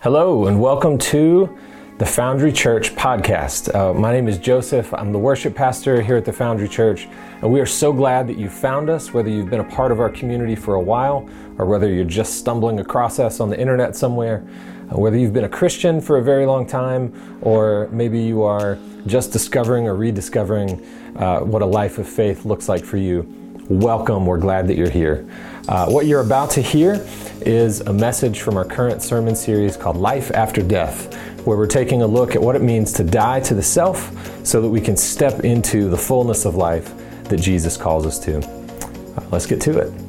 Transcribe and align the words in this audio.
Hello, 0.00 0.46
and 0.46 0.60
welcome 0.60 0.96
to 0.96 1.58
the 1.98 2.06
Foundry 2.06 2.52
Church 2.52 2.94
podcast. 2.94 3.74
Uh, 3.74 3.92
my 3.92 4.12
name 4.12 4.28
is 4.28 4.38
Joseph. 4.38 4.94
I'm 4.94 5.10
the 5.10 5.18
worship 5.18 5.56
pastor 5.56 6.00
here 6.00 6.16
at 6.16 6.24
the 6.24 6.32
Foundry 6.32 6.68
Church, 6.68 7.08
and 7.42 7.52
we 7.52 7.58
are 7.58 7.66
so 7.66 7.92
glad 7.92 8.28
that 8.28 8.38
you 8.38 8.48
found 8.48 8.90
us, 8.90 9.12
whether 9.12 9.28
you've 9.28 9.50
been 9.50 9.58
a 9.58 9.64
part 9.64 9.90
of 9.90 9.98
our 9.98 10.08
community 10.08 10.54
for 10.54 10.76
a 10.76 10.80
while 10.80 11.28
or 11.58 11.66
whether 11.66 11.92
you're 11.92 12.04
just 12.04 12.34
stumbling 12.34 12.78
across 12.78 13.18
us 13.18 13.40
on 13.40 13.50
the 13.50 13.58
internet 13.58 13.96
somewhere, 13.96 14.46
uh, 14.92 14.96
whether 14.96 15.18
you've 15.18 15.32
been 15.32 15.46
a 15.46 15.48
Christian 15.48 16.00
for 16.00 16.18
a 16.18 16.22
very 16.22 16.46
long 16.46 16.64
time 16.64 17.12
or 17.42 17.88
maybe 17.90 18.20
you 18.20 18.44
are 18.44 18.78
just 19.08 19.32
discovering 19.32 19.88
or 19.88 19.96
rediscovering 19.96 20.80
uh, 21.16 21.40
what 21.40 21.60
a 21.60 21.66
life 21.66 21.98
of 21.98 22.08
faith 22.08 22.44
looks 22.44 22.68
like 22.68 22.84
for 22.84 22.98
you. 22.98 23.47
Welcome. 23.68 24.24
We're 24.24 24.38
glad 24.38 24.66
that 24.68 24.78
you're 24.78 24.88
here. 24.88 25.28
Uh, 25.68 25.90
what 25.90 26.06
you're 26.06 26.22
about 26.22 26.48
to 26.52 26.62
hear 26.62 27.06
is 27.42 27.82
a 27.82 27.92
message 27.92 28.40
from 28.40 28.56
our 28.56 28.64
current 28.64 29.02
sermon 29.02 29.36
series 29.36 29.76
called 29.76 29.98
Life 29.98 30.30
After 30.30 30.62
Death, 30.62 31.14
where 31.44 31.58
we're 31.58 31.66
taking 31.66 32.00
a 32.00 32.06
look 32.06 32.34
at 32.34 32.40
what 32.40 32.56
it 32.56 32.62
means 32.62 32.94
to 32.94 33.04
die 33.04 33.40
to 33.40 33.52
the 33.52 33.62
self 33.62 34.10
so 34.42 34.62
that 34.62 34.68
we 34.70 34.80
can 34.80 34.96
step 34.96 35.44
into 35.44 35.90
the 35.90 35.98
fullness 35.98 36.46
of 36.46 36.54
life 36.54 36.94
that 37.24 37.40
Jesus 37.40 37.76
calls 37.76 38.06
us 38.06 38.18
to. 38.20 38.38
Uh, 38.38 39.22
let's 39.30 39.44
get 39.44 39.60
to 39.60 39.78
it. 39.78 40.07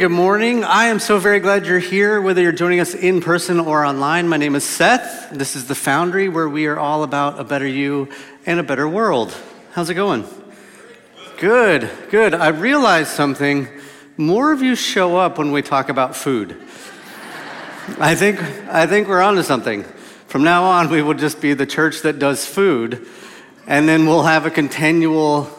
Good 0.00 0.08
morning. 0.08 0.64
I 0.64 0.86
am 0.86 0.98
so 0.98 1.18
very 1.18 1.40
glad 1.40 1.66
you're 1.66 1.78
here, 1.78 2.22
whether 2.22 2.40
you're 2.40 2.52
joining 2.52 2.80
us 2.80 2.94
in 2.94 3.20
person 3.20 3.60
or 3.60 3.84
online. 3.84 4.30
My 4.30 4.38
name 4.38 4.54
is 4.54 4.64
Seth. 4.64 5.28
This 5.30 5.54
is 5.54 5.68
the 5.68 5.74
Foundry, 5.74 6.30
where 6.30 6.48
we 6.48 6.64
are 6.68 6.78
all 6.78 7.02
about 7.02 7.38
a 7.38 7.44
better 7.44 7.66
you 7.66 8.08
and 8.46 8.58
a 8.58 8.62
better 8.62 8.88
world. 8.88 9.36
How's 9.72 9.90
it 9.90 9.94
going? 9.96 10.24
Good, 11.38 11.90
good. 12.08 12.32
I 12.32 12.48
realized 12.48 13.10
something. 13.10 13.68
More 14.16 14.52
of 14.52 14.62
you 14.62 14.74
show 14.74 15.18
up 15.18 15.36
when 15.36 15.52
we 15.52 15.60
talk 15.60 15.90
about 15.90 16.16
food. 16.16 16.56
I 17.98 18.14
think, 18.14 18.42
I 18.72 18.86
think 18.86 19.06
we're 19.06 19.20
onto 19.20 19.42
something. 19.42 19.82
From 20.28 20.42
now 20.42 20.64
on, 20.64 20.88
we 20.88 21.02
will 21.02 21.12
just 21.12 21.42
be 21.42 21.52
the 21.52 21.66
church 21.66 22.00
that 22.04 22.18
does 22.18 22.46
food, 22.46 23.06
and 23.66 23.86
then 23.86 24.06
we'll 24.06 24.22
have 24.22 24.46
a 24.46 24.50
continual 24.50 25.50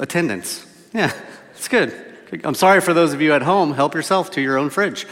attendance. 0.00 0.66
Yeah. 0.92 1.12
It's 1.54 1.68
good. 1.68 2.15
I'm 2.42 2.56
sorry 2.56 2.80
for 2.80 2.92
those 2.92 3.12
of 3.12 3.20
you 3.20 3.34
at 3.34 3.42
home. 3.42 3.72
Help 3.72 3.94
yourself 3.94 4.32
to 4.32 4.40
your 4.40 4.58
own 4.58 4.68
fridge. 4.68 5.06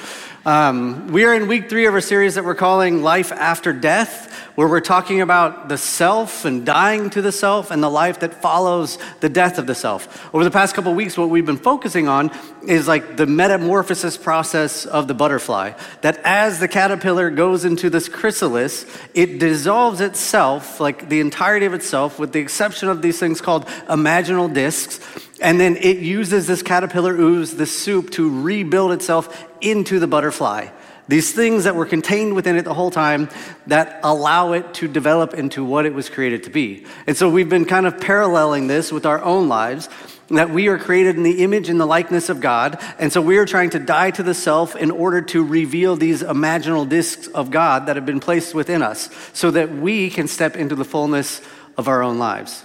Um, 0.45 1.09
we 1.09 1.25
are 1.25 1.33
in 1.33 1.47
week 1.47 1.71
three 1.71 1.87
of 1.87 1.95
our 1.95 2.01
series 2.01 2.35
that 2.35 2.45
we're 2.45 2.57
calling 2.57 3.05
Life 3.05 3.31
After 3.31 3.73
Death, 3.73 4.35
where 4.57 4.67
we're 4.67 4.81
talking 4.81 5.21
about 5.21 5.69
the 5.69 5.79
self 5.79 6.45
and 6.45 6.67
dying 6.67 7.11
to 7.11 7.23
the 7.23 7.31
self 7.31 7.71
and 7.71 7.81
the 7.81 7.89
life 7.89 8.19
that 8.21 8.43
follows 8.43 8.99
the 9.21 9.29
death 9.29 9.59
of 9.59 9.69
the 9.69 9.77
self. 9.77 10.29
Over 10.35 10.43
the 10.43 10.51
past 10.51 10.75
couple 10.75 10.93
weeks, 10.93 11.17
what 11.17 11.31
we've 11.31 11.47
been 11.47 11.57
focusing 11.57 12.09
on 12.09 12.33
is 12.67 12.89
like 12.89 13.17
the 13.17 13.27
metamorphosis 13.27 14.17
process 14.17 14.85
of 14.85 15.07
the 15.07 15.15
butterfly. 15.15 15.73
That 16.01 16.21
as 16.25 16.59
the 16.59 16.69
caterpillar 16.69 17.31
goes 17.31 17.65
into 17.65 17.91
this 17.91 18.09
chrysalis, 18.09 18.87
it 19.15 19.39
dissolves 19.39 20.01
itself, 20.01 20.81
like 20.81 21.09
the 21.09 21.21
entirety 21.21 21.67
of 21.67 21.75
itself, 21.75 22.19
with 22.19 22.33
the 22.33 22.41
exception 22.41 22.89
of 22.89 23.03
these 23.03 23.21
things 23.21 23.41
called 23.41 23.67
imaginal 23.89 24.53
discs 24.53 24.99
and 25.41 25.59
then 25.59 25.77
it 25.77 25.99
uses 25.99 26.47
this 26.47 26.63
caterpillar 26.63 27.15
ooze, 27.15 27.57
this 27.57 27.77
soup, 27.77 28.11
to 28.13 28.43
rebuild 28.43 28.93
itself 28.93 29.47
into 29.61 29.99
the 29.99 30.07
butterfly. 30.07 30.69
These 31.07 31.33
things 31.33 31.65
that 31.65 31.75
were 31.75 31.85
contained 31.85 32.35
within 32.35 32.57
it 32.57 32.63
the 32.63 32.73
whole 32.73 32.91
time 32.91 33.29
that 33.67 34.01
allow 34.03 34.53
it 34.53 34.73
to 34.75 34.89
develop 34.89 35.35
into 35.35 35.63
what 35.63 35.85
it 35.85 35.93
was 35.93 36.09
created 36.09 36.45
to 36.45 36.51
be. 36.51 36.87
And 37.07 37.15
so 37.15 37.29
we've 37.29 37.49
been 37.49 37.67
kind 37.67 37.87
of 37.87 38.01
paralleling 38.01 38.69
this 38.69 38.91
with 38.91 39.05
our 39.05 39.23
own 39.23 39.49
lives 39.49 39.91
that 40.29 40.49
we 40.49 40.69
are 40.69 40.79
created 40.79 41.17
in 41.17 41.23
the 41.23 41.43
image 41.43 41.69
and 41.69 41.79
the 41.79 41.87
likeness 41.87 42.31
of 42.31 42.41
God. 42.41 42.83
And 42.99 43.13
so 43.13 43.21
we 43.21 43.37
are 43.37 43.45
trying 43.45 43.71
to 43.71 43.79
die 43.79 44.13
to 44.13 44.23
the 44.23 44.33
self 44.33 44.75
in 44.75 44.91
order 44.91 45.21
to 45.21 45.45
reveal 45.45 45.97
these 45.97 46.23
imaginal 46.23 46.89
discs 46.89 47.27
of 47.29 47.51
God 47.51 47.87
that 47.87 47.97
have 47.97 48.07
been 48.07 48.21
placed 48.21 48.55
within 48.55 48.83
us 48.83 49.11
so 49.35 49.51
that 49.51 49.71
we 49.71 50.09
can 50.09 50.27
step 50.27 50.57
into 50.57 50.75
the 50.75 50.85
fullness 50.85 51.43
of 51.77 51.89
our 51.89 52.03
own 52.03 52.19
lives. 52.19 52.65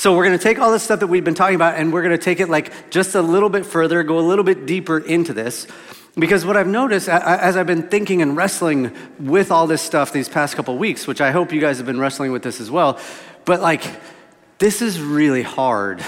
So 0.00 0.16
we're 0.16 0.24
going 0.24 0.38
to 0.38 0.42
take 0.42 0.58
all 0.58 0.72
this 0.72 0.82
stuff 0.82 1.00
that 1.00 1.08
we've 1.08 1.24
been 1.24 1.34
talking 1.34 1.56
about 1.56 1.76
and 1.76 1.92
we're 1.92 2.00
going 2.00 2.16
to 2.16 2.24
take 2.24 2.40
it 2.40 2.48
like 2.48 2.88
just 2.88 3.14
a 3.14 3.20
little 3.20 3.50
bit 3.50 3.66
further, 3.66 4.02
go 4.02 4.18
a 4.18 4.20
little 4.20 4.46
bit 4.46 4.64
deeper 4.64 4.98
into 4.98 5.34
this. 5.34 5.66
Because 6.14 6.46
what 6.46 6.56
I've 6.56 6.66
noticed 6.66 7.06
as 7.06 7.54
I've 7.54 7.66
been 7.66 7.82
thinking 7.82 8.22
and 8.22 8.34
wrestling 8.34 8.96
with 9.18 9.50
all 9.50 9.66
this 9.66 9.82
stuff 9.82 10.10
these 10.10 10.26
past 10.26 10.56
couple 10.56 10.78
weeks, 10.78 11.06
which 11.06 11.20
I 11.20 11.32
hope 11.32 11.52
you 11.52 11.60
guys 11.60 11.76
have 11.76 11.84
been 11.84 12.00
wrestling 12.00 12.32
with 12.32 12.42
this 12.42 12.62
as 12.62 12.70
well, 12.70 12.98
but 13.44 13.60
like, 13.60 13.82
this 14.56 14.80
is 14.80 14.98
really 15.02 15.42
hard. 15.42 16.02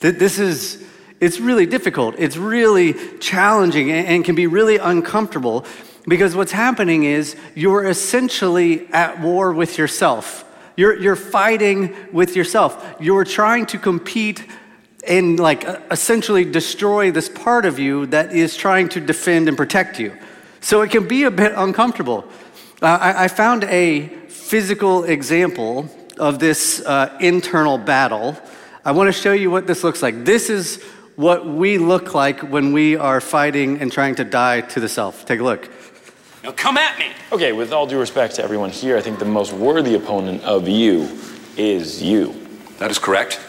This 0.00 0.38
is, 0.38 0.84
it's 1.18 1.40
really 1.40 1.64
difficult. 1.64 2.16
It's 2.18 2.36
really 2.36 2.92
challenging 3.18 3.90
and 3.90 4.26
can 4.26 4.34
be 4.34 4.46
really 4.46 4.76
uncomfortable 4.76 5.64
because 6.06 6.36
what's 6.36 6.52
happening 6.52 7.04
is 7.04 7.34
you're 7.54 7.84
essentially 7.84 8.86
at 8.92 9.22
war 9.22 9.54
with 9.54 9.78
yourself. 9.78 10.45
You're, 10.76 11.00
you're 11.00 11.16
fighting 11.16 11.94
with 12.12 12.36
yourself. 12.36 12.96
You're 13.00 13.24
trying 13.24 13.66
to 13.66 13.78
compete 13.78 14.46
and 15.06 15.38
like 15.38 15.64
essentially 15.90 16.44
destroy 16.44 17.10
this 17.10 17.28
part 17.28 17.64
of 17.64 17.78
you 17.78 18.06
that 18.06 18.32
is 18.32 18.56
trying 18.56 18.88
to 18.90 19.00
defend 19.00 19.48
and 19.48 19.56
protect 19.56 19.98
you. 19.98 20.16
So 20.60 20.82
it 20.82 20.90
can 20.90 21.06
be 21.06 21.22
a 21.22 21.30
bit 21.30 21.52
uncomfortable. 21.56 22.24
Uh, 22.82 22.98
I, 23.00 23.24
I, 23.24 23.28
found 23.28 23.64
a 23.64 24.08
physical 24.28 25.04
example 25.04 25.88
of 26.18 26.38
this 26.38 26.80
uh, 26.84 27.16
internal 27.20 27.78
battle. 27.78 28.36
I 28.84 28.92
want 28.92 29.08
to 29.08 29.12
show 29.12 29.32
you 29.32 29.50
what 29.50 29.66
this 29.66 29.82
looks 29.82 30.02
like. 30.02 30.24
This 30.24 30.50
is 30.50 30.82
what 31.14 31.46
we 31.46 31.78
look 31.78 32.14
like 32.14 32.40
when 32.40 32.72
we 32.72 32.96
are 32.96 33.20
fighting 33.20 33.80
and 33.80 33.90
trying 33.90 34.16
to 34.16 34.24
die 34.24 34.60
to 34.60 34.80
the 34.80 34.88
self. 34.88 35.24
Take 35.24 35.40
a 35.40 35.44
look. 35.44 35.70
Now 36.46 36.52
come 36.52 36.76
at 36.76 36.96
me. 36.96 37.06
Okay, 37.32 37.50
with 37.50 37.72
all 37.72 37.88
due 37.88 37.98
respect 37.98 38.36
to 38.36 38.44
everyone 38.44 38.70
here, 38.70 38.96
I 38.96 39.00
think 39.00 39.18
the 39.18 39.24
most 39.24 39.52
worthy 39.52 39.96
opponent 39.96 40.44
of 40.44 40.68
you 40.68 41.18
is 41.56 42.00
you. 42.00 42.36
That 42.78 42.88
is 42.88 43.00
correct. 43.00 43.40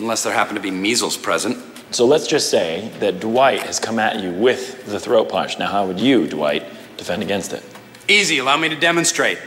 Unless 0.00 0.24
there 0.24 0.32
happen 0.32 0.56
to 0.56 0.60
be 0.60 0.72
measles 0.72 1.16
present. 1.16 1.56
So 1.92 2.04
let's 2.04 2.26
just 2.26 2.50
say 2.50 2.90
that 2.98 3.20
Dwight 3.20 3.62
has 3.62 3.78
come 3.78 4.00
at 4.00 4.20
you 4.20 4.32
with 4.32 4.86
the 4.86 4.98
throat 4.98 5.28
punch. 5.28 5.60
Now, 5.60 5.68
how 5.68 5.86
would 5.86 6.00
you, 6.00 6.26
Dwight, 6.26 6.64
defend 6.96 7.22
against 7.22 7.52
it? 7.52 7.62
Easy, 8.08 8.38
allow 8.38 8.56
me 8.56 8.68
to 8.70 8.76
demonstrate. 8.76 9.38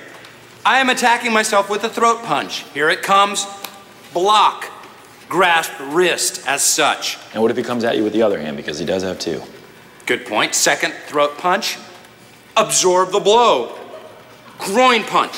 I 0.66 0.80
am 0.80 0.88
attacking 0.88 1.34
myself 1.34 1.70
with 1.70 1.84
a 1.84 1.90
throat 1.90 2.24
punch. 2.24 2.60
Here 2.74 2.90
it 2.90 3.04
comes. 3.04 3.46
Block. 4.14 4.72
Grasp 5.28 5.74
wrist 5.90 6.48
as 6.48 6.64
such. 6.64 7.18
And 7.34 7.42
what 7.42 7.52
if 7.52 7.58
he 7.58 7.64
comes 7.64 7.84
at 7.84 7.98
you 7.98 8.06
with 8.06 8.14
the 8.14 8.22
other 8.22 8.40
hand? 8.40 8.56
Because 8.56 8.80
he 8.80 8.86
does 8.86 9.04
have 9.04 9.20
two. 9.20 9.42
Good 10.06 10.26
point. 10.26 10.56
Second 10.56 10.94
throat 10.94 11.38
punch 11.38 11.78
absorb 12.58 13.12
the 13.12 13.20
blow. 13.20 13.78
Groin 14.58 15.04
punch, 15.04 15.34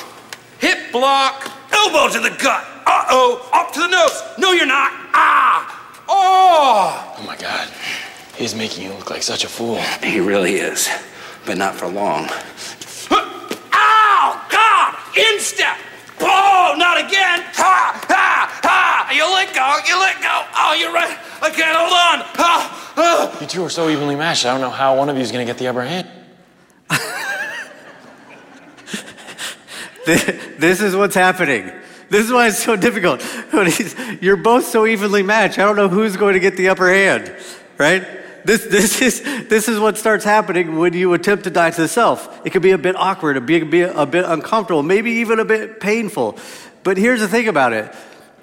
hip 0.59 0.91
block, 0.91 1.51
elbow 1.71 2.07
to 2.13 2.19
the 2.19 2.35
gut. 2.41 2.63
Uh 2.85 3.05
oh, 3.09 3.49
up 3.53 3.73
to 3.73 3.79
the 3.79 3.87
nose. 3.87 4.21
No, 4.37 4.51
you're 4.51 4.65
not. 4.65 4.91
Ah, 5.13 6.03
oh. 6.07 7.15
Oh 7.19 7.23
my 7.25 7.35
God, 7.35 7.67
he's 8.35 8.55
making 8.55 8.85
you 8.85 8.93
look 8.93 9.09
like 9.09 9.23
such 9.23 9.43
a 9.43 9.49
fool. 9.49 9.81
He 10.03 10.19
really 10.19 10.55
is, 10.55 10.89
but 11.45 11.57
not 11.57 11.75
for 11.75 11.87
long. 11.87 12.29
Ow, 13.11 14.47
God, 14.49 14.95
instep. 15.17 15.77
Oh, 16.19 16.75
not 16.77 16.97
again. 16.97 17.43
Ha, 17.53 18.05
ha, 18.07 18.59
ha. 18.63 19.11
You 19.13 19.23
let 19.33 19.53
go, 19.53 19.77
you 19.87 19.99
let 19.99 20.21
go. 20.21 20.45
Oh, 20.55 20.73
you're 20.79 20.93
right. 20.93 21.17
I 21.41 21.49
can't 21.49 21.77
hold 21.77 21.91
on. 21.91 22.25
Ha, 22.35 22.93
ha. 22.95 23.37
You 23.41 23.47
two 23.47 23.63
are 23.63 23.69
so 23.69 23.89
evenly 23.89 24.15
matched. 24.15 24.45
I 24.45 24.51
don't 24.51 24.61
know 24.61 24.69
how 24.69 24.95
one 24.97 25.09
of 25.09 25.15
you 25.15 25.21
is 25.21 25.31
going 25.31 25.45
to 25.45 25.51
get 25.51 25.59
the 25.59 25.67
upper 25.67 25.83
hand. 25.83 26.07
This 30.07 30.81
is 30.81 30.95
what's 30.95 31.15
happening. 31.15 31.71
This 32.09 32.25
is 32.25 32.31
why 32.31 32.47
it's 32.47 32.63
so 32.63 32.75
difficult. 32.75 33.21
You're 34.21 34.37
both 34.37 34.65
so 34.65 34.85
evenly 34.85 35.23
matched. 35.23 35.59
I 35.59 35.63
don't 35.63 35.75
know 35.75 35.89
who's 35.89 36.15
going 36.15 36.33
to 36.35 36.39
get 36.39 36.55
the 36.55 36.69
upper 36.69 36.89
hand, 36.89 37.35
right? 37.77 38.07
This, 38.45 38.63
this, 38.65 39.01
is, 39.01 39.21
this 39.49 39.67
is 39.67 39.77
what 39.77 39.97
starts 39.97 40.23
happening 40.23 40.77
when 40.77 40.93
you 40.93 41.13
attempt 41.13 41.43
to 41.43 41.49
die 41.49 41.71
to 41.71 41.81
the 41.81 41.87
self. 41.89 42.45
It 42.45 42.51
can 42.51 42.61
be 42.61 42.71
a 42.71 42.77
bit 42.77 42.95
awkward, 42.95 43.35
it 43.35 43.45
can 43.45 43.69
be 43.69 43.81
a 43.81 44.05
bit 44.05 44.23
uncomfortable, 44.23 44.83
maybe 44.83 45.11
even 45.11 45.39
a 45.39 45.45
bit 45.45 45.81
painful. 45.81 46.37
But 46.83 46.97
here's 46.97 47.19
the 47.19 47.27
thing 47.27 47.49
about 47.49 47.73
it 47.73 47.93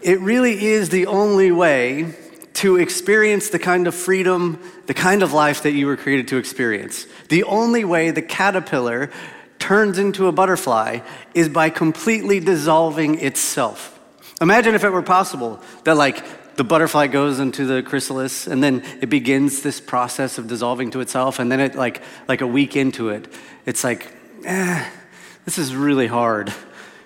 it 0.02 0.20
really 0.20 0.62
is 0.67 0.90
the 0.90 1.06
only 1.06 1.50
way 1.50 2.14
to 2.55 2.76
experience 2.76 3.49
the 3.49 3.58
kind 3.58 3.87
of 3.87 3.94
freedom, 3.94 4.60
the 4.87 4.94
kind 4.94 5.22
of 5.22 5.32
life 5.32 5.62
that 5.62 5.72
you 5.72 5.87
were 5.87 5.96
created 5.96 6.28
to 6.28 6.37
experience. 6.37 7.06
The 7.31 7.44
only 7.44 7.84
way 7.84 8.10
the 8.10 8.22
caterpillar 8.22 9.10
turns 9.64 9.99
into 9.99 10.26
a 10.26 10.32
butterfly 10.32 10.99
is 11.32 11.49
by 11.49 11.70
completely 11.70 12.38
dissolving 12.38 13.19
itself. 13.20 13.99
Imagine 14.38 14.75
if 14.75 14.84
it 14.84 14.90
were 14.90 15.00
possible 15.00 15.58
that, 15.84 15.96
like, 15.96 16.22
the 16.56 16.64
butterfly 16.64 17.06
goes 17.06 17.40
into 17.40 17.64
the 17.64 17.82
chrysalis 17.82 18.46
and 18.46 18.62
then 18.62 18.84
it 19.00 19.08
begins 19.08 19.62
this 19.62 19.81
process 19.81 20.37
of 20.37 20.49
dissolving 20.49 20.90
to 20.90 21.00
itself, 21.00 21.38
and 21.38 21.50
then 21.50 21.61
it, 21.61 21.76
like, 21.76 22.02
like 22.28 22.43
a 22.43 22.46
week 22.46 22.76
into 22.76 23.08
it, 23.08 23.26
it's 23.64 23.82
like, 23.82 24.06
eh, 24.44 24.87
this 25.46 25.56
is 25.56 25.75
really 25.75 26.08
hard. 26.08 26.52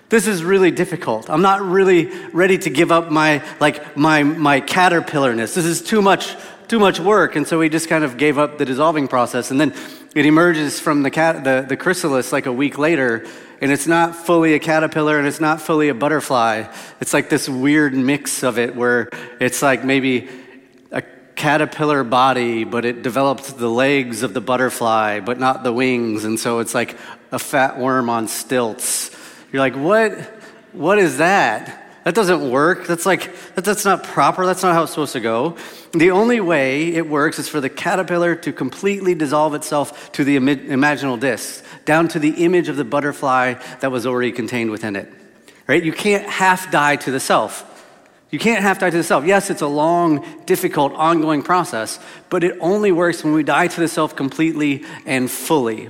This 0.09 0.27
is 0.27 0.43
really 0.43 0.71
difficult. 0.71 1.29
I'm 1.29 1.41
not 1.41 1.61
really 1.61 2.07
ready 2.33 2.57
to 2.57 2.69
give 2.69 2.91
up 2.91 3.11
my 3.11 3.43
like 3.59 3.95
my 3.95 4.23
my 4.23 4.59
caterpillarness. 4.59 5.53
This 5.53 5.65
is 5.65 5.83
too 5.83 6.01
much 6.01 6.35
too 6.69 6.79
much 6.79 6.99
work. 6.99 7.35
And 7.35 7.45
so 7.45 7.59
we 7.59 7.67
just 7.67 7.89
kind 7.89 8.03
of 8.03 8.15
gave 8.15 8.37
up 8.37 8.57
the 8.57 8.63
dissolving 8.63 9.09
process. 9.09 9.51
And 9.51 9.59
then 9.59 9.73
it 10.15 10.25
emerges 10.25 10.79
from 10.79 11.03
the 11.03 11.11
cat 11.11 11.43
the, 11.43 11.65
the 11.67 11.75
chrysalis 11.75 12.31
like 12.31 12.45
a 12.45 12.53
week 12.53 12.77
later, 12.77 13.25
and 13.61 13.71
it's 13.71 13.87
not 13.87 14.15
fully 14.15 14.53
a 14.53 14.59
caterpillar 14.59 15.19
and 15.19 15.27
it's 15.27 15.41
not 15.41 15.61
fully 15.61 15.89
a 15.89 15.93
butterfly. 15.93 16.63
It's 17.01 17.13
like 17.13 17.29
this 17.29 17.49
weird 17.49 17.93
mix 17.93 18.43
of 18.43 18.57
it 18.57 18.75
where 18.75 19.09
it's 19.41 19.61
like 19.61 19.83
maybe 19.83 20.29
a 20.91 21.01
caterpillar 21.35 22.05
body, 22.05 22.63
but 22.63 22.85
it 22.85 23.01
developed 23.03 23.57
the 23.57 23.69
legs 23.69 24.23
of 24.23 24.33
the 24.33 24.41
butterfly, 24.41 25.19
but 25.19 25.39
not 25.39 25.63
the 25.63 25.73
wings. 25.73 26.23
And 26.23 26.39
so 26.39 26.59
it's 26.59 26.73
like 26.73 26.97
a 27.33 27.39
fat 27.39 27.77
worm 27.77 28.09
on 28.09 28.29
stilts 28.29 29.09
you're 29.51 29.61
like, 29.61 29.75
what? 29.75 30.13
What 30.73 30.99
is 30.99 31.17
that? 31.17 31.88
That 32.09 32.15
doesn't 32.15 32.49
work. 32.49 32.87
That's 32.87 33.05
like, 33.05 33.31
that, 33.53 33.63
that's 33.63 33.85
not 33.85 34.03
proper. 34.03 34.43
That's 34.43 34.63
not 34.63 34.73
how 34.73 34.81
it's 34.81 34.93
supposed 34.93 35.13
to 35.13 35.19
go. 35.19 35.57
The 35.91 36.09
only 36.09 36.39
way 36.39 36.95
it 36.95 37.07
works 37.07 37.37
is 37.37 37.47
for 37.47 37.61
the 37.61 37.69
caterpillar 37.69 38.35
to 38.37 38.51
completely 38.51 39.13
dissolve 39.13 39.53
itself 39.53 40.11
to 40.13 40.23
the 40.23 40.35
imaginal 40.37 41.19
disc, 41.19 41.63
down 41.85 42.07
to 42.07 42.17
the 42.17 42.43
image 42.43 42.67
of 42.67 42.77
the 42.77 42.83
butterfly 42.83 43.53
that 43.81 43.91
was 43.91 44.07
already 44.07 44.31
contained 44.31 44.71
within 44.71 44.95
it. 44.95 45.07
Right? 45.67 45.83
You 45.83 45.93
can't 45.93 46.27
half 46.27 46.71
die 46.71 46.95
to 46.95 47.11
the 47.11 47.19
self. 47.19 47.63
You 48.31 48.39
can't 48.39 48.63
half 48.63 48.79
die 48.79 48.89
to 48.89 48.97
the 48.97 49.03
self. 49.03 49.23
Yes, 49.27 49.51
it's 49.51 49.61
a 49.61 49.67
long, 49.67 50.25
difficult, 50.47 50.93
ongoing 50.93 51.43
process, 51.43 51.99
but 52.31 52.43
it 52.43 52.57
only 52.59 52.91
works 52.91 53.23
when 53.23 53.33
we 53.33 53.43
die 53.43 53.67
to 53.67 53.79
the 53.79 53.87
self 53.87 54.15
completely 54.15 54.83
and 55.05 55.29
fully. 55.29 55.89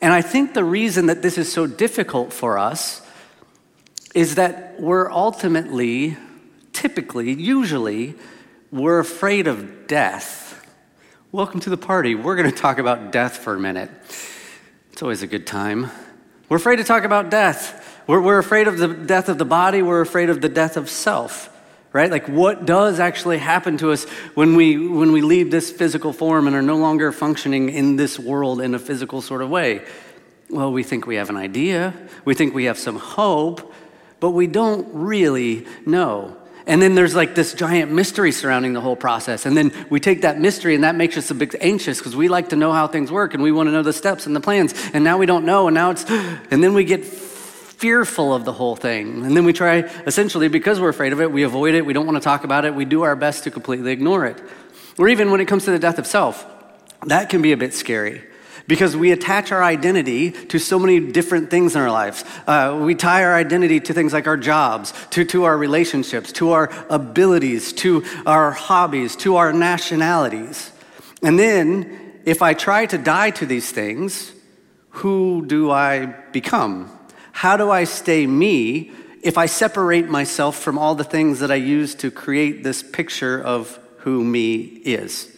And 0.00 0.14
I 0.14 0.22
think 0.22 0.54
the 0.54 0.64
reason 0.64 1.06
that 1.08 1.20
this 1.20 1.36
is 1.36 1.52
so 1.52 1.66
difficult 1.66 2.32
for 2.32 2.56
us 2.56 3.01
is 4.14 4.34
that 4.34 4.78
we're 4.78 5.10
ultimately, 5.10 6.16
typically, 6.72 7.32
usually, 7.32 8.14
we're 8.70 8.98
afraid 8.98 9.46
of 9.46 9.86
death. 9.86 10.66
Welcome 11.30 11.60
to 11.60 11.70
the 11.70 11.78
party. 11.78 12.14
We're 12.14 12.36
going 12.36 12.50
to 12.50 12.56
talk 12.56 12.78
about 12.78 13.10
death 13.10 13.38
for 13.38 13.54
a 13.54 13.60
minute. 13.60 13.90
It's 14.92 15.02
always 15.02 15.22
a 15.22 15.26
good 15.26 15.46
time. 15.46 15.90
We're 16.50 16.58
afraid 16.58 16.76
to 16.76 16.84
talk 16.84 17.04
about 17.04 17.30
death. 17.30 18.02
We're, 18.06 18.20
we're 18.20 18.38
afraid 18.38 18.68
of 18.68 18.76
the 18.76 18.88
death 18.88 19.30
of 19.30 19.38
the 19.38 19.46
body, 19.46 19.80
we're 19.80 20.02
afraid 20.02 20.28
of 20.28 20.40
the 20.40 20.48
death 20.48 20.76
of 20.76 20.90
self 20.90 21.48
right 21.92 22.10
like 22.10 22.26
what 22.26 22.64
does 22.64 22.98
actually 22.98 23.36
happen 23.36 23.76
to 23.76 23.92
us 23.92 24.04
when 24.34 24.56
we 24.56 24.88
when 24.88 25.12
we 25.12 25.20
leave 25.20 25.50
this 25.50 25.70
physical 25.70 26.12
form 26.12 26.46
and 26.46 26.56
are 26.56 26.62
no 26.62 26.76
longer 26.76 27.12
functioning 27.12 27.68
in 27.68 27.96
this 27.96 28.18
world 28.18 28.62
in 28.62 28.74
a 28.74 28.78
physical 28.78 29.20
sort 29.20 29.42
of 29.42 29.50
way 29.50 29.84
well 30.48 30.72
we 30.72 30.82
think 30.82 31.06
we 31.06 31.16
have 31.16 31.28
an 31.28 31.36
idea 31.36 31.92
we 32.24 32.34
think 32.34 32.54
we 32.54 32.64
have 32.64 32.78
some 32.78 32.96
hope 32.96 33.74
but 34.22 34.30
we 34.30 34.46
don't 34.46 34.88
really 34.94 35.66
know 35.84 36.36
and 36.66 36.80
then 36.80 36.94
there's 36.94 37.14
like 37.14 37.34
this 37.34 37.54
giant 37.54 37.90
mystery 37.90 38.30
surrounding 38.30 38.72
the 38.72 38.80
whole 38.80 38.94
process. 38.94 39.46
And 39.46 39.56
then 39.56 39.72
we 39.90 39.98
take 39.98 40.22
that 40.22 40.38
mystery 40.38 40.74
and 40.74 40.84
that 40.84 40.94
makes 40.94 41.16
us 41.16 41.30
a 41.30 41.34
bit 41.34 41.54
anxious 41.60 41.98
because 41.98 42.14
we 42.14 42.28
like 42.28 42.50
to 42.50 42.56
know 42.56 42.72
how 42.72 42.86
things 42.86 43.10
work 43.10 43.34
and 43.34 43.42
we 43.42 43.50
want 43.50 43.66
to 43.66 43.72
know 43.72 43.82
the 43.82 43.92
steps 43.92 44.26
and 44.26 44.36
the 44.36 44.40
plans. 44.40 44.72
And 44.94 45.02
now 45.02 45.18
we 45.18 45.26
don't 45.26 45.44
know. 45.44 45.66
And 45.66 45.74
now 45.74 45.90
it's, 45.90 46.04
and 46.08 46.62
then 46.62 46.74
we 46.74 46.84
get 46.84 47.04
fearful 47.04 48.32
of 48.32 48.44
the 48.44 48.52
whole 48.52 48.76
thing. 48.76 49.24
And 49.24 49.36
then 49.36 49.44
we 49.44 49.52
try, 49.52 49.78
essentially, 50.06 50.46
because 50.46 50.78
we're 50.78 50.88
afraid 50.88 51.12
of 51.12 51.20
it, 51.20 51.32
we 51.32 51.42
avoid 51.42 51.74
it, 51.74 51.84
we 51.84 51.92
don't 51.92 52.06
want 52.06 52.16
to 52.16 52.22
talk 52.22 52.44
about 52.44 52.64
it, 52.64 52.74
we 52.76 52.84
do 52.84 53.02
our 53.02 53.16
best 53.16 53.42
to 53.44 53.50
completely 53.50 53.90
ignore 53.90 54.24
it. 54.26 54.40
Or 54.98 55.08
even 55.08 55.32
when 55.32 55.40
it 55.40 55.46
comes 55.46 55.64
to 55.64 55.72
the 55.72 55.80
death 55.80 55.98
of 55.98 56.06
self, 56.06 56.46
that 57.06 57.28
can 57.28 57.42
be 57.42 57.50
a 57.50 57.56
bit 57.56 57.74
scary 57.74 58.22
because 58.72 58.96
we 58.96 59.12
attach 59.12 59.52
our 59.52 59.62
identity 59.62 60.30
to 60.30 60.58
so 60.58 60.78
many 60.78 60.98
different 60.98 61.50
things 61.50 61.76
in 61.76 61.82
our 61.82 61.90
lives. 61.90 62.24
Uh, 62.46 62.80
we 62.80 62.94
tie 62.94 63.22
our 63.22 63.34
identity 63.34 63.78
to 63.78 63.92
things 63.92 64.14
like 64.14 64.26
our 64.26 64.38
jobs, 64.38 64.94
to, 65.10 65.26
to 65.26 65.44
our 65.44 65.58
relationships, 65.58 66.32
to 66.32 66.52
our 66.52 66.70
abilities, 66.88 67.74
to 67.74 68.02
our 68.24 68.50
hobbies, 68.50 69.14
to 69.14 69.36
our 69.36 69.52
nationalities. 69.52 70.72
And 71.22 71.38
then, 71.38 72.14
if 72.24 72.40
I 72.40 72.54
try 72.54 72.86
to 72.86 72.96
die 72.96 73.28
to 73.32 73.44
these 73.44 73.70
things, 73.70 74.32
who 74.88 75.44
do 75.46 75.70
I 75.70 76.06
become? 76.06 76.90
How 77.32 77.58
do 77.58 77.70
I 77.70 77.84
stay 77.84 78.26
me 78.26 78.90
if 79.22 79.36
I 79.36 79.44
separate 79.44 80.08
myself 80.08 80.56
from 80.56 80.78
all 80.78 80.94
the 80.94 81.04
things 81.04 81.40
that 81.40 81.50
I 81.50 81.56
use 81.56 81.94
to 81.96 82.10
create 82.10 82.64
this 82.64 82.82
picture 82.82 83.38
of 83.38 83.78
who 83.98 84.24
me 84.24 84.62
is? 84.62 85.31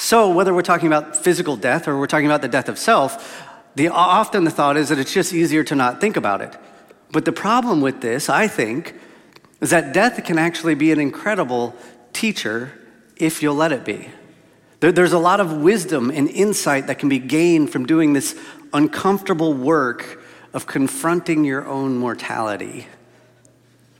So, 0.00 0.30
whether 0.30 0.54
we're 0.54 0.62
talking 0.62 0.86
about 0.86 1.14
physical 1.14 1.56
death 1.56 1.86
or 1.86 1.98
we're 1.98 2.06
talking 2.06 2.24
about 2.24 2.40
the 2.40 2.48
death 2.48 2.70
of 2.70 2.78
self, 2.78 3.46
the, 3.74 3.88
often 3.88 4.44
the 4.44 4.50
thought 4.50 4.78
is 4.78 4.88
that 4.88 4.98
it's 4.98 5.12
just 5.12 5.34
easier 5.34 5.62
to 5.64 5.74
not 5.74 6.00
think 6.00 6.16
about 6.16 6.40
it. 6.40 6.56
But 7.12 7.26
the 7.26 7.32
problem 7.32 7.82
with 7.82 8.00
this, 8.00 8.30
I 8.30 8.48
think, 8.48 8.94
is 9.60 9.68
that 9.70 9.92
death 9.92 10.24
can 10.24 10.38
actually 10.38 10.74
be 10.74 10.90
an 10.90 11.00
incredible 11.00 11.76
teacher 12.14 12.72
if 13.16 13.42
you'll 13.42 13.56
let 13.56 13.72
it 13.72 13.84
be. 13.84 14.08
There, 14.80 14.90
there's 14.90 15.12
a 15.12 15.18
lot 15.18 15.38
of 15.38 15.58
wisdom 15.58 16.10
and 16.10 16.30
insight 16.30 16.86
that 16.86 16.98
can 16.98 17.10
be 17.10 17.18
gained 17.18 17.70
from 17.70 17.84
doing 17.84 18.14
this 18.14 18.34
uncomfortable 18.72 19.52
work 19.52 20.24
of 20.54 20.66
confronting 20.66 21.44
your 21.44 21.68
own 21.68 21.98
mortality. 21.98 22.86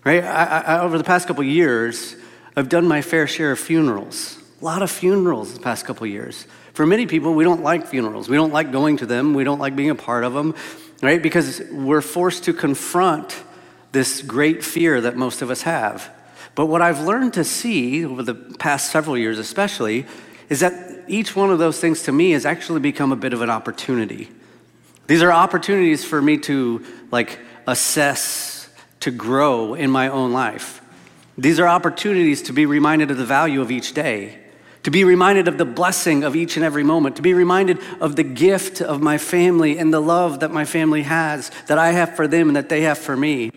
Right? 0.02 0.24
I, 0.24 0.60
I, 0.60 0.80
over 0.80 0.96
the 0.96 1.04
past 1.04 1.28
couple 1.28 1.44
years, 1.44 2.16
I've 2.56 2.70
done 2.70 2.88
my 2.88 3.02
fair 3.02 3.26
share 3.26 3.52
of 3.52 3.58
funerals. 3.58 4.39
A 4.60 4.64
lot 4.64 4.82
of 4.82 4.90
funerals 4.90 5.54
the 5.54 5.60
past 5.60 5.86
couple 5.86 6.06
years. 6.06 6.46
For 6.74 6.86
many 6.86 7.06
people, 7.06 7.34
we 7.34 7.44
don't 7.44 7.62
like 7.62 7.86
funerals. 7.86 8.28
We 8.28 8.36
don't 8.36 8.52
like 8.52 8.72
going 8.72 8.98
to 8.98 9.06
them. 9.06 9.34
We 9.34 9.44
don't 9.44 9.58
like 9.58 9.74
being 9.74 9.90
a 9.90 9.94
part 9.94 10.22
of 10.22 10.34
them, 10.34 10.54
right? 11.02 11.22
Because 11.22 11.62
we're 11.72 12.02
forced 12.02 12.44
to 12.44 12.52
confront 12.52 13.42
this 13.92 14.22
great 14.22 14.62
fear 14.62 15.00
that 15.00 15.16
most 15.16 15.42
of 15.42 15.50
us 15.50 15.62
have. 15.62 16.10
But 16.54 16.66
what 16.66 16.82
I've 16.82 17.00
learned 17.00 17.34
to 17.34 17.44
see 17.44 18.04
over 18.04 18.22
the 18.22 18.34
past 18.34 18.92
several 18.92 19.16
years, 19.16 19.38
especially, 19.38 20.06
is 20.48 20.60
that 20.60 21.04
each 21.08 21.34
one 21.34 21.50
of 21.50 21.58
those 21.58 21.80
things 21.80 22.02
to 22.02 22.12
me 22.12 22.32
has 22.32 22.44
actually 22.44 22.80
become 22.80 23.12
a 23.12 23.16
bit 23.16 23.32
of 23.32 23.40
an 23.40 23.50
opportunity. 23.50 24.30
These 25.06 25.22
are 25.22 25.32
opportunities 25.32 26.04
for 26.04 26.20
me 26.20 26.38
to 26.38 26.84
like 27.10 27.38
assess, 27.66 28.68
to 29.00 29.10
grow 29.10 29.74
in 29.74 29.90
my 29.90 30.08
own 30.08 30.32
life. 30.32 30.82
These 31.38 31.58
are 31.58 31.66
opportunities 31.66 32.42
to 32.42 32.52
be 32.52 32.66
reminded 32.66 33.10
of 33.10 33.16
the 33.16 33.24
value 33.24 33.60
of 33.60 33.70
each 33.70 33.94
day, 33.94 34.38
to 34.82 34.90
be 34.90 35.04
reminded 35.04 35.46
of 35.46 35.58
the 35.58 35.64
blessing 35.64 36.24
of 36.24 36.34
each 36.34 36.56
and 36.56 36.64
every 36.64 36.82
moment, 36.82 37.16
to 37.16 37.22
be 37.22 37.34
reminded 37.34 37.78
of 38.00 38.16
the 38.16 38.22
gift 38.22 38.80
of 38.80 39.02
my 39.02 39.18
family 39.18 39.78
and 39.78 39.92
the 39.92 40.00
love 40.00 40.40
that 40.40 40.50
my 40.50 40.64
family 40.64 41.02
has, 41.02 41.50
that 41.66 41.78
I 41.78 41.92
have 41.92 42.16
for 42.16 42.26
them 42.26 42.48
and 42.48 42.56
that 42.56 42.68
they 42.68 42.82
have 42.82 42.98
for 42.98 43.16
me. 43.16 43.50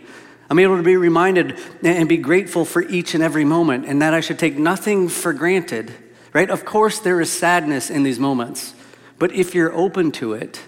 I'm 0.49 0.59
able 0.59 0.77
to 0.77 0.83
be 0.83 0.97
reminded 0.97 1.57
and 1.81 2.09
be 2.09 2.17
grateful 2.17 2.65
for 2.65 2.81
each 2.81 3.15
and 3.15 3.23
every 3.23 3.45
moment, 3.45 3.85
and 3.85 4.01
that 4.01 4.13
I 4.13 4.19
should 4.19 4.37
take 4.37 4.57
nothing 4.57 5.07
for 5.07 5.33
granted, 5.33 5.93
right? 6.33 6.49
Of 6.49 6.65
course, 6.65 6.99
there 6.99 7.21
is 7.21 7.31
sadness 7.31 7.89
in 7.89 8.03
these 8.03 8.19
moments, 8.19 8.73
but 9.17 9.31
if 9.31 9.55
you're 9.55 9.73
open 9.73 10.11
to 10.13 10.33
it, 10.33 10.61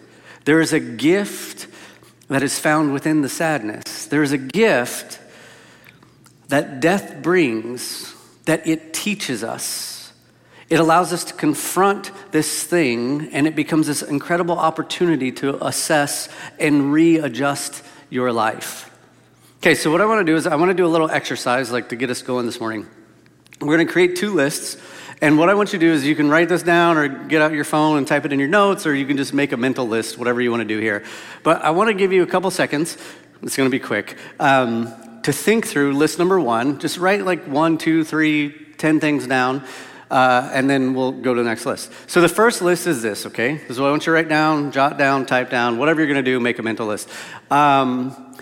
there 0.45 0.62
is 0.62 0.74
a 0.74 0.79
gift 0.79 1.67
that 2.29 2.41
is 2.41 2.57
found 2.57 2.93
within 2.93 3.21
the 3.21 3.29
sadness. 3.29 4.05
There 4.05 4.24
is 4.24 4.31
a 4.31 4.38
gift 4.38 5.19
that 6.47 6.79
death 6.79 7.21
brings 7.21 8.15
that 8.45 8.65
it 8.65 8.93
teaches 8.93 9.43
us. 9.43 9.95
It 10.69 10.79
allows 10.79 11.13
us 11.13 11.24
to 11.25 11.34
confront 11.34 12.12
this 12.31 12.63
thing, 12.63 13.29
and 13.31 13.48
it 13.48 13.55
becomes 13.55 13.88
this 13.88 14.01
incredible 14.01 14.57
opportunity 14.57 15.31
to 15.34 15.63
assess 15.65 16.29
and 16.60 16.91
readjust 16.91 17.84
your 18.10 18.31
life. 18.31 18.91
Okay, 19.57 19.75
so 19.75 19.91
what 19.91 20.01
I 20.01 20.05
want 20.05 20.25
to 20.25 20.31
do 20.31 20.36
is 20.36 20.48
I 20.48 20.55
want 20.55 20.69
to 20.69 20.75
do 20.75 20.86
a 20.86 20.89
little 20.89 21.10
exercise, 21.10 21.72
like 21.72 21.89
to 21.89 21.95
get 21.95 22.10
us 22.10 22.22
going 22.22 22.45
this 22.45 22.60
morning. 22.60 22.88
We're 23.62 23.75
going 23.75 23.88
to 23.88 23.93
create 23.93 24.15
two 24.15 24.34
lists 24.34 24.77
and 25.22 25.38
what 25.39 25.50
I 25.50 25.53
want 25.53 25.72
you 25.72 25.79
to 25.79 25.86
do 25.86 25.93
is 25.93 26.05
you 26.05 26.15
can 26.15 26.29
write 26.29 26.50
this 26.50 26.62
down 26.62 26.98
or 26.98 27.07
get 27.07 27.41
out 27.41 27.53
your 27.53 27.63
phone 27.63 27.98
and 27.98 28.07
type 28.07 28.25
it 28.25 28.34
in 28.34 28.39
your 28.39 28.50
notes, 28.50 28.86
or 28.86 28.93
you 28.93 29.05
can 29.05 29.15
just 29.15 29.34
make 29.34 29.53
a 29.53 29.57
mental 29.57 29.88
list, 29.88 30.17
whatever 30.17 30.41
you 30.41 30.51
want 30.51 30.62
to 30.62 30.67
do 30.67 30.79
here. 30.79 31.03
But 31.41 31.62
I 31.62 31.72
want 31.72 31.88
to 31.88 31.93
give 31.93 32.12
you 32.12 32.22
a 32.22 32.27
couple 32.27 32.51
seconds. 32.51 32.98
It's 33.41 33.55
going 33.55 33.69
to 33.69 33.72
be 33.72 33.79
quick. 33.79 34.17
Um, 34.39 34.93
to 35.24 35.31
think 35.31 35.67
through 35.67 35.93
list 35.93 36.19
number 36.19 36.39
one. 36.39 36.79
Just 36.79 36.98
write 36.98 37.24
like 37.24 37.45
one, 37.45 37.77
two, 37.77 38.03
three, 38.03 38.51
ten 38.77 39.00
things 39.00 39.25
down. 39.25 39.63
Uh, 40.12 40.50
and 40.53 40.69
then 40.69 40.93
we'll 40.93 41.12
go 41.12 41.33
to 41.33 41.41
the 41.41 41.50
next 41.50 41.65
list. 41.65 41.91
So 42.07 42.21
the 42.21 42.29
first 42.29 42.62
list 42.62 42.88
is 42.88 43.01
this, 43.01 43.25
okay? 43.25 43.55
This 43.55 43.71
is 43.71 43.79
what 43.79 43.88
I 43.88 43.89
want 43.91 44.03
you 44.03 44.05
to 44.05 44.12
write 44.12 44.29
down, 44.29 44.71
jot 44.71 44.97
down, 44.97 45.25
type 45.25 45.50
down, 45.50 45.77
whatever 45.77 46.00
you're 46.00 46.13
going 46.13 46.24
to 46.24 46.31
do, 46.31 46.39
make 46.39 46.59
a 46.59 46.63
mental 46.63 46.88
list. 46.88 47.09
Um, 47.50 48.35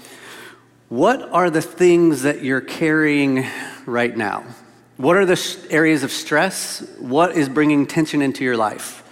What 0.89 1.23
are 1.31 1.49
the 1.49 1.61
things 1.61 2.21
that 2.21 2.43
you're 2.43 2.61
carrying 2.61 3.47
right 3.87 4.15
now? 4.15 4.43
What 4.97 5.15
are 5.15 5.25
the 5.25 5.57
areas 5.71 6.03
of 6.03 6.11
stress? 6.11 6.81
What 6.99 7.35
is 7.35 7.49
bringing 7.49 7.87
tension 7.87 8.21
into 8.21 8.43
your 8.43 8.57
life? 8.57 9.03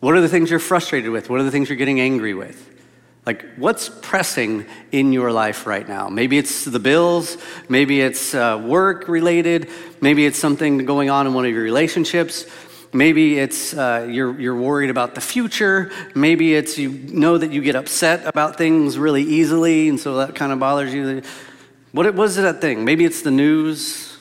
What 0.00 0.14
are 0.14 0.20
the 0.20 0.28
things 0.28 0.50
you're 0.50 0.58
frustrated 0.58 1.10
with? 1.10 1.30
What 1.30 1.40
are 1.40 1.44
the 1.44 1.50
things 1.50 1.70
you're 1.70 1.78
getting 1.78 2.00
angry 2.00 2.34
with? 2.34 2.68
Like, 3.26 3.44
what's 3.56 3.88
pressing 3.88 4.66
in 4.92 5.12
your 5.12 5.32
life 5.32 5.66
right 5.66 5.86
now? 5.86 6.08
Maybe 6.08 6.38
it's 6.38 6.64
the 6.64 6.78
bills, 6.78 7.36
maybe 7.68 8.00
it's 8.00 8.36
uh, 8.36 8.62
work 8.64 9.08
related, 9.08 9.68
maybe 10.00 10.24
it's 10.24 10.38
something 10.38 10.86
going 10.86 11.10
on 11.10 11.26
in 11.26 11.34
one 11.34 11.44
of 11.44 11.50
your 11.50 11.64
relationships, 11.64 12.46
maybe 12.92 13.36
it's 13.36 13.74
uh, 13.74 14.06
you're, 14.08 14.40
you're 14.40 14.54
worried 14.54 14.90
about 14.90 15.16
the 15.16 15.20
future, 15.20 15.90
maybe 16.14 16.54
it's 16.54 16.78
you 16.78 16.90
know 16.90 17.36
that 17.36 17.50
you 17.50 17.62
get 17.62 17.74
upset 17.74 18.24
about 18.26 18.56
things 18.56 18.96
really 18.96 19.24
easily, 19.24 19.88
and 19.88 19.98
so 19.98 20.18
that 20.18 20.36
kind 20.36 20.52
of 20.52 20.60
bothers 20.60 20.94
you. 20.94 21.20
What 21.90 22.14
was 22.14 22.36
that 22.36 22.60
thing? 22.60 22.84
Maybe 22.84 23.04
it's 23.04 23.22
the 23.22 23.32
news. 23.32 24.16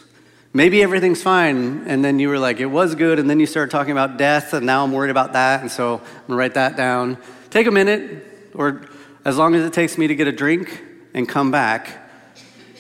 Maybe 0.51 0.81
everything's 0.81 1.21
fine, 1.21 1.83
and 1.85 2.03
then 2.03 2.17
you 2.17 2.29
were 2.29 2.39
like, 2.39 2.59
it 2.59 2.65
was 2.65 2.95
good, 2.95 3.19
and 3.19 3.29
then 3.29 3.39
you 3.39 3.45
start 3.45 3.69
talking 3.69 3.91
about 3.91 4.17
death, 4.17 4.53
and 4.53 4.65
now 4.65 4.83
I'm 4.83 4.93
worried 4.93 5.11
about 5.11 5.33
that, 5.33 5.61
and 5.61 5.69
so 5.69 5.95
I'm 5.95 6.27
gonna 6.27 6.39
write 6.39 6.55
that 6.55 6.75
down. 6.75 7.19
Take 7.51 7.67
a 7.67 7.71
minute, 7.71 8.51
or 8.55 8.81
as 9.25 9.37
long 9.37 9.55
as 9.55 9.65
it 9.65 9.73
takes 9.73 9.97
me 9.97 10.05
to 10.07 10.15
get 10.15 10.27
a 10.27 10.31
drink 10.31 10.81
and 11.15 11.27
come 11.27 11.49
back, 11.49 12.09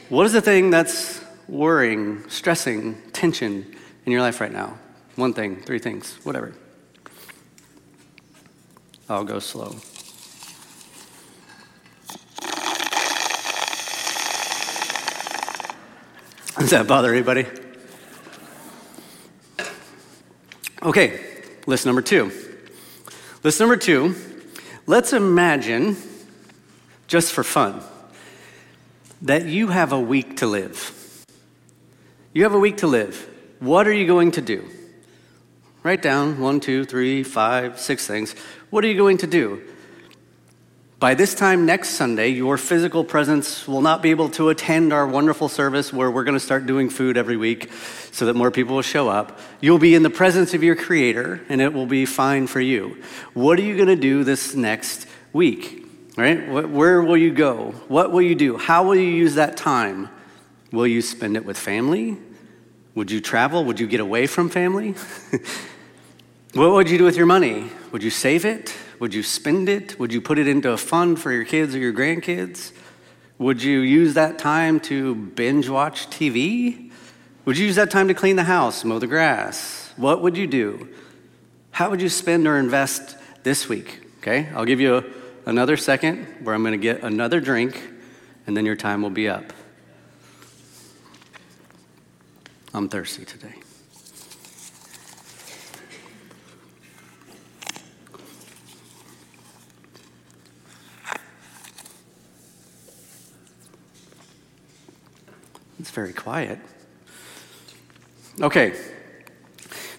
what 0.09 0.27
is 0.27 0.33
the 0.33 0.41
thing 0.41 0.69
that's 0.69 1.19
worrying, 1.47 2.23
stressing, 2.29 3.01
tension 3.11 3.75
in 4.05 4.11
your 4.11 4.21
life 4.21 4.39
right 4.39 4.51
now? 4.51 4.77
One 5.15 5.33
thing, 5.33 5.61
three 5.61 5.79
things, 5.79 6.19
whatever. 6.23 6.53
I'll 9.09 9.23
go 9.23 9.39
slow. 9.39 9.75
Does 16.59 16.69
that 16.69 16.85
bother 16.87 17.11
anybody? 17.11 17.45
Okay, 20.83 21.19
list 21.65 21.85
number 21.87 22.03
two. 22.03 22.31
List 23.43 23.59
number 23.59 23.77
two 23.77 24.15
let's 24.87 25.13
imagine 25.13 25.97
just 27.07 27.33
for 27.33 27.43
fun, 27.43 27.81
that 29.21 29.45
you 29.45 29.67
have 29.67 29.91
a 29.91 29.99
week 29.99 30.37
to 30.37 30.47
live. 30.47 31.25
You 32.33 32.43
have 32.43 32.53
a 32.53 32.59
week 32.59 32.77
to 32.77 32.87
live. 32.87 33.29
What 33.59 33.87
are 33.87 33.93
you 33.93 34.05
going 34.05 34.31
to 34.31 34.41
do? 34.41 34.69
Write 35.83 36.01
down 36.01 36.39
one, 36.39 36.59
two, 36.59 36.83
three, 36.83 37.23
five, 37.23 37.79
six 37.79 38.07
things. 38.07 38.33
What 38.71 38.83
are 38.83 38.87
you 38.87 38.97
going 38.97 39.19
to 39.19 39.27
do? 39.27 39.61
By 40.97 41.13
this 41.13 41.35
time 41.35 41.65
next 41.65 41.89
Sunday, 41.89 42.29
your 42.29 42.57
physical 42.57 43.03
presence 43.03 43.67
will 43.67 43.81
not 43.81 44.01
be 44.01 44.09
able 44.09 44.29
to 44.29 44.49
attend 44.49 44.91
our 44.91 45.05
wonderful 45.05 45.47
service 45.47 45.93
where 45.93 46.09
we're 46.09 46.23
going 46.23 46.37
to 46.37 46.43
start 46.43 46.65
doing 46.65 46.89
food 46.89 47.17
every 47.17 47.37
week 47.37 47.71
so 48.11 48.25
that 48.25 48.33
more 48.33 48.49
people 48.49 48.75
will 48.75 48.81
show 48.81 49.09
up. 49.09 49.39
You'll 49.61 49.77
be 49.77 49.93
in 49.93 50.03
the 50.03 50.09
presence 50.09 50.53
of 50.53 50.63
your 50.63 50.75
Creator, 50.75 51.41
and 51.49 51.61
it 51.61 51.73
will 51.73 51.85
be 51.85 52.05
fine 52.05 52.47
for 52.47 52.59
you. 52.59 52.97
What 53.33 53.59
are 53.59 53.63
you 53.63 53.75
going 53.75 53.89
to 53.89 53.95
do 53.95 54.23
this 54.23 54.55
next 54.55 55.05
week? 55.33 55.84
Right? 56.17 56.47
Where 56.47 57.01
will 57.01 57.17
you 57.17 57.33
go? 57.33 57.73
What 57.89 58.11
will 58.11 58.21
you 58.21 58.35
do? 58.35 58.57
How 58.57 58.83
will 58.83 58.95
you 58.95 59.09
use 59.09 59.35
that 59.35 59.57
time? 59.57 60.09
Will 60.71 60.87
you 60.87 61.01
spend 61.01 61.35
it 61.35 61.45
with 61.45 61.57
family? 61.57 62.17
Would 62.95 63.11
you 63.11 63.19
travel? 63.19 63.65
Would 63.65 63.79
you 63.79 63.87
get 63.87 63.99
away 63.99 64.25
from 64.25 64.49
family? 64.49 64.95
what 66.53 66.71
would 66.71 66.89
you 66.89 66.97
do 66.97 67.03
with 67.03 67.17
your 67.17 67.25
money? 67.25 67.69
Would 67.91 68.01
you 68.01 68.09
save 68.09 68.45
it? 68.45 68.73
Would 68.99 69.13
you 69.13 69.23
spend 69.23 69.67
it? 69.67 69.99
Would 69.99 70.13
you 70.13 70.21
put 70.21 70.39
it 70.39 70.47
into 70.47 70.71
a 70.71 70.77
fund 70.77 71.19
for 71.19 71.33
your 71.33 71.43
kids 71.43 71.75
or 71.75 71.79
your 71.79 71.91
grandkids? 71.91 72.71
Would 73.37 73.61
you 73.61 73.79
use 73.81 74.13
that 74.13 74.39
time 74.39 74.79
to 74.81 75.15
binge 75.15 75.67
watch 75.67 76.09
TV? 76.09 76.91
Would 77.43 77.57
you 77.57 77.65
use 77.65 77.75
that 77.75 77.91
time 77.91 78.07
to 78.07 78.13
clean 78.13 78.37
the 78.37 78.45
house, 78.45 78.85
mow 78.85 78.99
the 78.99 79.07
grass? 79.07 79.93
What 79.97 80.21
would 80.21 80.37
you 80.37 80.47
do? 80.47 80.87
How 81.71 81.89
would 81.89 82.01
you 82.01 82.07
spend 82.07 82.47
or 82.47 82.57
invest 82.57 83.17
this 83.43 83.67
week? 83.67 83.99
Okay, 84.19 84.47
I'll 84.55 84.65
give 84.65 84.79
you 84.79 84.95
a 84.95 85.03
another 85.45 85.77
second 85.77 86.25
where 86.43 86.53
I'm 86.53 86.63
going 86.63 86.73
to 86.73 86.77
get 86.77 87.03
another 87.03 87.39
drink, 87.39 87.81
and 88.47 88.55
then 88.55 88.65
your 88.65 88.75
time 88.75 89.01
will 89.01 89.09
be 89.09 89.29
up. 89.29 89.53
I'm 92.73 92.89
thirsty 92.89 93.23
today. 93.23 93.53
It's 105.79 105.91
very 105.91 106.13
quiet. 106.13 106.59
Okay, 108.41 108.73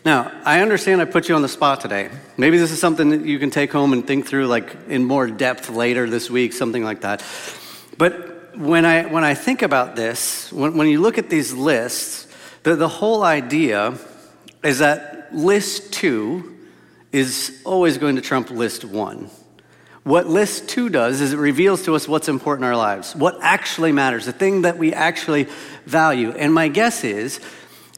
now, 0.06 0.30
I 0.44 0.60
understand 0.60 1.00
I 1.00 1.04
put 1.04 1.28
you 1.28 1.34
on 1.34 1.42
the 1.42 1.48
spot 1.48 1.80
today. 1.80 2.10
Maybe 2.36 2.58
this 2.58 2.70
is 2.70 2.78
something 2.78 3.08
that 3.10 3.22
you 3.22 3.40
can 3.40 3.50
take 3.50 3.72
home 3.72 3.92
and 3.92 4.06
think 4.06 4.24
through 4.24 4.46
like 4.46 4.72
in 4.86 5.04
more 5.04 5.26
depth 5.26 5.68
later 5.68 6.08
this 6.08 6.30
week, 6.30 6.52
something 6.52 6.84
like 6.84 7.00
that. 7.00 7.24
But 7.98 8.56
when 8.56 8.84
I, 8.84 9.06
when 9.06 9.24
I 9.24 9.34
think 9.34 9.62
about 9.62 9.96
this, 9.96 10.52
when, 10.52 10.76
when 10.76 10.86
you 10.86 11.00
look 11.00 11.18
at 11.18 11.28
these 11.28 11.52
lists, 11.52 12.28
the, 12.62 12.76
the 12.76 12.86
whole 12.86 13.24
idea 13.24 13.98
is 14.62 14.78
that 14.78 15.34
list 15.34 15.92
two 15.92 16.56
is 17.10 17.60
always 17.64 17.98
going 17.98 18.14
to 18.14 18.22
trump 18.22 18.52
list 18.52 18.84
one. 18.84 19.28
What 20.04 20.28
list 20.28 20.68
two 20.68 20.88
does 20.88 21.20
is 21.20 21.32
it 21.32 21.38
reveals 21.38 21.84
to 21.86 21.96
us 21.96 22.06
what's 22.06 22.28
important 22.28 22.64
in 22.64 22.70
our 22.70 22.76
lives, 22.76 23.16
what 23.16 23.38
actually 23.42 23.90
matters, 23.90 24.26
the 24.26 24.32
thing 24.32 24.62
that 24.62 24.78
we 24.78 24.94
actually 24.94 25.48
value. 25.84 26.30
And 26.30 26.54
my 26.54 26.68
guess 26.68 27.02
is 27.02 27.40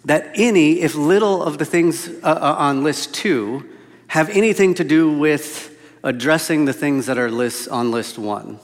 that 0.09 0.33
any, 0.35 0.81
if 0.81 0.95
little, 0.95 1.43
of 1.43 1.59
the 1.59 1.65
things 1.65 2.09
uh, 2.09 2.13
uh, 2.23 2.55
on 2.59 2.83
list 2.83 3.15
two 3.15 3.69
have 4.07 4.31
anything 4.31 4.75
to 4.75 4.85
do 4.85 5.13
with 5.13 5.77
addressing 6.03 6.65
the 6.65 6.73
things 6.73 7.07
that 7.07 7.19
are 7.19 7.31
list, 7.31 7.69
on 7.69 7.91
list 7.91 8.19
one. 8.19 8.59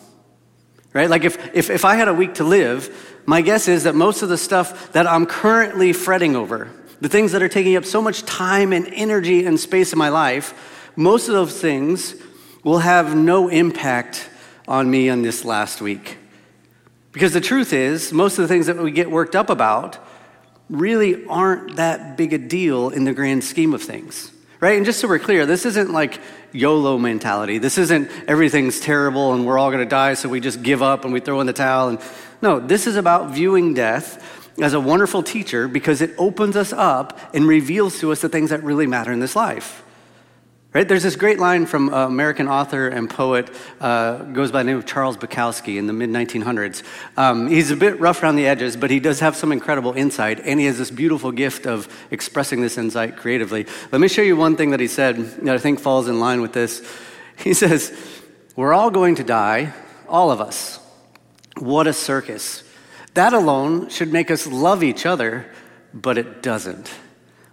Right? 0.94 1.10
Like 1.10 1.24
if, 1.24 1.54
if, 1.54 1.68
if 1.68 1.84
I 1.84 1.96
had 1.96 2.08
a 2.08 2.14
week 2.14 2.34
to 2.34 2.44
live, 2.44 3.20
my 3.26 3.42
guess 3.42 3.68
is 3.68 3.84
that 3.84 3.94
most 3.94 4.22
of 4.22 4.30
the 4.30 4.38
stuff 4.38 4.92
that 4.92 5.06
I'm 5.06 5.26
currently 5.26 5.92
fretting 5.92 6.34
over, 6.34 6.70
the 7.00 7.10
things 7.10 7.32
that 7.32 7.42
are 7.42 7.48
taking 7.48 7.76
up 7.76 7.84
so 7.84 8.00
much 8.00 8.22
time 8.22 8.72
and 8.72 8.86
energy 8.88 9.44
and 9.44 9.60
space 9.60 9.92
in 9.92 9.98
my 9.98 10.08
life, 10.08 10.90
most 10.96 11.28
of 11.28 11.34
those 11.34 11.60
things 11.60 12.14
will 12.62 12.78
have 12.78 13.14
no 13.14 13.48
impact 13.48 14.30
on 14.66 14.90
me 14.90 15.08
in 15.08 15.20
this 15.20 15.44
last 15.44 15.82
week. 15.82 16.16
Because 17.12 17.34
the 17.34 17.40
truth 17.40 17.74
is, 17.74 18.12
most 18.12 18.38
of 18.38 18.42
the 18.42 18.48
things 18.48 18.66
that 18.66 18.78
we 18.78 18.90
get 18.90 19.10
worked 19.10 19.36
up 19.36 19.50
about 19.50 19.98
really 20.70 21.26
aren't 21.26 21.76
that 21.76 22.16
big 22.16 22.32
a 22.32 22.38
deal 22.38 22.90
in 22.90 23.04
the 23.04 23.12
grand 23.12 23.44
scheme 23.44 23.74
of 23.74 23.82
things. 23.82 24.30
Right? 24.60 24.76
And 24.76 24.86
just 24.86 24.98
so 25.00 25.08
we're 25.08 25.18
clear, 25.18 25.44
this 25.44 25.66
isn't 25.66 25.92
like 25.92 26.20
YOLO 26.52 26.96
mentality. 26.96 27.58
This 27.58 27.76
isn't 27.76 28.10
everything's 28.26 28.80
terrible 28.80 29.34
and 29.34 29.44
we're 29.44 29.58
all 29.58 29.70
going 29.70 29.84
to 29.84 29.88
die, 29.88 30.14
so 30.14 30.28
we 30.28 30.40
just 30.40 30.62
give 30.62 30.80
up 30.80 31.04
and 31.04 31.12
we 31.12 31.20
throw 31.20 31.40
in 31.40 31.46
the 31.46 31.52
towel. 31.52 31.88
And 31.90 32.00
no, 32.40 32.60
this 32.60 32.86
is 32.86 32.96
about 32.96 33.32
viewing 33.32 33.74
death 33.74 34.22
as 34.58 34.72
a 34.72 34.80
wonderful 34.80 35.22
teacher 35.22 35.68
because 35.68 36.00
it 36.00 36.12
opens 36.16 36.56
us 36.56 36.72
up 36.72 37.18
and 37.34 37.46
reveals 37.46 37.98
to 38.00 38.12
us 38.12 38.22
the 38.22 38.28
things 38.28 38.50
that 38.50 38.62
really 38.62 38.86
matter 38.86 39.12
in 39.12 39.20
this 39.20 39.36
life. 39.36 39.83
Right? 40.74 40.88
There's 40.88 41.04
this 41.04 41.14
great 41.14 41.38
line 41.38 41.66
from 41.66 41.94
uh, 41.94 42.08
American 42.08 42.48
author 42.48 42.88
and 42.88 43.08
poet, 43.08 43.48
uh, 43.80 44.24
goes 44.24 44.50
by 44.50 44.64
the 44.64 44.66
name 44.66 44.76
of 44.76 44.84
Charles 44.84 45.16
Bukowski 45.16 45.78
in 45.78 45.86
the 45.86 45.92
mid 45.92 46.10
1900s. 46.10 46.82
Um, 47.16 47.46
he's 47.46 47.70
a 47.70 47.76
bit 47.76 48.00
rough 48.00 48.20
around 48.24 48.34
the 48.34 48.48
edges, 48.48 48.76
but 48.76 48.90
he 48.90 48.98
does 48.98 49.20
have 49.20 49.36
some 49.36 49.52
incredible 49.52 49.92
insight, 49.92 50.40
and 50.40 50.58
he 50.58 50.66
has 50.66 50.76
this 50.76 50.90
beautiful 50.90 51.30
gift 51.30 51.64
of 51.64 51.86
expressing 52.10 52.60
this 52.60 52.76
insight 52.76 53.16
creatively. 53.16 53.66
Let 53.92 54.00
me 54.00 54.08
show 54.08 54.22
you 54.22 54.36
one 54.36 54.56
thing 54.56 54.70
that 54.70 54.80
he 54.80 54.88
said 54.88 55.16
that 55.42 55.54
I 55.54 55.58
think 55.58 55.78
falls 55.78 56.08
in 56.08 56.18
line 56.18 56.40
with 56.40 56.52
this. 56.52 56.84
He 57.36 57.54
says, 57.54 57.96
We're 58.56 58.72
all 58.74 58.90
going 58.90 59.14
to 59.14 59.24
die, 59.24 59.72
all 60.08 60.32
of 60.32 60.40
us. 60.40 60.80
What 61.56 61.86
a 61.86 61.92
circus. 61.92 62.64
That 63.14 63.32
alone 63.32 63.90
should 63.90 64.12
make 64.12 64.28
us 64.28 64.44
love 64.44 64.82
each 64.82 65.06
other, 65.06 65.48
but 65.92 66.18
it 66.18 66.42
doesn't. 66.42 66.92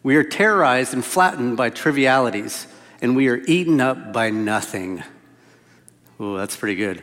We 0.02 0.16
are 0.16 0.24
terrorized 0.24 0.96
and 0.96 1.06
flattened 1.06 1.56
by 1.56 1.70
trivialities 1.70 2.66
and 3.02 3.16
we 3.16 3.28
are 3.30 3.38
eaten 3.48 3.82
up 3.82 4.14
by 4.14 4.30
nothing. 4.30 5.04
Oh, 6.20 6.38
that's 6.38 6.56
pretty 6.56 6.76
good. 6.76 7.02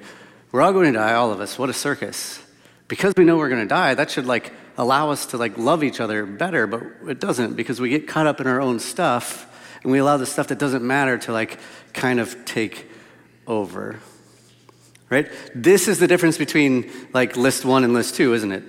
We're 0.52 0.62
all 0.62 0.72
going 0.72 0.92
to 0.92 0.98
die, 0.98 1.14
all 1.14 1.32
of 1.32 1.40
us. 1.40 1.58
What 1.58 1.68
a 1.68 1.74
circus. 1.74 2.42
Because 2.86 3.12
we 3.16 3.24
know 3.24 3.36
we're 3.36 3.48
going 3.48 3.62
to 3.62 3.68
die, 3.68 3.94
that 3.94 4.10
should 4.10 4.26
like 4.26 4.52
allow 4.78 5.10
us 5.10 5.26
to 5.26 5.36
like 5.36 5.58
love 5.58 5.82
each 5.82 6.00
other 6.00 6.24
better, 6.24 6.66
but 6.66 6.82
it 7.08 7.20
doesn't 7.20 7.54
because 7.54 7.80
we 7.80 7.90
get 7.90 8.06
caught 8.08 8.26
up 8.26 8.40
in 8.40 8.46
our 8.46 8.60
own 8.60 8.78
stuff 8.78 9.44
and 9.82 9.92
we 9.92 9.98
allow 9.98 10.16
the 10.16 10.26
stuff 10.26 10.48
that 10.48 10.58
doesn't 10.58 10.86
matter 10.86 11.18
to 11.18 11.32
like 11.32 11.58
kind 11.92 12.20
of 12.20 12.44
take 12.44 12.90
over. 13.46 13.98
Right? 15.10 15.30
This 15.54 15.88
is 15.88 15.98
the 15.98 16.06
difference 16.06 16.38
between 16.38 16.90
like 17.12 17.36
list 17.36 17.64
1 17.64 17.84
and 17.84 17.92
list 17.92 18.14
2, 18.14 18.34
isn't 18.34 18.52
it? 18.52 18.64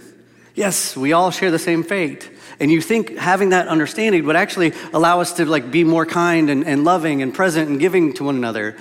Yes, 0.55 0.97
we 0.97 1.13
all 1.13 1.31
share 1.31 1.51
the 1.51 1.59
same 1.59 1.83
fate. 1.83 2.29
And 2.59 2.69
you 2.71 2.81
think 2.81 3.17
having 3.17 3.49
that 3.49 3.67
understanding 3.67 4.25
would 4.25 4.35
actually 4.35 4.73
allow 4.93 5.21
us 5.21 5.33
to 5.33 5.45
like 5.45 5.71
be 5.71 5.83
more 5.83 6.05
kind 6.05 6.49
and, 6.49 6.65
and 6.65 6.83
loving 6.83 7.21
and 7.21 7.33
present 7.33 7.69
and 7.69 7.79
giving 7.79 8.13
to 8.13 8.25
one 8.25 8.35
another. 8.35 8.75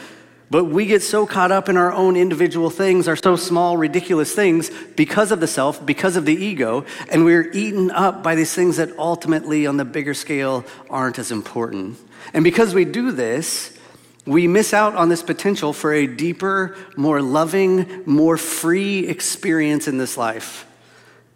But 0.50 0.64
we 0.64 0.86
get 0.86 1.02
so 1.02 1.26
caught 1.26 1.52
up 1.52 1.68
in 1.68 1.76
our 1.76 1.92
own 1.92 2.16
individual 2.16 2.70
things, 2.70 3.06
our 3.06 3.16
so 3.16 3.36
small, 3.36 3.76
ridiculous 3.76 4.34
things, 4.34 4.70
because 4.96 5.30
of 5.30 5.40
the 5.40 5.46
self, 5.46 5.84
because 5.84 6.16
of 6.16 6.24
the 6.24 6.34
ego, 6.34 6.86
and 7.10 7.24
we're 7.24 7.50
eaten 7.52 7.90
up 7.90 8.22
by 8.22 8.34
these 8.34 8.54
things 8.54 8.78
that 8.78 8.96
ultimately, 8.98 9.66
on 9.66 9.76
the 9.76 9.84
bigger 9.84 10.14
scale, 10.14 10.64
aren't 10.88 11.18
as 11.18 11.30
important. 11.30 11.98
And 12.32 12.44
because 12.44 12.74
we 12.74 12.86
do 12.86 13.12
this, 13.12 13.78
we 14.24 14.46
miss 14.46 14.72
out 14.72 14.94
on 14.94 15.10
this 15.10 15.22
potential 15.22 15.72
for 15.72 15.92
a 15.92 16.06
deeper, 16.06 16.76
more 16.96 17.20
loving, 17.20 18.02
more 18.06 18.38
free 18.38 19.06
experience 19.06 19.86
in 19.86 19.98
this 19.98 20.16
life. 20.16 20.67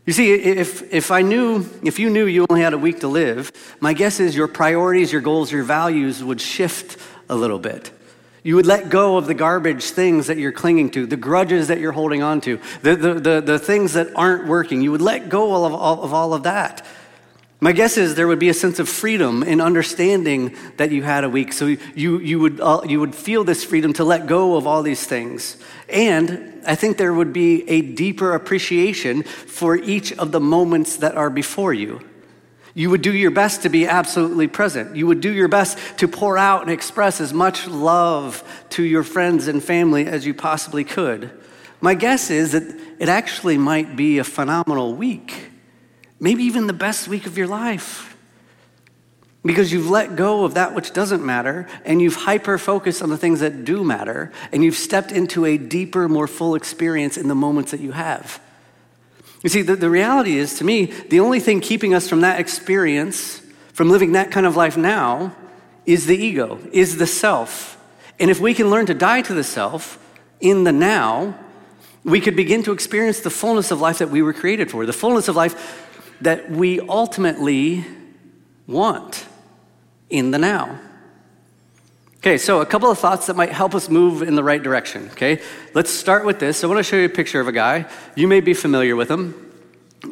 You 0.05 0.13
see, 0.13 0.33
if, 0.33 0.93
if 0.93 1.13
I 1.13 1.23
knew, 1.23 1.65
if 1.85 2.01
you 2.01 2.11
knew 2.11 2.27
you 2.27 2.45
only 2.51 2.63
had 2.63 2.73
a 2.73 2.79
week 2.79 3.01
to 3.01 3.09
live, 3.09 3.53
my 3.79 3.93
guess 3.93 4.19
is 4.19 4.35
your 4.35 4.49
priorities, 4.49 5.13
your 5.13 5.21
goals, 5.21 5.53
your 5.53 5.63
values 5.63 6.25
would 6.25 6.41
shift 6.41 6.97
a 7.29 7.37
little 7.37 7.61
bit. 7.61 7.93
You 8.43 8.57
would 8.57 8.67
let 8.67 8.89
go 8.89 9.17
of 9.17 9.27
the 9.29 9.35
garbage 9.35 9.85
things 9.85 10.27
that 10.27 10.39
you're 10.39 10.51
clinging 10.51 10.91
to, 10.93 11.07
the 11.07 11.17
grudges 11.17 11.69
that 11.69 11.79
you're 11.79 11.93
holding 11.93 12.25
on 12.25 12.41
to, 12.41 12.59
the, 12.83 12.97
the, 12.97 13.15
the, 13.15 13.41
the 13.41 13.59
things 13.61 13.93
that 13.93 14.09
aren't 14.17 14.49
working. 14.49 14.83
You 14.83 14.91
would 14.91 15.03
let 15.03 15.29
go 15.29 15.65
of, 15.65 15.73
of, 15.73 16.01
of 16.01 16.13
all 16.13 16.35
of 16.35 16.43
that. 16.43 16.85
My 17.63 17.71
guess 17.71 17.97
is 17.97 18.17
there 18.17 18.27
would 18.27 18.41
be 18.41 18.49
a 18.49 18.55
sense 18.55 18.81
of 18.81 18.89
freedom 18.89 19.45
in 19.45 19.61
understanding 19.61 20.57
that 20.79 20.91
you 20.91 21.05
had 21.05 21.23
a 21.23 21.29
week. 21.29 21.53
So 21.53 21.67
you, 21.95 22.19
you, 22.19 22.41
would, 22.41 22.61
uh, 22.61 22.81
you 22.85 22.99
would 22.99 23.15
feel 23.15 23.45
this 23.45 23.63
freedom 23.63 23.93
to 23.93 24.05
let 24.05 24.27
go 24.27 24.57
of 24.57 24.67
all 24.67 24.83
these 24.83 25.07
things. 25.07 25.59
And 25.89 26.61
I 26.67 26.75
think 26.75 26.97
there 26.97 27.15
would 27.15 27.33
be 27.33 27.63
a 27.71 27.81
deeper 27.81 28.35
appreciation 28.35 29.23
for 29.23 29.77
each 29.77 30.13
of 30.15 30.33
the 30.33 30.41
moments 30.41 30.97
that 30.97 31.15
are 31.15 31.31
before 31.31 31.73
you. 31.73 32.01
You 32.75 32.91
would 32.91 33.01
do 33.01 33.15
your 33.15 33.31
best 33.31 33.63
to 33.63 33.69
be 33.69 33.87
absolutely 33.87 34.49
present. 34.49 34.97
You 34.97 35.07
would 35.07 35.21
do 35.21 35.31
your 35.31 35.47
best 35.47 35.79
to 35.99 36.09
pour 36.09 36.37
out 36.37 36.63
and 36.63 36.71
express 36.73 37.21
as 37.21 37.33
much 37.33 37.69
love 37.69 38.43
to 38.71 38.83
your 38.83 39.05
friends 39.05 39.47
and 39.47 39.63
family 39.63 40.07
as 40.07 40.27
you 40.27 40.35
possibly 40.35 40.83
could. 40.83 41.31
My 41.81 41.95
guess 41.95 42.29
is 42.29 42.51
that 42.53 42.65
it 42.99 43.09
actually 43.09 43.57
might 43.57 43.95
be 43.95 44.19
a 44.19 44.25
phenomenal 44.25 44.97
week, 44.97 45.52
maybe 46.23 46.45
even 46.45 46.69
the 46.69 46.73
best 46.73 47.09
week 47.09 47.27
of 47.27 47.37
your 47.37 47.49
life. 47.49 48.17
Because 49.45 49.73
you've 49.73 49.91
let 49.91 50.15
go 50.15 50.45
of 50.45 50.55
that 50.55 50.73
which 50.73 50.93
doesn't 50.93 51.27
matter 51.27 51.67
and 51.85 52.01
you've 52.01 52.15
hyper 52.15 52.59
focused 52.59 53.03
on 53.03 53.11
the 53.11 53.19
things 53.19 53.41
that 53.41 53.65
do 53.65 53.83
matter 53.83 54.31
and 54.53 54.63
you've 54.63 54.77
stepped 54.77 55.11
into 55.11 55.45
a 55.45 55.59
deeper, 55.59 56.09
more 56.09 56.29
full 56.29 56.55
experience 56.55 57.17
in 57.17 57.27
the 57.27 57.35
moments 57.35 57.73
that 57.73 57.81
you 57.81 57.91
have. 57.91 58.41
You 59.43 59.51
see, 59.51 59.63
the, 59.63 59.75
the 59.75 59.91
reality 59.91 60.37
is, 60.37 60.59
to 60.59 60.65
me, 60.65 60.85
the 60.85 61.19
only 61.19 61.41
thing 61.41 61.61
keeping 61.61 61.93
us 61.93 62.09
from 62.09 62.21
that 62.21 62.39
experience, 62.39 63.43
from 63.73 63.91
living 63.91 64.13
that 64.13 64.31
kind 64.31 64.47
of 64.47 64.55
life 64.55 64.77
now, 64.77 65.35
is 65.87 66.07
the 66.07 66.17
ego, 66.17 66.61
is 66.71 66.99
the 66.99 67.07
self. 67.09 67.77
And 68.21 68.31
if 68.31 68.39
we 68.39 68.55
can 68.55 68.71
learn 68.71 68.87
to 68.87 68.95
die 68.95 69.23
to 69.23 69.35
the 69.35 69.43
self 69.43 69.99
in 70.41 70.63
the 70.63 70.71
now, 70.71 71.37
we 72.05 72.21
could 72.21 72.37
begin 72.37 72.63
to 72.63 72.73
experience 72.73 73.19
the 73.19 73.31
fullness 73.31 73.73
of 73.73 73.81
life 73.81 73.99
that 73.99 74.11
we 74.11 74.23
were 74.23 74.33
created 74.33 74.71
for, 74.71 74.87
the 74.87 74.93
fullness 74.93 75.27
of 75.27 75.35
life 75.35 75.89
that 76.25 76.51
we 76.51 76.81
ultimately 76.81 77.85
want 78.67 79.27
in 80.11 80.31
the 80.31 80.39
now. 80.39 80.81
Okay, 82.19 82.39
so 82.39 82.61
a 82.61 82.67
couple 82.67 82.91
of 82.91 82.99
thoughts 82.99 83.27
that 83.27 83.35
might 83.35 83.51
help 83.51 83.75
us 83.75 83.89
move 83.89 84.23
in 84.23 84.37
the 84.37 84.45
right 84.45 84.63
direction. 84.63 85.09
Okay, 85.13 85.41
let's 85.75 85.91
start 85.91 86.25
with 86.25 86.39
this. 86.39 86.63
I 86.63 86.69
want 86.69 86.79
to 86.79 86.85
show 86.85 86.97
you 86.97 87.07
a 87.07 87.09
picture 87.09 87.41
of 87.41 87.49
a 87.49 87.53
guy. 87.53 87.87
You 88.15 88.29
may 88.29 88.41
be 88.41 88.55
familiar 88.55 88.95
with 88.95 89.11
him. 89.11 89.51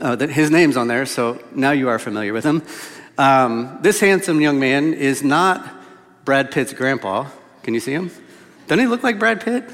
Uh, 0.01 0.15
that 0.15 0.31
his 0.31 0.51
name's 0.53 0.77
on 0.77 0.87
there, 0.87 1.05
so 1.05 1.43
now 1.53 1.73
you 1.73 1.89
are 1.89 1.99
familiar 1.99 2.33
with 2.33 2.45
him. 2.45 2.63
Um, 3.19 3.79
this 3.83 3.99
handsome 3.99 4.41
young 4.41 4.61
man 4.61 4.95
is 4.95 5.23
not 5.23 5.69
Brad 6.25 6.53
Pitt's 6.53 6.73
grandpa. 6.73 7.27
Can 7.65 7.75
you 7.75 7.81
see 7.81 7.93
him? 7.93 8.11
Doesn't 8.69 8.79
he 8.79 8.87
look 8.87 9.03
like 9.03 9.19
Brad 9.19 9.41
Pitt? 9.41 9.65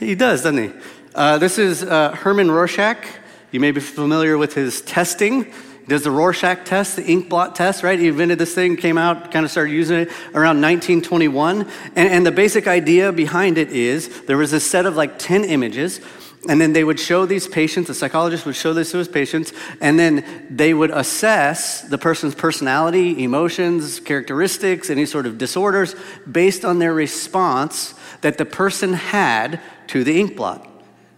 He 0.00 0.16
does, 0.16 0.42
doesn't 0.42 0.62
he? 0.62 0.72
Uh, 1.14 1.38
this 1.38 1.58
is 1.58 1.84
uh, 1.84 2.10
Herman 2.10 2.50
Rorschach. 2.50 3.04
You 3.52 3.60
may 3.60 3.72
be 3.72 3.80
familiar 3.80 4.38
with 4.38 4.54
his 4.54 4.80
testing 4.82 5.44
He 5.44 5.86
does 5.88 6.04
the 6.04 6.10
Rorschach 6.10 6.64
test, 6.64 6.96
the 6.96 7.04
ink 7.04 7.28
blot 7.28 7.56
test, 7.56 7.82
right? 7.82 7.98
He 7.98 8.08
invented 8.08 8.38
this 8.38 8.54
thing, 8.54 8.76
came 8.76 8.96
out, 8.96 9.32
kind 9.32 9.44
of 9.44 9.50
started 9.50 9.72
using 9.72 10.00
it 10.00 10.08
around 10.34 10.60
1921. 10.60 11.62
And, 11.62 11.68
and 11.96 12.24
the 12.26 12.30
basic 12.30 12.68
idea 12.68 13.12
behind 13.12 13.58
it 13.58 13.70
is 13.70 14.22
there 14.22 14.36
was 14.36 14.52
a 14.52 14.60
set 14.60 14.86
of 14.86 14.94
like 14.94 15.18
10 15.18 15.44
images, 15.44 16.00
and 16.48 16.60
then 16.60 16.72
they 16.72 16.84
would 16.84 17.00
show 17.00 17.26
these 17.26 17.48
patients, 17.48 17.88
the 17.88 17.94
psychologist 17.94 18.46
would 18.46 18.56
show 18.56 18.72
this 18.72 18.92
to 18.92 18.98
his 18.98 19.08
patients, 19.08 19.52
and 19.80 19.98
then 19.98 20.46
they 20.48 20.72
would 20.72 20.90
assess 20.90 21.82
the 21.82 21.98
person's 21.98 22.34
personality, 22.34 23.22
emotions, 23.24 24.00
characteristics, 24.00 24.90
any 24.90 25.06
sort 25.06 25.26
of 25.26 25.38
disorders 25.38 25.96
based 26.30 26.64
on 26.64 26.78
their 26.78 26.94
response 26.94 27.94
that 28.20 28.38
the 28.38 28.46
person 28.46 28.92
had 28.92 29.60
to 29.88 30.04
the 30.04 30.20
ink 30.20 30.36
blot. 30.36 30.66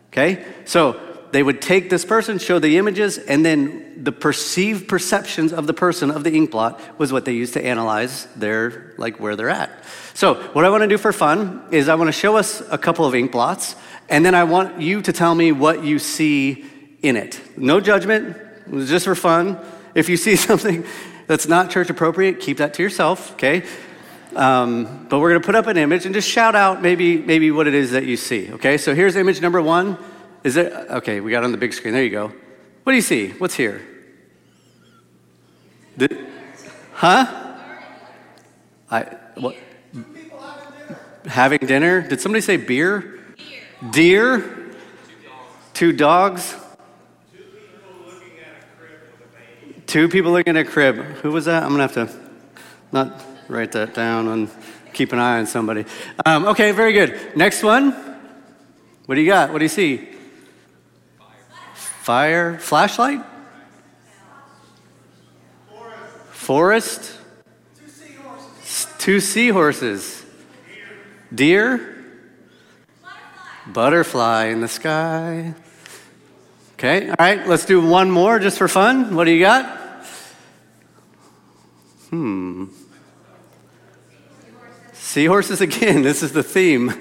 Okay? 0.09 0.45
So 0.65 1.12
they 1.33 1.43
would 1.43 1.63
take 1.63 1.89
this 1.89 2.05
person, 2.05 2.39
show 2.39 2.59
the 2.59 2.77
images, 2.77 3.17
and 3.17 3.45
then 3.45 4.05
the 4.05 4.13
perceived 4.13 4.87
perceptions 4.87 5.53
of 5.53 5.67
the 5.67 5.73
person 5.73 6.11
of 6.11 6.25
the 6.25 6.33
ink 6.33 6.51
blot 6.51 6.79
was 6.99 7.11
what 7.11 7.25
they 7.25 7.33
used 7.33 7.55
to 7.55 7.65
analyze 7.65 8.27
their 8.37 8.93
like 8.99 9.19
where 9.19 9.35
they're 9.35 9.49
at. 9.49 9.71
So 10.13 10.35
what 10.53 10.67
I 10.67 10.69
want 10.69 10.83
to 10.83 10.89
do 10.89 10.99
for 10.99 11.11
fun 11.11 11.65
is 11.71 11.89
I 11.89 11.95
want 11.95 12.09
to 12.09 12.13
show 12.13 12.37
us 12.37 12.63
a 12.71 12.77
couple 12.77 13.07
of 13.07 13.15
ink 13.15 13.33
blots, 13.33 13.77
and 14.11 14.27
then 14.27 14.35
I 14.35 14.45
want 14.45 14.83
you 14.83 15.01
to 15.01 15.13
tell 15.13 15.35
me 15.35 15.53
what 15.53 15.83
you 15.83 15.99
see 15.99 16.67
in 17.01 17.17
it. 17.17 17.41
No 17.57 17.81
judgment, 17.81 18.37
just 18.71 19.07
for 19.07 19.15
fun. 19.15 19.59
If 19.95 20.11
you 20.11 20.19
see 20.19 20.37
something 20.49 20.85
that's 21.27 21.49
not 21.49 21.71
church 21.71 21.89
appropriate, 21.89 22.41
keep 22.41 22.59
that 22.59 22.75
to 22.75 22.83
yourself, 22.83 23.33
okay? 23.33 23.65
Um, 24.37 25.07
but 25.09 25.19
we're 25.19 25.31
going 25.31 25.41
to 25.41 25.47
put 25.47 25.55
up 25.55 25.67
an 25.67 25.79
image 25.79 26.05
and 26.05 26.15
just 26.15 26.29
shout 26.29 26.55
out 26.55 26.83
maybe 26.83 27.19
maybe 27.19 27.51
what 27.51 27.67
it 27.67 27.75
is 27.75 27.93
that 27.93 28.05
you 28.05 28.17
see. 28.17 28.53
Okay, 28.53 28.77
so 28.77 28.95
here's 28.95 29.17
image 29.17 29.41
number 29.41 29.61
one. 29.63 29.97
Is 30.45 30.57
it? 30.57 30.73
Okay, 30.73 31.21
we 31.21 31.31
got 31.31 31.45
on 31.45 31.53
the 31.53 31.59
big 31.59 31.73
screen. 31.73 31.95
There 31.95 32.03
you 32.03 32.11
go. 32.11 32.33
What 32.83 32.93
do 32.93 32.97
you 32.97 33.03
see? 33.03 33.31
What's 33.31 33.55
here? 33.55 33.81
The, 35.97 36.27
huh? 36.95 37.27
I 38.91 39.03
what? 39.37 39.57
Having 41.27 41.61
dinner? 41.67 42.07
Did 42.07 42.21
somebody 42.21 42.41
say 42.41 42.57
beer? 42.57 43.21
Deer. 43.91 43.91
Deer? 43.93 44.71
Two 45.75 45.93
dogs. 45.93 46.57
Two 49.87 50.09
people 50.09 50.33
looking 50.33 50.57
at 50.57 50.67
a 50.67 50.69
crib. 50.69 50.97
Who 50.97 51.31
was 51.31 51.45
that? 51.45 51.63
I'm 51.63 51.71
gonna 51.71 51.83
have 51.83 51.93
to 51.95 52.09
not 52.91 53.23
write 53.49 53.73
that 53.73 53.95
down 53.95 54.27
and 54.29 54.51
keep 54.93 55.13
an 55.13 55.19
eye 55.19 55.39
on 55.39 55.47
somebody. 55.47 55.85
Um, 56.27 56.47
okay, 56.47 56.73
very 56.73 56.93
good. 56.93 57.37
Next 57.37 57.63
one. 57.63 57.93
What 59.07 59.15
do 59.15 59.21
you 59.21 59.27
got? 59.27 59.53
What 59.53 59.59
do 59.59 59.65
you 59.65 59.69
see? 59.69 60.09
Fire, 62.03 62.59
flashlight? 62.59 63.21
Forest? 66.33 67.17
Two 68.99 69.21
seahorses. 69.21 70.25
Deer? 71.33 72.05
Butterfly 73.69 74.47
in 74.47 74.61
the 74.61 74.67
sky. 74.67 75.55
Okay, 76.73 77.09
all 77.09 77.15
right, 77.21 77.47
let's 77.47 77.67
do 77.67 77.81
one 77.81 78.11
more 78.11 78.41
just 78.41 78.59
for 78.59 78.67
fun. 78.67 79.15
What 79.15 79.23
do 79.23 79.31
you 79.31 79.39
got? 79.39 80.05
Hmm. 82.11 82.65
Seahorses 84.93 85.61
again. 85.61 86.03
This 86.03 86.25
is 86.25 86.33
the 86.33 86.43
theme. 86.43 86.93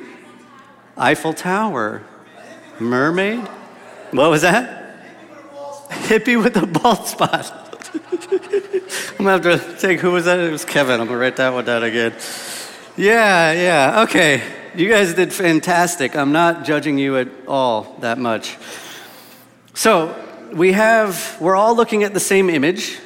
Eiffel 0.96 1.34
Tower. 1.34 2.04
Mermaid. 2.80 3.40
What 4.12 4.30
was 4.30 4.44
that? 4.44 4.81
Hippie 6.12 6.41
with 6.41 6.58
a 6.58 6.67
bald 6.67 7.08
spot. 7.08 7.50
I'm 9.17 9.26
gonna 9.26 9.58
have 9.58 9.76
to 9.76 9.78
take 9.80 10.02
who 10.02 10.12
was 10.12 10.26
that? 10.26 10.39
It 10.39 10.52
was 10.52 10.65
Kevin. 10.65 11.00
I'm 11.00 11.08
gonna 11.08 11.17
write 11.17 11.38
that 11.38 11.54
one 11.54 11.63
down 11.63 11.84
again. 11.84 12.13
Yeah, 12.97 13.54
yeah. 13.54 14.04
Okay. 14.04 14.43
You 14.76 14.89
guys 14.89 15.13
did 15.13 15.34
fantastic. 15.34 16.15
I'm 16.15 16.34
not 16.34 16.65
judging 16.65 16.97
you 16.97 17.17
at 17.17 17.30
all 17.47 17.95
that 18.00 18.17
much. 18.17 18.58
So 19.74 20.13
we 20.54 20.74
have, 20.74 21.38
we're 21.39 21.56
all 21.56 21.76
looking 21.76 22.04
at 22.04 22.13
the 22.13 22.19
same 22.19 22.50
image. 22.50 23.00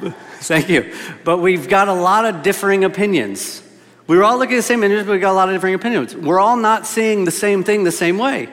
Thank 0.40 0.68
you. 0.68 0.94
But 1.24 1.38
we've 1.38 1.68
got 1.68 1.88
a 1.88 1.92
lot 1.92 2.24
of 2.24 2.42
differing 2.42 2.84
opinions. 2.84 3.62
We 4.06 4.16
were 4.16 4.24
all 4.24 4.38
looking 4.38 4.54
at 4.54 4.58
the 4.58 4.62
same 4.62 4.82
image, 4.84 5.06
but 5.06 5.12
we 5.12 5.18
got 5.18 5.32
a 5.32 5.34
lot 5.34 5.48
of 5.48 5.54
differing 5.54 5.74
opinions. 5.74 6.14
We're 6.14 6.40
all 6.40 6.56
not 6.56 6.86
seeing 6.86 7.24
the 7.24 7.30
same 7.30 7.64
thing 7.64 7.84
the 7.84 7.92
same 7.92 8.18
way. 8.18 8.48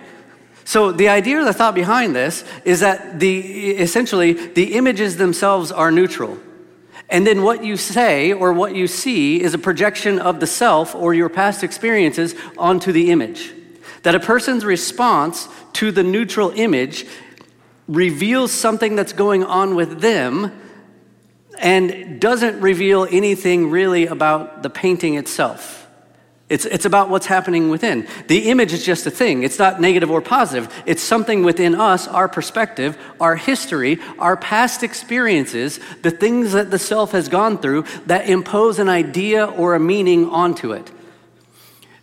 So 0.68 0.92
the 0.92 1.08
idea 1.08 1.40
or 1.40 1.46
the 1.46 1.54
thought 1.54 1.76
behind 1.76 2.14
this 2.14 2.44
is 2.66 2.82
that 2.82 3.22
the 3.22 3.40
essentially 3.78 4.34
the 4.34 4.74
images 4.74 5.16
themselves 5.16 5.72
are 5.72 5.92
neutral. 5.92 6.38
And 7.08 7.26
then 7.26 7.42
what 7.42 7.64
you 7.64 7.78
say 7.78 8.34
or 8.34 8.52
what 8.52 8.76
you 8.76 8.86
see 8.86 9.42
is 9.42 9.54
a 9.54 9.58
projection 9.58 10.20
of 10.20 10.42
the 10.42 10.46
self 10.46 10.94
or 10.94 11.14
your 11.14 11.30
past 11.30 11.64
experiences 11.64 12.36
onto 12.58 12.92
the 12.92 13.12
image. 13.12 13.54
That 14.04 14.14
a 14.14 14.20
person's 14.20 14.66
response 14.66 15.48
to 15.80 15.90
the 15.94 16.04
neutral 16.04 16.50
image 16.50 17.06
reveals 17.88 18.52
something 18.52 18.98
that's 18.98 19.14
going 19.14 19.46
on 19.46 19.74
with 19.74 20.02
them 20.02 20.52
and 21.58 22.20
doesn't 22.20 22.60
reveal 22.60 23.08
anything 23.10 23.70
really 23.70 24.06
about 24.06 24.64
the 24.64 24.70
painting 24.70 25.16
itself. 25.16 25.87
It's, 26.50 26.66
it's 26.66 26.86
about 26.86 27.10
what's 27.10 27.26
happening 27.26 27.70
within. 27.70 28.08
The 28.28 28.50
image 28.50 28.72
is 28.72 28.86
just 28.86 29.06
a 29.06 29.12
thing. 29.12 29.44
It's 29.44 29.60
not 29.60 29.82
negative 29.82 30.10
or 30.10 30.22
positive. 30.22 30.74
It's 30.86 31.04
something 31.04 31.44
within 31.44 31.76
us, 31.76 32.08
our 32.08 32.30
perspective, 32.30 32.98
our 33.20 33.36
history, 33.36 34.00
our 34.18 34.38
past 34.38 34.82
experiences, 34.82 35.82
the 36.04 36.12
things 36.12 36.54
that 36.54 36.72
the 36.72 36.80
self 36.80 37.12
has 37.12 37.28
gone 37.28 37.58
through 37.58 37.84
that 38.06 38.30
impose 38.30 38.80
an 38.80 38.88
idea 38.88 39.46
or 39.46 39.76
a 39.76 39.80
meaning 39.80 40.30
onto 40.30 40.72
it. 40.72 40.90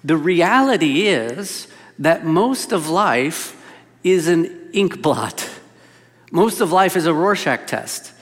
The 0.04 0.16
reality 0.16 1.06
is 1.06 1.66
that 1.98 2.26
most 2.26 2.72
of 2.72 2.90
life 2.90 3.58
is 4.02 4.28
an 4.28 4.68
ink 4.74 5.00
blot. 5.00 5.48
Most 6.30 6.60
of 6.60 6.70
life 6.70 6.96
is 6.96 7.06
a 7.06 7.14
Rorschach 7.14 7.66
test. 7.66 8.12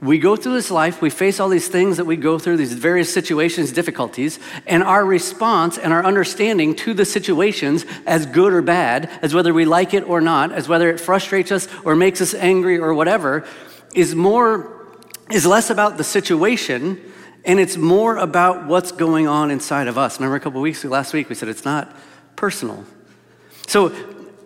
We 0.00 0.18
go 0.18 0.34
through 0.34 0.54
this 0.54 0.70
life, 0.70 1.02
we 1.02 1.10
face 1.10 1.40
all 1.40 1.50
these 1.50 1.68
things 1.68 1.98
that 1.98 2.06
we 2.06 2.16
go 2.16 2.38
through, 2.38 2.56
these 2.56 2.72
various 2.72 3.12
situations, 3.12 3.70
difficulties, 3.70 4.38
and 4.66 4.82
our 4.82 5.04
response 5.04 5.76
and 5.76 5.92
our 5.92 6.02
understanding 6.04 6.74
to 6.76 6.94
the 6.94 7.04
situations, 7.04 7.84
as 8.06 8.24
good 8.24 8.54
or 8.54 8.62
bad, 8.62 9.10
as 9.20 9.34
whether 9.34 9.52
we 9.52 9.66
like 9.66 9.92
it 9.92 10.08
or 10.08 10.22
not, 10.22 10.52
as 10.52 10.68
whether 10.68 10.88
it 10.88 10.98
frustrates 10.98 11.52
us 11.52 11.68
or 11.84 11.94
makes 11.94 12.22
us 12.22 12.32
angry 12.32 12.78
or 12.78 12.94
whatever, 12.94 13.44
is 13.94 14.14
more 14.14 14.76
is 15.30 15.46
less 15.46 15.70
about 15.70 15.96
the 15.96 16.04
situation 16.04 17.00
and 17.44 17.60
it's 17.60 17.76
more 17.76 18.16
about 18.16 18.66
what's 18.66 18.92
going 18.92 19.26
on 19.26 19.50
inside 19.50 19.88
of 19.88 19.96
us. 19.96 20.18
Remember 20.18 20.36
a 20.36 20.40
couple 20.40 20.60
weeks 20.60 20.84
ago, 20.84 20.92
last 20.92 21.14
week 21.14 21.28
we 21.28 21.34
said 21.34 21.48
it's 21.48 21.64
not 21.64 21.94
personal. 22.36 22.84
So 23.66 23.94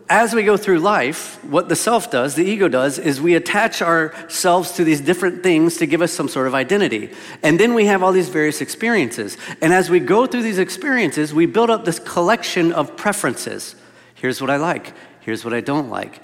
as 0.08 0.34
we 0.34 0.42
go 0.42 0.56
through 0.56 0.80
life, 0.80 1.42
what 1.44 1.68
the 1.68 1.76
self 1.76 2.10
does, 2.10 2.34
the 2.34 2.44
ego 2.44 2.68
does, 2.68 2.98
is 2.98 3.20
we 3.20 3.34
attach 3.34 3.80
ourselves 3.80 4.72
to 4.72 4.84
these 4.84 5.00
different 5.00 5.42
things 5.42 5.78
to 5.78 5.86
give 5.86 6.02
us 6.02 6.12
some 6.12 6.28
sort 6.28 6.46
of 6.46 6.54
identity. 6.54 7.10
And 7.42 7.58
then 7.58 7.72
we 7.72 7.86
have 7.86 8.02
all 8.02 8.12
these 8.12 8.28
various 8.28 8.60
experiences. 8.60 9.38
And 9.62 9.72
as 9.72 9.88
we 9.88 10.00
go 10.00 10.26
through 10.26 10.42
these 10.42 10.58
experiences, 10.58 11.32
we 11.32 11.46
build 11.46 11.70
up 11.70 11.84
this 11.86 11.98
collection 11.98 12.72
of 12.72 12.96
preferences. 12.96 13.76
Here's 14.14 14.40
what 14.40 14.50
I 14.50 14.56
like, 14.56 14.92
here's 15.20 15.44
what 15.44 15.54
I 15.54 15.60
don't 15.60 15.88
like. 15.88 16.20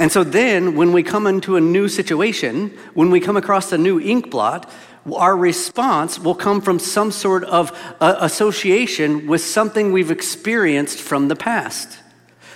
And 0.00 0.10
so 0.10 0.24
then, 0.24 0.74
when 0.74 0.92
we 0.92 1.04
come 1.04 1.28
into 1.28 1.56
a 1.56 1.60
new 1.60 1.86
situation, 1.86 2.76
when 2.94 3.10
we 3.10 3.20
come 3.20 3.36
across 3.36 3.70
a 3.70 3.78
new 3.78 4.00
ink 4.00 4.30
blot, 4.30 4.68
our 5.14 5.36
response 5.36 6.18
will 6.18 6.34
come 6.34 6.60
from 6.60 6.80
some 6.80 7.12
sort 7.12 7.44
of 7.44 7.70
uh, 8.00 8.16
association 8.20 9.28
with 9.28 9.42
something 9.42 9.92
we've 9.92 10.10
experienced 10.10 11.00
from 11.00 11.28
the 11.28 11.36
past. 11.36 11.98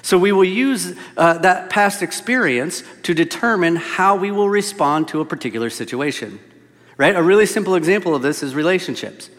So 0.03 0.19
we 0.19 0.33
will 0.33 0.45
use 0.45 0.97
uh, 1.17 1.39
that 1.39 1.71
past 1.71 2.03
experience 2.03 2.83
to 3.03 3.15
determine 3.15 3.77
how 3.77 4.17
we 4.17 4.31
will 4.31 4.49
respond 4.49 5.09
to 5.09 5.21
a 5.21 5.25
particular 5.25 5.71
situation. 5.71 6.41
Right? 6.97 7.17
A 7.17 7.23
really 7.23 7.47
simple 7.47 7.75
example 7.75 8.15
of 8.15 8.23
this 8.23 8.43
is 8.43 8.55
relationships. 8.55 9.31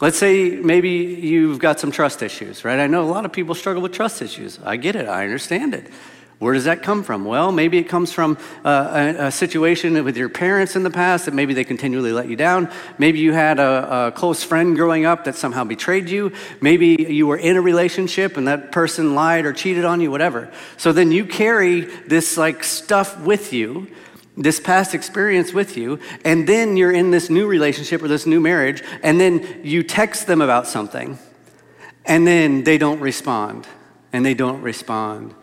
Let's 0.00 0.18
say 0.18 0.50
maybe 0.50 0.90
you've 0.90 1.58
got 1.58 1.80
some 1.80 1.90
trust 1.90 2.22
issues, 2.22 2.64
right? 2.64 2.78
I 2.78 2.86
know 2.86 3.02
a 3.02 3.10
lot 3.10 3.24
of 3.24 3.32
people 3.32 3.54
struggle 3.54 3.82
with 3.82 3.92
trust 3.92 4.22
issues. 4.22 4.60
I 4.64 4.76
get 4.76 4.94
it, 4.94 5.08
I 5.08 5.24
understand 5.24 5.74
it. 5.74 5.90
Where 6.38 6.54
does 6.54 6.64
that 6.64 6.84
come 6.84 7.02
from? 7.02 7.24
Well, 7.24 7.50
maybe 7.50 7.78
it 7.78 7.88
comes 7.88 8.12
from 8.12 8.38
uh, 8.64 9.14
a, 9.18 9.26
a, 9.26 9.32
situation 9.32 10.04
with 10.04 10.16
your 10.16 10.28
parents 10.28 10.76
in 10.76 10.84
the 10.84 10.90
past 10.90 11.24
that 11.24 11.34
maybe 11.34 11.52
they 11.52 11.64
continually 11.64 12.12
let 12.12 12.28
you 12.28 12.36
down. 12.36 12.70
Maybe 12.96 13.18
you 13.18 13.32
had 13.32 13.58
a, 13.58 14.06
a, 14.06 14.12
close 14.12 14.44
friend 14.44 14.76
growing 14.76 15.04
up 15.04 15.24
that 15.24 15.34
somehow 15.34 15.64
betrayed 15.64 16.08
you. 16.08 16.32
Maybe 16.60 17.06
you 17.08 17.26
were 17.26 17.36
in 17.36 17.56
a 17.56 17.60
relationship 17.60 18.36
and 18.36 18.46
that 18.46 18.70
person 18.70 19.16
lied 19.16 19.46
or 19.46 19.52
cheated 19.52 19.84
on 19.84 20.00
you, 20.00 20.12
whatever. 20.12 20.48
So 20.76 20.92
then 20.92 21.10
you 21.10 21.26
carry 21.26 21.80
this 21.80 22.36
like 22.36 22.62
stuff 22.62 23.18
with 23.20 23.52
you, 23.52 23.88
this 24.36 24.60
past 24.60 24.94
experience 24.94 25.52
with 25.52 25.76
you, 25.76 25.98
and 26.24 26.48
then 26.48 26.76
you're 26.76 26.92
in 26.92 27.10
this 27.10 27.30
new 27.30 27.48
relationship 27.48 28.00
or 28.00 28.06
this 28.06 28.26
new 28.26 28.38
marriage, 28.38 28.84
and 29.02 29.20
then 29.20 29.60
you 29.64 29.82
text 29.82 30.28
them 30.28 30.40
about 30.40 30.68
something, 30.68 31.18
and 32.04 32.24
then 32.24 32.62
they 32.62 32.78
don't 32.78 33.00
respond, 33.00 33.66
and 34.12 34.24
they 34.24 34.34
don't 34.34 34.62
respond 34.62 35.34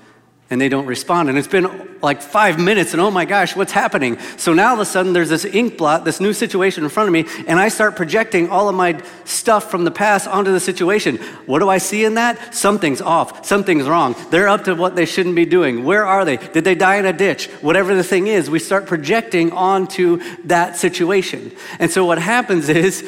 and 0.50 0.62
they 0.62 0.70
don't 0.70 0.86
respond. 0.86 1.28
And 1.28 1.38
it's 1.38 1.48
been 1.48 1.98
like 2.02 2.22
five 2.22 2.60
minutes, 2.60 2.94
and 2.94 3.02
oh 3.02 3.10
my 3.10 3.26
gosh, 3.26 3.56
what's 3.56 3.72
happening? 3.72 4.20
So 4.38 4.54
now 4.54 4.68
all 4.68 4.74
of 4.76 4.80
a 4.80 4.86
sudden, 4.86 5.14
there's 5.14 5.30
this 5.30 5.44
ink 5.44 5.78
blot, 5.78 6.06
this 6.06 6.20
new 6.20 6.34
situation 6.34 6.84
in 6.84 6.90
front 6.92 7.08
of 7.10 7.14
me, 7.14 7.26
and 7.48 7.60
I 7.60 7.70
start 7.70 7.96
projecting 7.96 8.50
all 8.50 8.70
of 8.70 8.76
my 8.76 9.02
stuff 9.24 9.72
from 9.72 9.86
the 9.86 9.92
past 9.92 10.28
onto 10.28 10.52
the 10.52 10.60
situation. 10.60 11.18
What 11.48 11.60
do 11.60 11.70
I 11.70 11.80
see 11.80 12.06
in 12.06 12.14
that? 12.16 12.54
Something's 12.54 13.02
off, 13.02 13.44
something's 13.46 13.86
wrong. 13.86 14.16
They're 14.30 14.48
up 14.48 14.66
to 14.66 14.76
what 14.76 14.96
they 14.96 15.06
shouldn't 15.06 15.36
be 15.36 15.46
doing. 15.46 15.84
Where 15.84 16.06
are 16.06 16.24
they? 16.24 16.38
Did 16.38 16.64
they 16.64 16.76
die 16.76 16.98
in 16.98 17.06
a 17.08 17.14
ditch? 17.14 17.48
Whatever 17.62 17.96
the 17.96 18.04
thing 18.04 18.28
is, 18.28 18.48
we 18.50 18.60
start 18.60 18.86
projecting 18.86 19.52
onto 19.52 20.22
that 20.44 20.78
situation. 20.78 21.52
And 21.80 21.90
so 21.90 22.06
what 22.06 22.20
happens 22.20 22.70
is, 22.70 23.04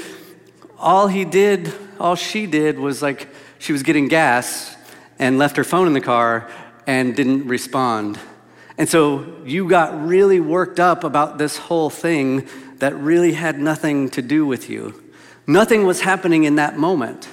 all 0.80 1.08
he 1.08 1.23
did, 1.23 1.71
all 2.00 2.15
she 2.15 2.47
did 2.47 2.80
was 2.80 3.02
like, 3.04 3.28
she 3.60 3.73
was 3.73 3.84
getting 3.84 4.08
gas 4.08 4.76
and 5.19 5.38
left 5.38 5.58
her 5.58 5.63
phone 5.63 5.88
in 5.88 5.93
the 5.93 6.02
car 6.02 6.50
and 6.88 7.15
didn't 7.15 7.47
respond. 7.47 8.17
And 8.78 8.88
so 8.88 9.41
you 9.45 9.69
got 9.69 10.08
really 10.08 10.39
worked 10.39 10.80
up 10.80 11.04
about 11.04 11.38
this 11.38 11.58
whole 11.58 11.89
thing 11.89 12.47
that 12.78 12.95
really 12.95 13.34
had 13.34 13.60
nothing 13.60 14.10
to 14.12 14.21
do 14.21 14.45
with 14.45 14.69
you. 14.69 15.04
Nothing 15.45 15.86
was 15.86 16.02
happening 16.02 16.45
in 16.45 16.56
that 16.56 16.78
moment. 16.78 17.28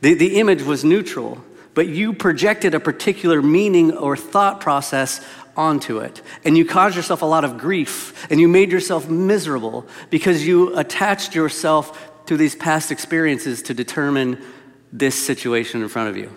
The, 0.00 0.14
the 0.14 0.38
image 0.38 0.62
was 0.62 0.84
neutral, 0.84 1.44
but 1.74 1.88
you 1.88 2.12
projected 2.12 2.74
a 2.74 2.80
particular 2.80 3.42
meaning 3.42 3.96
or 3.96 4.16
thought 4.16 4.60
process 4.60 5.24
onto 5.56 5.98
it. 5.98 6.22
And 6.44 6.56
you 6.56 6.64
caused 6.64 6.96
yourself 6.96 7.22
a 7.22 7.26
lot 7.26 7.44
of 7.44 7.58
grief, 7.58 8.26
and 8.30 8.40
you 8.40 8.48
made 8.48 8.72
yourself 8.72 9.08
miserable 9.08 9.86
because 10.08 10.46
you 10.46 10.76
attached 10.76 11.34
yourself 11.34 12.26
to 12.26 12.36
these 12.36 12.54
past 12.54 12.90
experiences 12.90 13.62
to 13.62 13.74
determine 13.74 14.42
this 14.92 15.14
situation 15.14 15.82
in 15.82 15.88
front 15.88 16.08
of 16.08 16.16
you. 16.16 16.32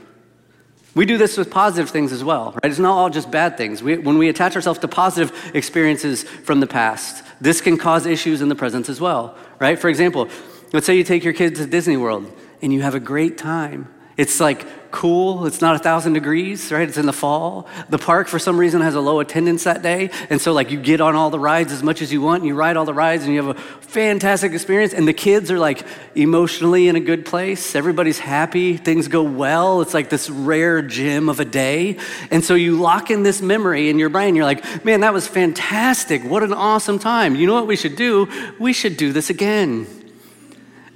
We 0.93 1.05
do 1.05 1.17
this 1.17 1.37
with 1.37 1.49
positive 1.49 1.89
things 1.89 2.11
as 2.11 2.23
well, 2.23 2.51
right? 2.51 2.69
It's 2.69 2.79
not 2.79 2.97
all 2.97 3.09
just 3.09 3.31
bad 3.31 3.57
things. 3.57 3.81
We, 3.81 3.97
when 3.97 4.17
we 4.17 4.27
attach 4.27 4.55
ourselves 4.55 4.79
to 4.79 4.87
positive 4.87 5.51
experiences 5.55 6.23
from 6.23 6.59
the 6.59 6.67
past, 6.67 7.23
this 7.39 7.61
can 7.61 7.77
cause 7.77 8.05
issues 8.05 8.41
in 8.41 8.49
the 8.49 8.55
present 8.55 8.89
as 8.89 8.99
well, 8.99 9.37
right? 9.59 9.79
For 9.79 9.89
example, 9.89 10.27
let's 10.73 10.85
say 10.85 10.97
you 10.97 11.05
take 11.05 11.23
your 11.23 11.33
kids 11.33 11.59
to 11.59 11.65
Disney 11.65 11.95
World 11.95 12.29
and 12.61 12.73
you 12.73 12.81
have 12.81 12.93
a 12.93 12.99
great 12.99 13.37
time. 13.37 13.87
It's 14.21 14.39
like 14.39 14.67
cool. 14.91 15.47
It's 15.47 15.61
not 15.61 15.75
a 15.75 15.79
thousand 15.79 16.13
degrees, 16.13 16.71
right? 16.71 16.87
It's 16.87 16.99
in 16.99 17.07
the 17.07 17.13
fall. 17.13 17.67
The 17.89 17.97
park, 17.97 18.27
for 18.27 18.37
some 18.37 18.59
reason, 18.59 18.81
has 18.81 18.93
a 18.93 19.01
low 19.01 19.19
attendance 19.19 19.63
that 19.63 19.81
day. 19.81 20.11
And 20.29 20.39
so, 20.39 20.53
like, 20.53 20.69
you 20.69 20.79
get 20.79 21.01
on 21.01 21.15
all 21.15 21.31
the 21.31 21.39
rides 21.39 21.71
as 21.71 21.81
much 21.81 22.03
as 22.03 22.13
you 22.13 22.21
want, 22.21 22.41
and 22.41 22.47
you 22.47 22.53
ride 22.53 22.77
all 22.77 22.85
the 22.85 22.93
rides, 22.93 23.23
and 23.23 23.33
you 23.33 23.41
have 23.41 23.57
a 23.57 23.59
fantastic 23.59 24.51
experience. 24.51 24.93
And 24.93 25.07
the 25.07 25.13
kids 25.13 25.49
are 25.49 25.57
like 25.57 25.83
emotionally 26.13 26.87
in 26.87 26.95
a 26.95 26.99
good 26.99 27.25
place. 27.25 27.73
Everybody's 27.73 28.19
happy. 28.19 28.77
Things 28.77 29.07
go 29.07 29.23
well. 29.23 29.81
It's 29.81 29.95
like 29.95 30.09
this 30.09 30.29
rare 30.29 30.83
gem 30.83 31.29
of 31.29 31.39
a 31.39 31.45
day. 31.45 31.97
And 32.29 32.45
so, 32.45 32.53
you 32.53 32.79
lock 32.79 33.09
in 33.09 33.23
this 33.23 33.41
memory 33.41 33.89
in 33.89 33.97
your 33.97 34.09
brain. 34.09 34.35
You're 34.35 34.45
like, 34.45 34.85
man, 34.85 34.99
that 34.99 35.13
was 35.13 35.27
fantastic. 35.27 36.23
What 36.23 36.43
an 36.43 36.53
awesome 36.53 36.99
time. 36.99 37.35
You 37.35 37.47
know 37.47 37.55
what 37.55 37.65
we 37.65 37.75
should 37.75 37.95
do? 37.95 38.27
We 38.59 38.71
should 38.73 38.97
do 38.97 39.13
this 39.13 39.31
again. 39.31 39.87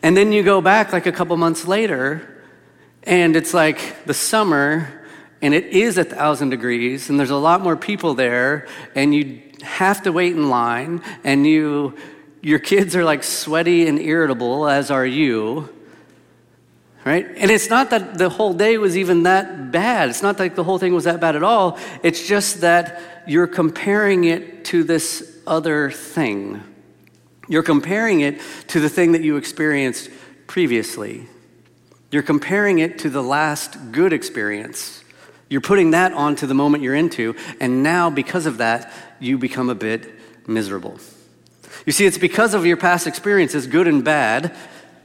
And 0.03 0.15
then 0.15 0.31
you 0.31 0.43
go 0.43 0.61
back 0.61 0.93
like 0.93 1.07
a 1.07 1.11
couple 1.11 1.35
months 1.35 1.65
later 1.65 2.34
and 3.05 3.35
it's 3.35 3.53
like 3.53 4.05
the 4.05 4.13
summer, 4.13 5.01
and 5.41 5.53
it 5.53 5.65
is 5.65 5.97
a 5.97 6.03
thousand 6.03 6.49
degrees, 6.49 7.09
and 7.09 7.19
there's 7.19 7.29
a 7.29 7.35
lot 7.35 7.61
more 7.61 7.75
people 7.75 8.15
there, 8.15 8.67
and 8.95 9.13
you 9.13 9.41
have 9.61 10.03
to 10.03 10.11
wait 10.11 10.33
in 10.33 10.49
line, 10.49 11.01
and 11.23 11.45
you, 11.45 11.95
your 12.41 12.59
kids 12.59 12.95
are 12.95 13.03
like 13.03 13.23
sweaty 13.23 13.87
and 13.87 13.99
irritable, 13.99 14.67
as 14.67 14.91
are 14.91 15.05
you. 15.05 15.69
Right? 17.03 17.27
And 17.37 17.51
it's 17.51 17.69
not 17.69 17.91
that 17.91 18.17
the 18.17 18.29
whole 18.29 18.55
day 18.55 18.79
was 18.79 18.97
even 18.97 19.23
that 19.23 19.71
bad. 19.71 20.09
It's 20.09 20.23
not 20.23 20.39
like 20.39 20.55
the 20.55 20.63
whole 20.63 20.79
thing 20.79 20.95
was 20.95 21.03
that 21.03 21.19
bad 21.19 21.35
at 21.35 21.43
all. 21.43 21.77
It's 22.01 22.27
just 22.27 22.61
that 22.61 22.99
you're 23.27 23.45
comparing 23.45 24.23
it 24.23 24.65
to 24.65 24.83
this 24.83 25.39
other 25.45 25.91
thing. 25.91 26.63
You're 27.47 27.61
comparing 27.61 28.21
it 28.21 28.41
to 28.69 28.79
the 28.79 28.89
thing 28.89 29.11
that 29.11 29.21
you 29.21 29.37
experienced 29.37 30.09
previously. 30.47 31.27
You're 32.11 32.23
comparing 32.23 32.79
it 32.79 32.99
to 32.99 33.09
the 33.09 33.23
last 33.23 33.91
good 33.91 34.13
experience. 34.13 35.03
You're 35.49 35.61
putting 35.61 35.91
that 35.91 36.13
onto 36.13 36.47
the 36.47 36.53
moment 36.53 36.83
you're 36.83 36.95
into, 36.95 37.35
and 37.59 37.83
now 37.83 38.09
because 38.09 38.45
of 38.45 38.57
that, 38.57 38.91
you 39.19 39.37
become 39.37 39.69
a 39.69 39.75
bit 39.75 40.09
miserable. 40.47 40.99
You 41.85 41.91
see, 41.91 42.05
it's 42.05 42.17
because 42.17 42.53
of 42.53 42.65
your 42.65 42.77
past 42.77 43.05
experiences, 43.05 43.67
good 43.67 43.87
and 43.87 44.03
bad, 44.03 44.55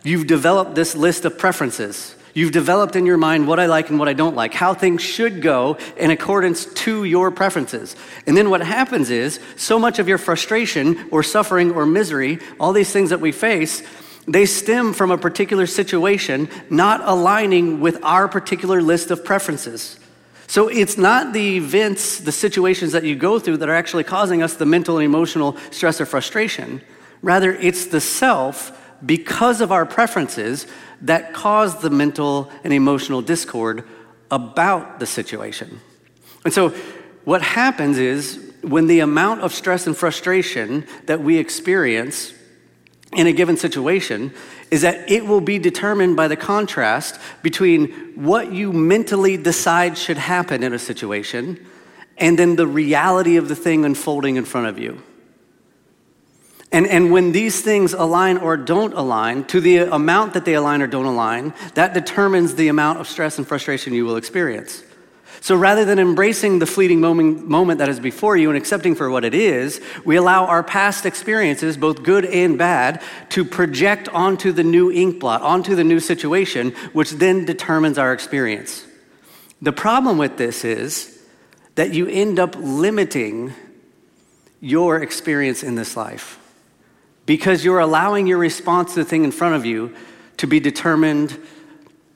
you've 0.03 0.27
developed 0.27 0.75
this 0.75 0.95
list 0.95 1.25
of 1.25 1.39
preferences. 1.39 2.15
You've 2.33 2.53
developed 2.53 2.95
in 2.97 3.07
your 3.07 3.17
mind 3.17 3.49
what 3.49 3.59
I 3.59 3.67
like 3.67 3.91
and 3.91 3.99
what 3.99 4.09
I 4.09 4.13
don't 4.13 4.37
like, 4.37 4.55
how 4.55 4.73
things 4.73 5.03
should 5.03 5.43
go 5.43 5.79
in 5.97 6.11
accordance 6.11 6.65
to 6.65 7.05
your 7.05 7.31
preferences. 7.31 7.97
And 8.27 8.37
then 8.37 8.51
what 8.51 8.63
happens 8.63 9.11
is 9.11 9.41
so 9.57 9.79
much 9.79 9.99
of 9.99 10.07
your 10.07 10.19
frustration 10.19 11.09
or 11.11 11.23
suffering 11.23 11.73
or 11.73 11.87
misery, 11.87 12.39
all 12.61 12.73
these 12.73 12.93
things 12.93 13.11
that 13.11 13.21
we 13.21 13.33
face, 13.33 13.83
they 14.27 14.47
stem 14.47 14.93
from 14.93 15.11
a 15.11 15.19
particular 15.19 15.67
situation 15.67 16.49
not 16.69 17.01
aligning 17.05 17.81
with 17.81 18.03
our 18.05 18.29
particular 18.29 18.83
list 18.83 19.11
of 19.11 19.25
preferences. 19.25 19.99
So 20.47 20.69
it's 20.69 20.99
not 20.99 21.33
the 21.33 21.57
events, 21.57 22.19
the 22.19 22.33
situations 22.33 22.93
that 22.93 23.05
you 23.05 23.15
go 23.15 23.39
through 23.39 23.59
that 23.59 23.69
are 23.69 23.75
actually 23.75 24.05
causing 24.05 24.43
us 24.43 24.55
the 24.55 24.67
mental 24.67 24.99
and 24.99 25.05
emotional 25.05 25.57
stress 25.71 26.01
or 26.01 26.07
frustration. 26.07 26.83
Rather, 27.23 27.53
it's 27.53 27.87
the 27.87 28.01
self 28.01 28.77
because 29.05 29.61
of 29.61 29.73
our 29.73 29.87
preferences 29.87 30.67
that 31.03 31.33
cause 31.33 31.81
the 31.81 31.91
mental 31.91 32.51
and 32.65 32.73
emotional 32.73 33.23
discord 33.23 33.85
about 34.31 34.99
the 34.99 35.07
situation. 35.07 35.81
And 36.45 36.53
so, 36.53 36.71
what 37.25 37.43
happens 37.43 37.99
is 37.99 38.53
when 38.63 38.87
the 38.87 39.01
amount 39.01 39.43
of 39.43 39.55
stress 39.55 39.87
and 39.87 39.97
frustration 39.97 40.87
that 41.07 41.21
we 41.21 41.37
experience 41.39 42.35
in 43.13 43.27
a 43.27 43.33
given 43.33 43.57
situation 43.57 44.33
is 44.71 44.83
that 44.83 45.11
it 45.11 45.27
will 45.27 45.41
be 45.41 45.59
determined 45.59 46.17
by 46.17 46.29
the 46.29 46.37
contrast 46.37 47.21
between 47.43 47.91
what 48.15 48.53
you 48.53 48.73
mentally 48.73 49.37
decide 49.37 49.99
should 49.99 50.19
happen 50.19 50.63
in 50.63 50.73
a 50.73 50.79
situation 50.79 51.59
and 52.19 52.39
then 52.39 52.57
the 52.57 52.67
reality 52.67 53.37
of 53.37 53.49
the 53.49 53.57
thing 53.57 53.85
unfolding 53.85 54.37
in 54.37 54.45
front 54.45 54.67
of 54.67 54.79
you. 54.79 55.03
And, 56.73 56.87
and 56.87 57.11
when 57.11 57.33
these 57.33 57.63
things 57.63 57.95
align 57.95 58.37
or 58.37 58.57
don't 58.57 58.93
align, 58.95 59.45
to 59.47 59.61
the 59.61 59.79
amount 59.79 60.35
that 60.35 60.45
they 60.45 60.55
align 60.55 60.83
or 60.83 60.87
don't 60.87 61.07
align, 61.07 61.53
that 61.75 61.95
determines 61.95 62.55
the 62.55 62.69
amount 62.69 63.01
of 63.01 63.09
stress 63.09 63.39
and 63.39 63.49
frustration 63.49 63.93
you 63.93 64.05
will 64.05 64.17
experience. 64.17 64.85
So 65.41 65.57
rather 65.57 65.87
than 65.87 65.99
embracing 65.99 66.59
the 66.59 66.67
fleeting 66.67 67.01
moment, 67.01 67.49
moment 67.49 67.79
that 67.79 67.89
is 67.89 67.99
before 67.99 68.37
you 68.37 68.51
and 68.51 68.59
accepting 68.59 68.95
for 68.95 69.11
what 69.11 69.25
it 69.25 69.35
is, 69.35 69.81
we 70.05 70.17
allow 70.17 70.45
our 70.45 70.63
past 70.63 71.07
experiences, 71.07 71.79
both 71.79 72.03
good 72.03 72.27
and 72.27 72.59
bad, 72.59 73.03
to 73.31 73.45
project 73.45 74.09
onto 74.11 74.53
the 74.53 74.63
new 74.63 74.93
ink 74.93 75.19
blot, 75.19 75.41
onto 75.41 75.75
the 75.75 75.85
new 75.85 75.99
situation, 75.99 76.73
which 76.93 77.13
then 77.13 77.47
determines 77.47 77.97
our 77.97 78.13
experience. 78.13 78.87
The 79.63 79.73
problem 79.73 80.19
with 80.19 80.37
this 80.37 80.65
is 80.65 81.23
that 81.75 81.95
you 81.95 82.07
end 82.07 82.39
up 82.39 82.55
limiting 82.59 83.55
your 84.61 85.03
experience 85.03 85.63
in 85.63 85.75
this 85.75 85.97
life 85.97 86.39
because 87.25 87.65
you're 87.65 87.79
allowing 87.79 88.27
your 88.27 88.39
response 88.39 88.93
to 88.93 89.01
the 89.01 89.09
thing 89.09 89.25
in 89.25 89.33
front 89.33 89.55
of 89.55 89.65
you 89.65 89.95
to 90.37 90.47
be 90.47 90.61
determined 90.61 91.39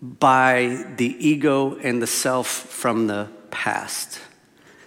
by 0.05 0.85
the 0.97 1.17
ego 1.19 1.77
and 1.77 2.03
the 2.03 2.07
self 2.07 2.47
from 2.47 3.07
the 3.07 3.29
past. 3.51 4.21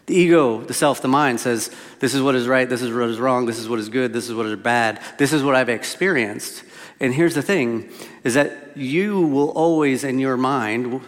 The 0.06 0.16
ego, 0.16 0.62
the 0.62 0.76
self, 0.76 1.02
the 1.02 1.08
mind 1.08 1.40
says, 1.40 1.72
This 2.00 2.14
is 2.14 2.22
what 2.22 2.36
is 2.36 2.48
right, 2.48 2.70
this 2.70 2.84
is 2.84 2.94
what 2.94 3.10
is 3.10 3.20
wrong, 3.20 3.48
this 3.48 3.58
is 3.58 3.68
what 3.68 3.80
is 3.80 3.90
good, 3.90 4.14
this 4.14 4.30
is 4.30 4.36
what 4.36 4.46
is 4.46 4.56
bad, 4.58 5.02
this 5.18 5.34
is 5.34 5.44
what 5.44 5.56
I've 5.56 5.70
experienced. 5.70 6.64
And 7.00 7.14
here's 7.14 7.34
the 7.34 7.42
thing 7.42 7.92
is 8.24 8.36
that 8.36 8.78
you 8.78 9.22
will 9.22 9.50
always, 9.50 10.04
in 10.04 10.20
your 10.20 10.38
mind, 10.38 11.02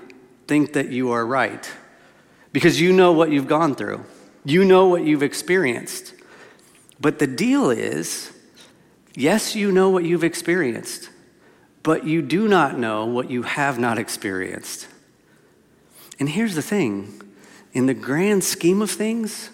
think 0.47 0.73
that 0.73 0.89
you 0.89 1.11
are 1.11 1.25
right 1.25 1.71
because 2.51 2.81
you 2.81 2.91
know 2.91 3.11
what 3.11 3.31
you've 3.31 3.47
gone 3.47 3.75
through, 3.75 4.03
you 4.43 4.65
know 4.65 4.87
what 4.87 5.03
you've 5.03 5.23
experienced. 5.23 6.15
But 6.99 7.19
the 7.19 7.27
deal 7.27 7.69
is, 7.69 8.33
yes, 9.15 9.55
you 9.55 9.71
know 9.71 9.89
what 9.89 10.03
you've 10.03 10.23
experienced 10.23 11.09
but 11.83 12.05
you 12.05 12.21
do 12.21 12.47
not 12.47 12.77
know 12.77 13.05
what 13.05 13.29
you 13.29 13.43
have 13.43 13.79
not 13.79 13.97
experienced. 13.97 14.87
And 16.19 16.29
here's 16.29 16.55
the 16.55 16.61
thing 16.61 17.21
in 17.73 17.85
the 17.85 17.93
grand 17.93 18.43
scheme 18.43 18.81
of 18.81 18.91
things, 18.91 19.51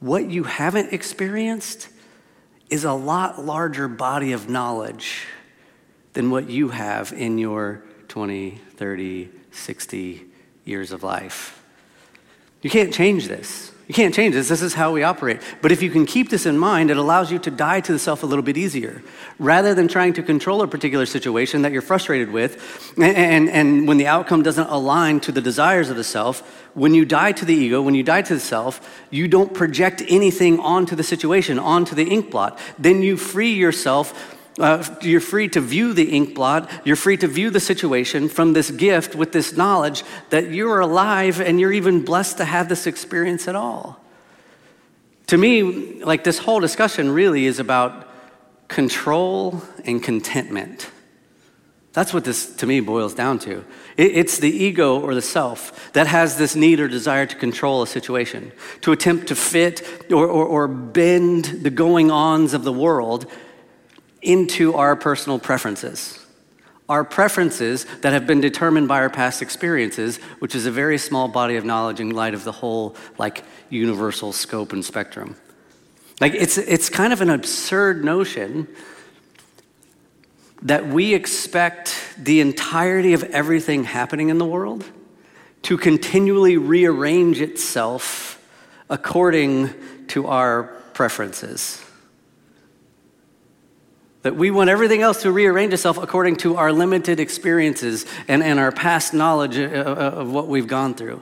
what 0.00 0.30
you 0.30 0.44
haven't 0.44 0.92
experienced 0.92 1.88
is 2.70 2.84
a 2.84 2.92
lot 2.92 3.44
larger 3.44 3.88
body 3.88 4.32
of 4.32 4.48
knowledge 4.48 5.26
than 6.12 6.30
what 6.30 6.48
you 6.48 6.70
have 6.70 7.12
in 7.12 7.38
your 7.38 7.82
20, 8.08 8.60
30, 8.76 9.30
60 9.50 10.24
years 10.64 10.92
of 10.92 11.02
life. 11.02 11.62
You 12.62 12.70
can't 12.70 12.92
change 12.92 13.28
this. 13.28 13.72
You 13.86 13.94
can't 13.94 14.12
change 14.12 14.34
this. 14.34 14.48
This 14.48 14.62
is 14.62 14.74
how 14.74 14.92
we 14.92 15.04
operate. 15.04 15.40
But 15.62 15.70
if 15.70 15.80
you 15.80 15.90
can 15.90 16.06
keep 16.06 16.28
this 16.28 16.44
in 16.44 16.58
mind, 16.58 16.90
it 16.90 16.96
allows 16.96 17.30
you 17.30 17.38
to 17.40 17.52
die 17.52 17.80
to 17.82 17.92
the 17.92 18.00
self 18.00 18.24
a 18.24 18.26
little 18.26 18.42
bit 18.42 18.56
easier. 18.56 19.00
Rather 19.38 19.74
than 19.74 19.86
trying 19.86 20.12
to 20.14 20.24
control 20.24 20.60
a 20.62 20.66
particular 20.66 21.06
situation 21.06 21.62
that 21.62 21.70
you're 21.70 21.82
frustrated 21.82 22.32
with, 22.32 22.92
and, 22.96 23.16
and, 23.16 23.48
and, 23.48 23.86
when 23.86 23.96
the 23.96 24.08
outcome 24.08 24.42
doesn't 24.42 24.68
align 24.70 25.20
to 25.20 25.30
the 25.30 25.40
desires 25.40 25.88
of 25.88 25.96
the 25.96 26.02
self, 26.02 26.40
when 26.74 26.94
you 26.94 27.04
die 27.04 27.30
to 27.30 27.44
the 27.44 27.54
ego, 27.54 27.80
when 27.80 27.94
you 27.94 28.02
die 28.02 28.22
to 28.22 28.34
the 28.34 28.40
self, 28.40 29.04
you 29.10 29.28
don't 29.28 29.54
project 29.54 30.02
anything 30.08 30.58
onto 30.58 30.96
the 30.96 31.04
situation, 31.04 31.56
onto 31.56 31.94
the 31.94 32.04
ink 32.04 32.32
blot. 32.32 32.58
Then 32.80 33.02
you 33.02 33.16
free 33.16 33.52
yourself 33.52 34.35
uh, 34.58 34.82
you're 35.02 35.20
free 35.20 35.48
to 35.48 35.60
view 35.60 35.92
the 35.92 36.10
ink 36.10 36.34
blot. 36.34 36.70
You're 36.84 36.96
free 36.96 37.16
to 37.18 37.26
view 37.26 37.50
the 37.50 37.60
situation 37.60 38.28
from 38.28 38.54
this 38.54 38.70
gift 38.70 39.14
with 39.14 39.32
this 39.32 39.56
knowledge 39.56 40.02
that 40.30 40.50
you're 40.50 40.80
alive 40.80 41.40
and 41.40 41.60
you're 41.60 41.72
even 41.72 42.04
blessed 42.04 42.38
to 42.38 42.44
have 42.44 42.68
this 42.68 42.86
experience 42.86 43.48
at 43.48 43.56
all. 43.56 44.00
To 45.28 45.36
me, 45.36 46.02
like 46.02 46.24
this 46.24 46.38
whole 46.38 46.60
discussion 46.60 47.10
really 47.10 47.46
is 47.46 47.58
about 47.58 48.08
control 48.68 49.62
and 49.84 50.02
contentment. 50.02 50.90
That's 51.92 52.12
what 52.12 52.24
this, 52.24 52.54
to 52.56 52.66
me, 52.66 52.80
boils 52.80 53.14
down 53.14 53.38
to. 53.40 53.64
It's 53.96 54.38
the 54.38 54.50
ego 54.50 55.00
or 55.00 55.14
the 55.14 55.22
self 55.22 55.92
that 55.94 56.06
has 56.06 56.36
this 56.36 56.54
need 56.54 56.78
or 56.78 56.88
desire 56.88 57.24
to 57.24 57.34
control 57.34 57.82
a 57.82 57.86
situation, 57.86 58.52
to 58.82 58.92
attempt 58.92 59.28
to 59.28 59.34
fit 59.34 59.82
or, 60.12 60.26
or, 60.26 60.44
or 60.44 60.68
bend 60.68 61.44
the 61.62 61.70
going 61.70 62.10
ons 62.10 62.52
of 62.52 62.64
the 62.64 62.72
world 62.72 63.30
into 64.22 64.74
our 64.74 64.96
personal 64.96 65.38
preferences. 65.38 66.18
Our 66.88 67.04
preferences 67.04 67.84
that 68.02 68.12
have 68.12 68.26
been 68.26 68.40
determined 68.40 68.86
by 68.86 69.00
our 69.00 69.10
past 69.10 69.42
experiences, 69.42 70.18
which 70.38 70.54
is 70.54 70.66
a 70.66 70.70
very 70.70 70.98
small 70.98 71.26
body 71.26 71.56
of 71.56 71.64
knowledge 71.64 72.00
in 72.00 72.10
light 72.10 72.34
of 72.34 72.44
the 72.44 72.52
whole, 72.52 72.94
like, 73.18 73.44
universal 73.70 74.32
scope 74.32 74.72
and 74.72 74.84
spectrum. 74.84 75.36
Like, 76.20 76.34
it's, 76.34 76.58
it's 76.58 76.88
kind 76.88 77.12
of 77.12 77.20
an 77.20 77.30
absurd 77.30 78.04
notion 78.04 78.68
that 80.62 80.86
we 80.86 81.14
expect 81.14 82.14
the 82.18 82.40
entirety 82.40 83.12
of 83.12 83.22
everything 83.24 83.84
happening 83.84 84.30
in 84.30 84.38
the 84.38 84.46
world 84.46 84.84
to 85.62 85.76
continually 85.76 86.56
rearrange 86.56 87.40
itself 87.40 88.40
according 88.88 89.74
to 90.08 90.28
our 90.28 90.64
preferences. 90.94 91.82
That 94.26 94.34
we 94.34 94.50
want 94.50 94.70
everything 94.70 95.02
else 95.02 95.22
to 95.22 95.30
rearrange 95.30 95.72
itself 95.72 95.98
according 95.98 96.34
to 96.38 96.56
our 96.56 96.72
limited 96.72 97.20
experiences 97.20 98.04
and, 98.26 98.42
and 98.42 98.58
our 98.58 98.72
past 98.72 99.14
knowledge 99.14 99.56
uh, 99.56 99.60
uh, 99.62 100.20
of 100.20 100.32
what 100.32 100.48
we've 100.48 100.66
gone 100.66 100.94
through. 100.94 101.20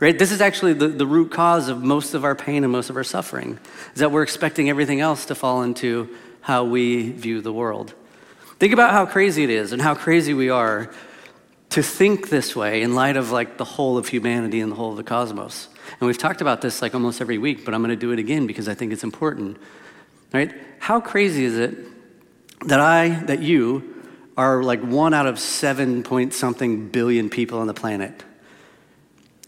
Right? 0.00 0.18
This 0.18 0.30
is 0.30 0.42
actually 0.42 0.74
the, 0.74 0.88
the 0.88 1.06
root 1.06 1.32
cause 1.32 1.70
of 1.70 1.82
most 1.82 2.12
of 2.12 2.26
our 2.26 2.34
pain 2.34 2.62
and 2.62 2.70
most 2.70 2.90
of 2.90 2.96
our 2.96 3.04
suffering, 3.04 3.58
is 3.94 4.00
that 4.00 4.12
we're 4.12 4.22
expecting 4.22 4.68
everything 4.68 5.00
else 5.00 5.24
to 5.24 5.34
fall 5.34 5.62
into 5.62 6.14
how 6.42 6.64
we 6.64 7.12
view 7.12 7.40
the 7.40 7.54
world. 7.54 7.94
Think 8.58 8.74
about 8.74 8.90
how 8.90 9.06
crazy 9.06 9.44
it 9.44 9.50
is 9.50 9.72
and 9.72 9.80
how 9.80 9.94
crazy 9.94 10.34
we 10.34 10.50
are 10.50 10.92
to 11.70 11.82
think 11.82 12.28
this 12.28 12.54
way 12.54 12.82
in 12.82 12.94
light 12.94 13.16
of 13.16 13.30
like 13.30 13.56
the 13.56 13.64
whole 13.64 13.96
of 13.96 14.08
humanity 14.08 14.60
and 14.60 14.70
the 14.70 14.76
whole 14.76 14.90
of 14.90 14.98
the 14.98 15.04
cosmos. 15.04 15.68
And 15.98 16.06
we've 16.06 16.18
talked 16.18 16.42
about 16.42 16.60
this 16.60 16.82
like 16.82 16.92
almost 16.92 17.22
every 17.22 17.38
week, 17.38 17.64
but 17.64 17.72
I'm 17.72 17.80
going 17.80 17.88
to 17.88 17.96
do 17.96 18.12
it 18.12 18.18
again 18.18 18.46
because 18.46 18.68
I 18.68 18.74
think 18.74 18.92
it's 18.92 19.04
important. 19.04 19.56
Right? 20.34 20.52
How 20.80 21.00
crazy 21.00 21.46
is 21.46 21.56
it 21.56 21.91
that 22.66 22.80
I, 22.80 23.08
that 23.26 23.42
you, 23.42 23.92
are 24.36 24.62
like 24.62 24.80
one 24.80 25.14
out 25.14 25.26
of 25.26 25.38
seven 25.38 26.02
point 26.02 26.32
something 26.32 26.88
billion 26.88 27.28
people 27.28 27.58
on 27.58 27.66
the 27.66 27.74
planet. 27.74 28.24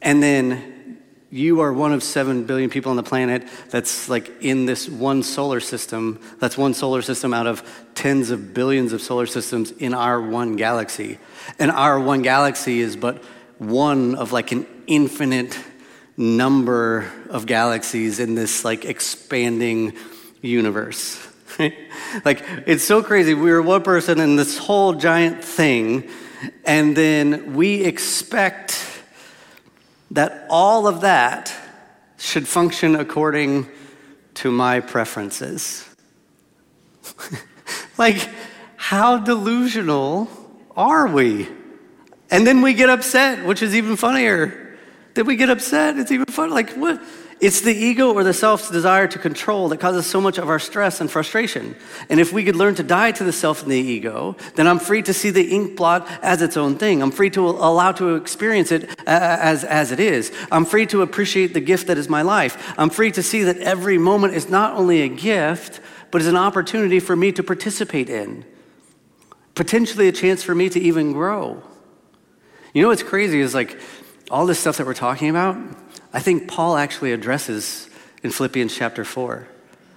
And 0.02 0.22
then 0.22 1.00
you 1.30 1.60
are 1.60 1.72
one 1.72 1.92
of 1.92 2.02
seven 2.02 2.44
billion 2.44 2.70
people 2.70 2.90
on 2.90 2.96
the 2.96 3.02
planet 3.02 3.48
that's 3.70 4.08
like 4.08 4.30
in 4.42 4.66
this 4.66 4.88
one 4.88 5.22
solar 5.22 5.60
system. 5.60 6.20
That's 6.38 6.56
one 6.56 6.74
solar 6.74 7.02
system 7.02 7.32
out 7.32 7.46
of 7.46 7.62
tens 7.94 8.30
of 8.30 8.54
billions 8.54 8.92
of 8.92 9.00
solar 9.00 9.26
systems 9.26 9.70
in 9.72 9.94
our 9.94 10.20
one 10.20 10.56
galaxy. 10.56 11.18
And 11.58 11.70
our 11.70 11.98
one 11.98 12.22
galaxy 12.22 12.80
is 12.80 12.96
but 12.96 13.22
one 13.58 14.14
of 14.14 14.32
like 14.32 14.52
an 14.52 14.66
infinite 14.86 15.58
number 16.16 17.10
of 17.30 17.46
galaxies 17.46 18.20
in 18.20 18.34
this 18.34 18.64
like 18.64 18.84
expanding 18.84 19.94
universe. 20.42 21.33
like, 22.24 22.44
it's 22.66 22.84
so 22.84 23.02
crazy. 23.02 23.34
We 23.34 23.50
are 23.50 23.62
one 23.62 23.82
person 23.82 24.20
in 24.20 24.36
this 24.36 24.58
whole 24.58 24.94
giant 24.94 25.44
thing, 25.44 26.08
and 26.64 26.96
then 26.96 27.54
we 27.54 27.84
expect 27.84 28.84
that 30.10 30.46
all 30.48 30.86
of 30.86 31.00
that 31.02 31.54
should 32.18 32.46
function 32.46 32.96
according 32.96 33.68
to 34.34 34.50
my 34.50 34.80
preferences. 34.80 35.88
like, 37.98 38.28
how 38.76 39.18
delusional 39.18 40.28
are 40.76 41.06
we? 41.06 41.48
And 42.30 42.46
then 42.46 42.62
we 42.62 42.74
get 42.74 42.90
upset, 42.90 43.44
which 43.44 43.62
is 43.62 43.74
even 43.74 43.96
funnier. 43.96 44.76
Then 45.14 45.26
we 45.26 45.36
get 45.36 45.50
upset. 45.50 45.98
It's 45.98 46.10
even 46.10 46.26
funny. 46.26 46.52
Like, 46.52 46.70
what? 46.72 47.00
It's 47.44 47.60
the 47.60 47.74
ego 47.74 48.10
or 48.14 48.24
the 48.24 48.32
self's 48.32 48.70
desire 48.70 49.06
to 49.06 49.18
control 49.18 49.68
that 49.68 49.78
causes 49.78 50.06
so 50.06 50.18
much 50.18 50.38
of 50.38 50.48
our 50.48 50.58
stress 50.58 51.02
and 51.02 51.10
frustration. 51.10 51.76
And 52.08 52.18
if 52.18 52.32
we 52.32 52.42
could 52.42 52.56
learn 52.56 52.74
to 52.76 52.82
die 52.82 53.12
to 53.12 53.22
the 53.22 53.34
self 53.34 53.62
and 53.62 53.70
the 53.70 53.76
ego, 53.76 54.34
then 54.54 54.66
I'm 54.66 54.78
free 54.78 55.02
to 55.02 55.12
see 55.12 55.28
the 55.28 55.50
ink 55.50 55.76
blot 55.76 56.08
as 56.22 56.40
its 56.40 56.56
own 56.56 56.78
thing. 56.78 57.02
I'm 57.02 57.10
free 57.10 57.28
to 57.30 57.46
allow 57.46 57.92
to 57.92 58.14
experience 58.14 58.72
it 58.72 58.88
as, 59.06 59.62
as 59.62 59.92
it 59.92 60.00
is. 60.00 60.32
I'm 60.50 60.64
free 60.64 60.86
to 60.86 61.02
appreciate 61.02 61.52
the 61.52 61.60
gift 61.60 61.88
that 61.88 61.98
is 61.98 62.08
my 62.08 62.22
life. 62.22 62.74
I'm 62.78 62.88
free 62.88 63.12
to 63.12 63.22
see 63.22 63.42
that 63.42 63.58
every 63.58 63.98
moment 63.98 64.32
is 64.32 64.48
not 64.48 64.78
only 64.78 65.02
a 65.02 65.08
gift, 65.08 65.82
but 66.10 66.22
is 66.22 66.28
an 66.28 66.36
opportunity 66.36 66.98
for 66.98 67.14
me 67.14 67.30
to 67.32 67.42
participate 67.42 68.08
in. 68.08 68.46
potentially 69.54 70.08
a 70.08 70.12
chance 70.12 70.42
for 70.42 70.54
me 70.54 70.68
to 70.68 70.80
even 70.80 71.12
grow. 71.12 71.62
You 72.72 72.82
know 72.82 72.88
what's 72.88 73.02
crazy 73.02 73.40
is 73.40 73.54
like 73.54 73.78
all 74.30 74.46
this 74.46 74.58
stuff 74.58 74.78
that 74.78 74.86
we're 74.86 74.94
talking 74.94 75.28
about, 75.30 75.56
I 76.14 76.20
think 76.20 76.46
Paul 76.46 76.76
actually 76.76 77.12
addresses 77.12 77.90
in 78.22 78.30
Philippians 78.30 78.74
chapter 78.74 79.04
4. 79.04 79.48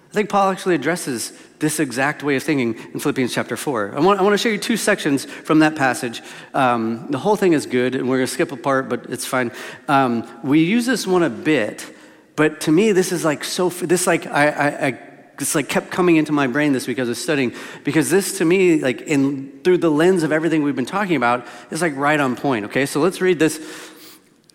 I 0.10 0.13
think 0.13 0.30
Paul 0.30 0.49
actually 0.49 0.73
addresses 0.73 1.32
this 1.60 1.80
exact 1.80 2.23
way 2.23 2.36
of 2.36 2.43
thinking 2.43 2.73
in 2.91 2.99
Philippians 2.99 3.32
chapter 3.32 3.56
4. 3.56 3.93
I 3.95 3.99
want, 3.99 4.19
I 4.19 4.23
want 4.23 4.34
to 4.34 4.38
show 4.39 4.49
you 4.49 4.58
two 4.58 4.77
sections 4.77 5.25
from 5.25 5.60
that 5.60 5.75
passage. 5.75 6.23
Um, 6.56 7.06
the 7.12 7.19
whole 7.19 7.36
thing 7.36 7.53
is 7.53 7.67
good, 7.67 7.93
and 7.93 8.10
we're 8.10 8.17
going 8.17 8.27
to 8.27 8.34
skip 8.34 8.51
a 8.51 8.58
part, 8.58 8.89
but 8.89 9.06
it's 9.10 9.25
fine. 9.27 9.51
Um, 9.88 10.27
we 10.43 10.63
use 10.63 10.88
this 10.88 11.06
one 11.06 11.21
a 11.21 11.30
bit, 11.30 11.93
but 12.36 12.62
to 12.62 12.71
me, 12.71 12.93
this 12.93 13.12
is 13.12 13.23
like 13.23 13.43
so, 13.43 13.69
this 13.69 14.08
like, 14.08 14.25
I, 14.25 14.49
I, 14.49 14.88
I 14.88 14.99
it's 15.39 15.53
like 15.53 15.69
kept 15.69 15.91
coming 15.91 16.15
into 16.15 16.32
my 16.32 16.47
brain 16.47 16.73
this 16.73 16.88
week 16.88 16.97
as 16.97 17.08
I 17.08 17.10
was 17.10 17.21
studying 17.21 17.53
because 17.84 18.10
this 18.10 18.39
to 18.39 18.45
me 18.45 18.82
like 18.82 19.01
in 19.01 19.60
through 19.63 19.77
the 19.77 19.91
lens 19.91 20.23
of 20.23 20.32
everything 20.32 20.63
we've 20.63 20.75
been 20.75 20.86
talking 20.86 21.15
about 21.15 21.45
is 21.69 21.82
like 21.82 21.95
right 21.95 22.19
on 22.19 22.36
point 22.36 22.65
okay 22.65 22.88
so 22.88 22.99
let's 22.99 23.21
read 23.21 23.38
this 23.38 23.60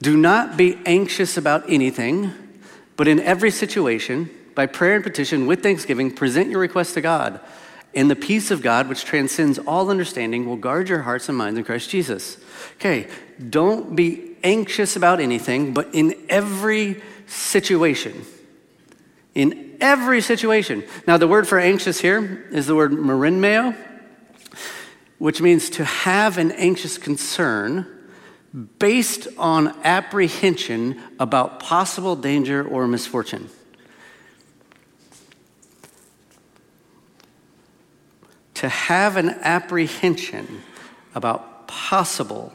do 0.03 0.17
not 0.17 0.57
be 0.57 0.79
anxious 0.85 1.37
about 1.37 1.65
anything 1.69 2.33
but 2.97 3.09
in 3.09 3.21
every 3.21 3.51
situation 3.51 4.31
by 4.55 4.67
prayer 4.67 4.95
and 4.97 5.05
petition 5.05 5.47
with 5.47 5.63
thanksgiving, 5.63 6.11
present 6.15 6.51
your 6.51 6.61
requests 6.61 6.95
to 6.95 7.01
God. 7.01 7.41
And 7.95 8.11
the 8.11 8.17
peace 8.17 8.51
of 8.51 8.63
God, 8.63 8.89
which 8.89 9.05
transcends 9.05 9.59
all 9.59 9.91
understanding, 9.91 10.47
will 10.47 10.57
guard 10.57 10.89
your 10.89 11.03
hearts 11.03 11.29
and 11.29 11.37
minds 11.37 11.59
in 11.59 11.65
Christ 11.65 11.91
Jesus. 11.91 12.39
Okay, 12.75 13.09
don't 13.51 13.95
be 13.97 14.37
anxious 14.43 14.97
about 14.97 15.21
anything, 15.21 15.75
but 15.75 15.95
in 15.95 16.15
every 16.29 17.03
situation, 17.27 18.25
in 19.35 19.77
every 19.81 20.21
situation. 20.21 20.85
Now, 21.07 21.17
the 21.17 21.29
word 21.29 21.47
for 21.47 21.59
anxious 21.59 22.01
here 22.01 22.47
is 22.51 22.67
the 22.67 22.75
word 22.75 22.93
merimnao, 22.93 23.77
which 25.19 25.41
means 25.41 25.71
to 25.71 25.85
have 25.85 26.39
an 26.39 26.53
anxious 26.53 26.99
concern 26.99 27.87
based 28.79 29.29
on 29.39 29.69
apprehension 29.85 31.01
about 31.19 31.61
possible 31.61 32.17
danger 32.17 32.67
or 32.67 32.87
misfortune. 32.87 33.49
to 38.63 38.69
have 38.69 39.17
an 39.17 39.31
apprehension 39.43 40.63
about 41.17 41.67
possible 41.67 42.53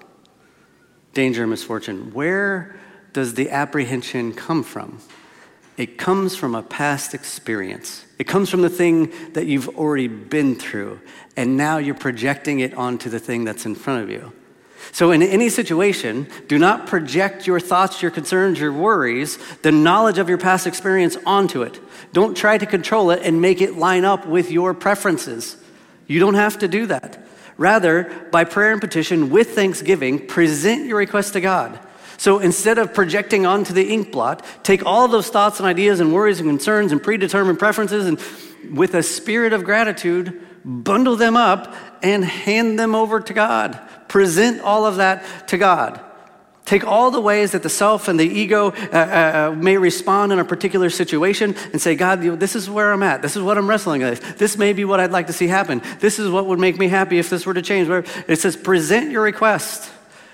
danger 1.14 1.44
or 1.44 1.48
misfortune. 1.48 2.14
Where 2.14 2.80
does 3.12 3.34
the 3.34 3.50
apprehension 3.50 4.32
come 4.32 4.64
from? 4.64 5.00
It 5.76 5.98
comes 5.98 6.34
from 6.34 6.56
a 6.56 6.64
past 6.64 7.14
experience. 7.14 8.06
It 8.18 8.24
comes 8.24 8.50
from 8.50 8.62
the 8.62 8.70
thing 8.70 9.12
that 9.34 9.48
you've 9.48 9.68
already 9.78 10.08
been 10.08 10.56
through, 10.56 11.02
and 11.36 11.58
now 11.58 11.78
you're 11.78 11.94
projecting 11.94 12.62
it 12.62 12.74
onto 12.76 13.10
the 13.10 13.20
thing 13.20 13.44
that's 13.44 13.66
in 13.66 13.76
front 13.76 14.04
of 14.04 14.10
you. 14.10 14.32
So, 14.92 15.12
in 15.12 15.22
any 15.22 15.50
situation, 15.50 16.28
do 16.48 16.58
not 16.58 16.88
project 16.88 17.46
your 17.46 17.60
thoughts, 17.60 18.02
your 18.02 18.12
concerns, 18.12 18.60
your 18.60 18.72
worries, 18.72 19.38
the 19.62 19.72
knowledge 19.72 20.18
of 20.18 20.30
your 20.30 20.38
past 20.38 20.68
experience 20.68 21.18
onto 21.26 21.62
it. 21.64 21.80
Don't 22.14 22.36
try 22.36 22.58
to 22.58 22.66
control 22.66 23.12
it 23.12 23.22
and 23.24 23.42
make 23.42 23.62
it 23.62 23.78
line 23.78 24.06
up 24.06 24.26
with 24.26 24.52
your 24.52 24.74
preferences. 24.74 25.58
You 26.08 26.20
don't 26.20 26.36
have 26.36 26.60
to 26.60 26.68
do 26.68 26.86
that. 26.88 27.26
Rather, 27.58 28.04
by 28.32 28.44
prayer 28.44 28.72
and 28.72 28.82
petition 28.82 29.30
with 29.30 29.56
thanksgiving, 29.56 30.28
present 30.28 30.86
your 30.86 30.98
request 30.98 31.34
to 31.34 31.42
God. 31.42 31.80
So 32.18 32.40
instead 32.40 32.78
of 32.78 32.94
projecting 32.94 33.46
onto 33.46 33.74
the 33.74 33.90
ink 33.92 34.12
blot, 34.12 34.44
take 34.64 34.86
all 34.86 35.08
those 35.08 35.30
thoughts 35.30 35.60
and 35.60 35.68
ideas 35.68 36.00
and 36.00 36.14
worries 36.14 36.40
and 36.40 36.50
concerns 36.50 36.92
and 36.92 37.02
predetermined 37.02 37.60
preferences 37.60 38.08
and 38.08 38.20
with 38.76 38.96
a 38.96 39.04
spirit 39.04 39.54
of 39.54 39.64
gratitude, 39.64 40.42
bundle 40.68 41.16
them 41.16 41.38
up 41.38 41.74
and 42.04 42.24
hand 42.24 42.78
them 42.78 42.94
over 42.94 43.22
to 43.22 43.34
God. 43.34 43.80
Present 44.10 44.62
all 44.62 44.86
of 44.86 44.98
that 44.98 45.48
to 45.48 45.58
God. 45.58 46.02
Take 46.66 46.86
all 46.86 47.12
the 47.12 47.22
ways 47.22 47.54
that 47.54 47.64
the 47.64 47.70
self 47.70 48.10
and 48.10 48.20
the 48.20 48.28
ego 48.28 48.72
uh, 48.72 48.72
uh, 48.92 49.52
uh, 49.54 49.56
may 49.56 49.78
respond 49.78 50.34
in 50.34 50.40
a 50.40 50.44
particular 50.44 50.90
situation 50.90 51.56
and 51.72 51.82
say, 51.82 51.96
God, 51.96 52.22
this 52.22 52.58
is 52.58 52.70
where 52.70 52.92
I'm 52.92 53.04
at. 53.04 53.22
This 53.22 53.38
is 53.38 53.42
what 53.42 53.58
I'm 53.58 53.70
wrestling 53.70 54.02
with. 54.02 54.38
This 54.38 54.58
may 54.58 54.74
be 54.74 54.84
what 54.84 55.00
I'd 55.00 55.12
like 55.12 55.28
to 55.28 55.34
see 55.34 55.48
happen. 55.48 55.82
This 56.02 56.20
is 56.20 56.30
what 56.30 56.46
would 56.48 56.60
make 56.60 56.78
me 56.78 56.90
happy 56.90 57.20
if 57.20 57.30
this 57.30 57.46
were 57.46 57.54
to 57.54 57.62
change. 57.62 57.88
It 58.28 58.40
says, 58.40 58.58
present 58.58 59.12
your 59.12 59.24
request. 59.24 59.90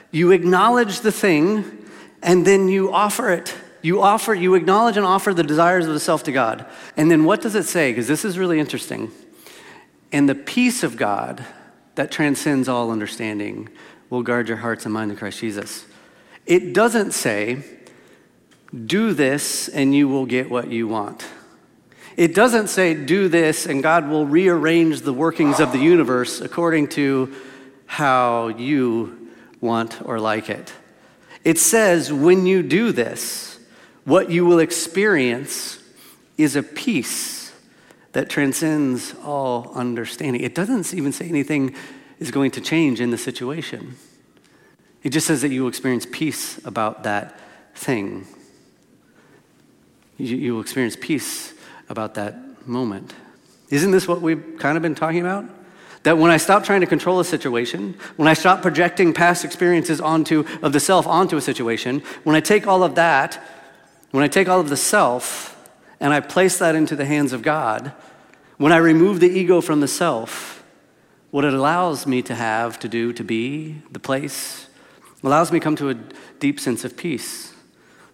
You 0.09 0.31
acknowledge 0.31 1.01
the 1.01 1.11
thing 1.11 1.85
and 2.23 2.47
then 2.47 2.67
you 2.67 2.91
offer 2.91 3.29
it. 3.29 3.53
You 3.83 4.01
offer, 4.01 4.33
you 4.33 4.55
acknowledge 4.55 4.97
and 4.97 5.05
offer 5.05 5.35
the 5.35 5.43
desires 5.43 5.85
of 5.85 5.93
the 5.93 5.99
self 5.99 6.23
to 6.23 6.31
God. 6.31 6.65
And 6.97 7.11
then 7.11 7.25
what 7.25 7.41
does 7.41 7.53
it 7.53 7.65
say? 7.65 7.91
Because 7.91 8.07
this 8.07 8.25
is 8.25 8.39
really 8.39 8.59
interesting. 8.59 9.11
And 10.13 10.29
the 10.29 10.35
peace 10.35 10.83
of 10.83 10.95
God 10.95 11.43
that 11.95 12.11
transcends 12.11 12.69
all 12.69 12.91
understanding 12.91 13.67
will 14.11 14.21
guard 14.21 14.47
your 14.47 14.57
hearts 14.57 14.85
and 14.85 14.93
mind 14.93 15.09
in 15.09 15.17
Christ 15.17 15.39
Jesus. 15.39 15.85
It 16.45 16.73
doesn't 16.73 17.11
say, 17.13 17.63
do 18.85 19.13
this 19.13 19.67
and 19.67 19.93
you 19.93 20.07
will 20.07 20.27
get 20.27 20.51
what 20.51 20.69
you 20.69 20.87
want. 20.87 21.25
It 22.15 22.35
doesn't 22.35 22.67
say, 22.67 22.93
do 22.93 23.27
this 23.27 23.65
and 23.65 23.81
God 23.81 24.07
will 24.07 24.27
rearrange 24.27 25.01
the 25.01 25.13
workings 25.13 25.59
of 25.59 25.71
the 25.71 25.79
universe 25.79 26.41
according 26.41 26.89
to 26.89 27.33
how 27.87 28.49
you 28.49 29.31
want 29.61 29.99
or 30.05 30.19
like 30.19 30.49
it. 30.49 30.71
It 31.43 31.57
says, 31.57 32.13
when 32.13 32.45
you 32.45 32.61
do 32.61 32.91
this, 32.91 33.59
what 34.05 34.29
you 34.29 34.45
will 34.45 34.59
experience 34.59 35.79
is 36.37 36.55
a 36.55 36.63
peace 36.63 37.42
that 38.13 38.29
transcends 38.29 39.13
all 39.23 39.71
understanding. 39.75 40.41
It 40.41 40.55
doesn't 40.55 40.93
even 40.93 41.11
say 41.11 41.27
anything 41.27 41.75
is 42.19 42.31
going 42.31 42.51
to 42.51 42.61
change 42.61 43.01
in 43.01 43.11
the 43.11 43.17
situation. 43.17 43.97
It 45.03 45.09
just 45.09 45.27
says 45.27 45.41
that 45.41 45.49
you 45.49 45.63
will 45.63 45.69
experience 45.69 46.07
peace 46.09 46.63
about 46.65 47.03
that 47.03 47.39
thing. 47.75 48.25
You, 50.17 50.37
you 50.37 50.53
will 50.53 50.61
experience 50.61 50.95
peace 50.99 51.53
about 51.89 52.13
that 52.13 52.67
moment. 52.67 53.13
Isn't 53.69 53.91
this 53.91 54.07
what 54.07 54.21
we've 54.21 54.57
kind 54.59 54.77
of 54.77 54.83
been 54.83 54.95
talking 54.95 55.19
about? 55.19 55.45
That 56.03 56.17
when 56.17 56.31
I 56.31 56.37
stop 56.37 56.63
trying 56.63 56.81
to 56.81 56.87
control 56.87 57.19
a 57.19 57.25
situation, 57.25 57.97
when 58.17 58.27
I 58.27 58.33
stop 58.33 58.61
projecting 58.61 59.13
past 59.13 59.43
experiences 59.43 59.99
onto 59.99 60.45
of 60.61 60.71
the 60.71 60.79
self 60.79 61.07
onto 61.07 61.37
a 61.37 61.41
situation, 61.41 62.01
when 62.23 62.35
I 62.35 62.41
take 62.41 62.67
all 62.67 62.83
of 62.83 62.95
that, 62.95 63.41
when 64.11 64.23
I 64.23 64.27
take 64.27 64.47
all 64.47 64.59
of 64.59 64.69
the 64.69 64.77
self 64.77 65.52
and 66.03 66.13
I 66.13 66.19
place 66.19 66.57
that 66.57 66.75
into 66.75 66.97
the 66.97 67.05
hands 67.05 67.31
of 67.31 67.41
God, 67.43 67.93
when 68.57 68.73
I 68.73 68.77
remove 68.77 69.21
the 69.21 69.29
ego 69.29 69.61
from 69.61 69.79
the 69.79 69.87
self, 69.87 70.61
what 71.31 71.45
it 71.45 71.53
allows 71.53 72.05
me 72.05 72.21
to 72.23 72.35
have, 72.35 72.77
to 72.79 72.89
do, 72.89 73.13
to 73.13 73.23
be, 73.23 73.81
the 73.89 74.01
place, 74.01 74.67
allows 75.23 75.49
me 75.49 75.59
to 75.59 75.63
come 75.63 75.77
to 75.77 75.91
a 75.91 75.97
deep 76.41 76.59
sense 76.59 76.83
of 76.83 76.97
peace 76.97 77.53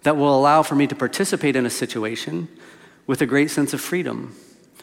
that 0.03 0.15
will 0.15 0.37
allow 0.37 0.61
for 0.61 0.75
me 0.75 0.85
to 0.85 0.93
participate 0.93 1.55
in 1.55 1.65
a 1.65 1.69
situation 1.71 2.47
with 3.07 3.23
a 3.23 3.25
great 3.25 3.49
sense 3.49 3.73
of 3.73 3.81
freedom. 3.81 4.35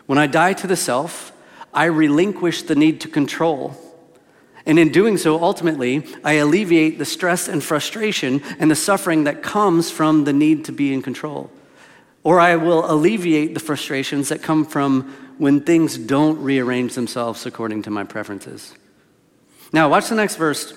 When 0.07 0.19
I 0.19 0.27
die 0.27 0.55
to 0.55 0.66
the 0.66 0.75
self, 0.75 1.33
I 1.73 1.85
relinquish 1.85 2.62
the 2.62 2.75
need 2.75 3.01
to 3.03 3.09
control. 3.09 3.77
And 4.66 4.81
in 4.81 4.90
doing 4.90 5.16
so, 5.16 5.40
ultimately, 5.40 6.05
I 6.25 6.33
alleviate 6.33 6.99
the 6.99 7.05
stress 7.05 7.47
and 7.47 7.62
frustration 7.62 8.42
and 8.59 8.69
the 8.69 8.75
suffering 8.75 9.23
that 9.25 9.45
comes 9.45 9.92
from 9.92 10.25
the 10.25 10.33
need 10.33 10.64
to 10.64 10.73
be 10.73 10.92
in 10.92 11.03
control. 11.03 11.53
Or 12.27 12.41
I 12.41 12.57
will 12.57 12.91
alleviate 12.91 13.55
the 13.55 13.61
frustrations 13.61 14.31
that 14.31 14.43
come 14.43 14.65
from 14.65 15.15
when 15.39 15.61
things 15.61 15.97
don't 15.97 16.43
rearrange 16.43 16.97
themselves 16.97 17.47
according 17.47 17.83
to 17.83 17.91
my 17.93 18.03
preferences. 18.03 18.75
Now, 19.73 19.89
watch 19.89 20.09
the 20.09 20.17
next 20.17 20.35
verse, 20.35 20.77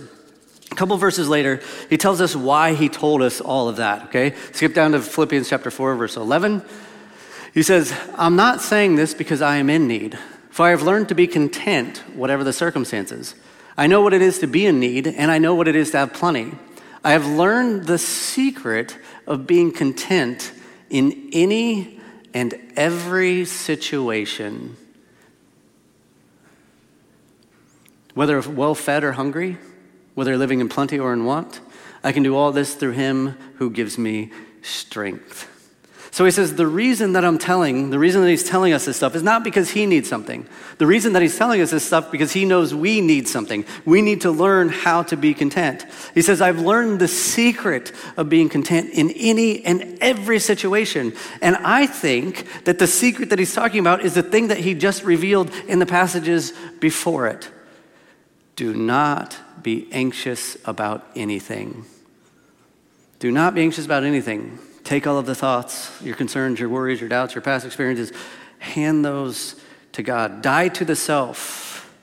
a 0.72 0.76
couple 0.76 0.96
verses 0.98 1.28
later, 1.28 1.60
he 1.90 1.98
tells 1.98 2.22
us 2.22 2.36
why 2.36 2.76
he 2.76 2.88
told 2.88 3.24
us 3.24 3.42
all 3.42 3.68
of 3.68 3.78
that, 3.78 4.10
okay? 4.10 4.36
Skip 4.52 4.76
down 4.76 4.92
to 4.92 5.02
Philippians 5.02 5.50
chapter 5.50 5.72
4, 5.72 5.96
verse 5.96 6.18
11. 6.18 6.62
He 7.56 7.64
says, 7.64 8.00
I'm 8.14 8.36
not 8.36 8.62
saying 8.62 8.96
this 8.96 9.16
because 9.16 9.42
I 9.42 9.56
am 9.56 9.72
in 9.72 9.88
need, 9.88 10.20
for 10.52 10.68
I 10.68 10.70
have 10.70 10.84
learned 10.84 11.10
to 11.10 11.16
be 11.16 11.26
content, 11.26 12.04
whatever 12.14 12.44
the 12.44 12.54
circumstances. 12.54 13.34
I 13.76 13.88
know 13.88 14.02
what 14.02 14.14
it 14.14 14.22
is 14.22 14.38
to 14.38 14.48
be 14.48 14.68
in 14.68 14.80
need, 14.80 15.08
and 15.08 15.32
I 15.32 15.40
know 15.40 15.56
what 15.56 15.68
it 15.68 15.76
is 15.76 15.90
to 15.92 15.98
have 15.98 16.14
plenty. 16.14 16.54
I 17.04 17.14
have 17.14 17.26
learned 17.26 17.86
the 17.86 17.98
secret 17.98 18.96
of 19.26 19.48
being 19.48 19.72
content 19.72 20.52
in 20.90 21.30
any 21.34 22.00
and 22.34 22.54
every 22.76 23.46
situation, 23.46 24.78
whether 28.14 28.40
well 28.42 28.76
fed 28.76 29.04
or 29.04 29.14
hungry 29.14 29.58
whether 30.20 30.38
living 30.38 30.60
in 30.60 30.68
plenty 30.68 31.00
or 31.00 31.14
in 31.14 31.24
want. 31.24 31.62
I 32.04 32.12
can 32.12 32.24
do 32.24 32.36
all 32.36 32.52
this 32.52 32.76
through 32.76 32.92
him 32.92 33.38
who 33.56 33.70
gives 33.70 33.98
me 33.98 34.34
strength. 34.62 35.49
So 36.12 36.26
he 36.26 36.32
says, 36.32 36.56
the 36.56 36.66
reason 36.66 37.14
that 37.14 37.24
I'm 37.24 37.38
telling, 37.38 37.92
the 37.92 38.00
reason 38.00 38.22
that 38.22 38.30
he's 38.30 38.44
telling 38.44 38.74
us 38.74 38.86
this 38.86 38.98
stuff 38.98 39.16
is 39.16 39.22
not 39.22 39.44
because 39.44 39.70
he 39.70 39.86
needs 39.86 40.10
something. 40.10 40.48
The 40.80 40.88
reason 40.88 41.14
that 41.14 41.22
he's 41.22 41.38
telling 41.38 41.62
us 41.62 41.70
this 41.70 41.86
stuff 41.86 42.12
because 42.12 42.32
he 42.32 42.46
knows 42.46 42.74
we 42.74 43.00
need 43.00 43.28
something. 43.28 43.64
We 43.86 44.02
need 44.02 44.22
to 44.22 44.32
learn 44.32 44.70
how 44.70 45.04
to 45.04 45.16
be 45.16 45.36
content. 45.36 45.86
He 46.16 46.24
says, 46.24 46.42
I've 46.42 46.60
learned 46.60 47.00
the 47.00 47.08
secret 47.08 47.92
of 48.18 48.28
being 48.28 48.50
content 48.50 48.90
in 48.94 49.12
any 49.12 49.64
and 49.64 50.00
every 50.02 50.40
situation. 50.40 51.14
And 51.42 51.56
I 51.58 51.86
think 51.86 52.48
that 52.64 52.80
the 52.80 52.88
secret 52.88 53.30
that 53.30 53.38
he's 53.38 53.54
talking 53.54 53.80
about 53.80 54.02
is 54.02 54.16
the 54.16 54.24
thing 54.24 54.48
that 54.48 54.58
he 54.58 54.74
just 54.74 55.04
revealed 55.04 55.52
in 55.68 55.78
the 55.78 55.86
passages 55.86 56.54
before 56.80 57.28
it. 57.28 57.50
Do 58.56 58.74
not 58.74 59.38
be 59.62 59.88
anxious 59.92 60.58
about 60.66 61.06
anything. 61.16 61.86
Do 63.20 63.32
not 63.32 63.54
be 63.54 63.62
anxious 63.62 63.86
about 63.86 64.04
anything. 64.04 64.58
Take 64.90 65.06
all 65.06 65.20
of 65.20 65.28
the 65.28 65.36
thoughts, 65.36 65.92
your 66.02 66.16
concerns, 66.16 66.60
your 66.60 66.68
worries, 66.68 67.00
your 67.00 67.10
doubts, 67.10 67.36
your 67.36 67.44
past 67.44 67.64
experiences, 67.64 68.12
hand 68.58 69.06
those 69.06 69.56
to 69.92 70.02
God. 70.02 70.42
Die 70.42 70.68
to 70.70 70.84
the 70.84 70.96
self, 70.96 71.94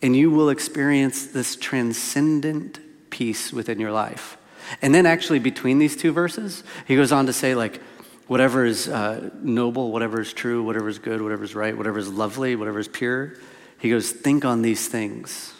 and 0.00 0.16
you 0.16 0.30
will 0.30 0.48
experience 0.48 1.26
this 1.26 1.54
transcendent 1.54 2.80
peace 3.10 3.52
within 3.52 3.78
your 3.78 3.92
life. 3.92 4.38
And 4.80 4.94
then, 4.94 5.04
actually, 5.04 5.38
between 5.38 5.78
these 5.78 5.94
two 5.94 6.12
verses, 6.12 6.64
he 6.88 6.96
goes 6.96 7.12
on 7.12 7.26
to 7.26 7.32
say, 7.34 7.54
like, 7.54 7.82
whatever 8.26 8.64
is 8.64 8.88
uh, 8.88 9.28
noble, 9.42 9.92
whatever 9.92 10.18
is 10.18 10.32
true, 10.32 10.62
whatever 10.62 10.88
is 10.88 10.98
good, 10.98 11.20
whatever 11.20 11.44
is 11.44 11.54
right, 11.54 11.76
whatever 11.76 11.98
is 11.98 12.08
lovely, 12.08 12.56
whatever 12.56 12.78
is 12.78 12.88
pure. 12.88 13.34
He 13.78 13.90
goes, 13.90 14.10
think 14.10 14.46
on 14.46 14.62
these 14.62 14.88
things. 14.88 15.52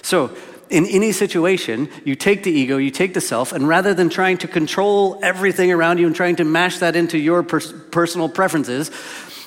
So, 0.00 0.34
in 0.70 0.86
any 0.86 1.12
situation, 1.12 1.88
you 2.04 2.14
take 2.14 2.42
the 2.42 2.50
ego, 2.50 2.76
you 2.76 2.90
take 2.90 3.14
the 3.14 3.20
self, 3.20 3.52
and 3.52 3.66
rather 3.66 3.94
than 3.94 4.08
trying 4.08 4.38
to 4.38 4.48
control 4.48 5.18
everything 5.22 5.72
around 5.72 5.98
you 5.98 6.06
and 6.06 6.14
trying 6.14 6.36
to 6.36 6.44
mash 6.44 6.78
that 6.78 6.96
into 6.96 7.18
your 7.18 7.42
pers- 7.42 7.72
personal 7.90 8.28
preferences, 8.28 8.90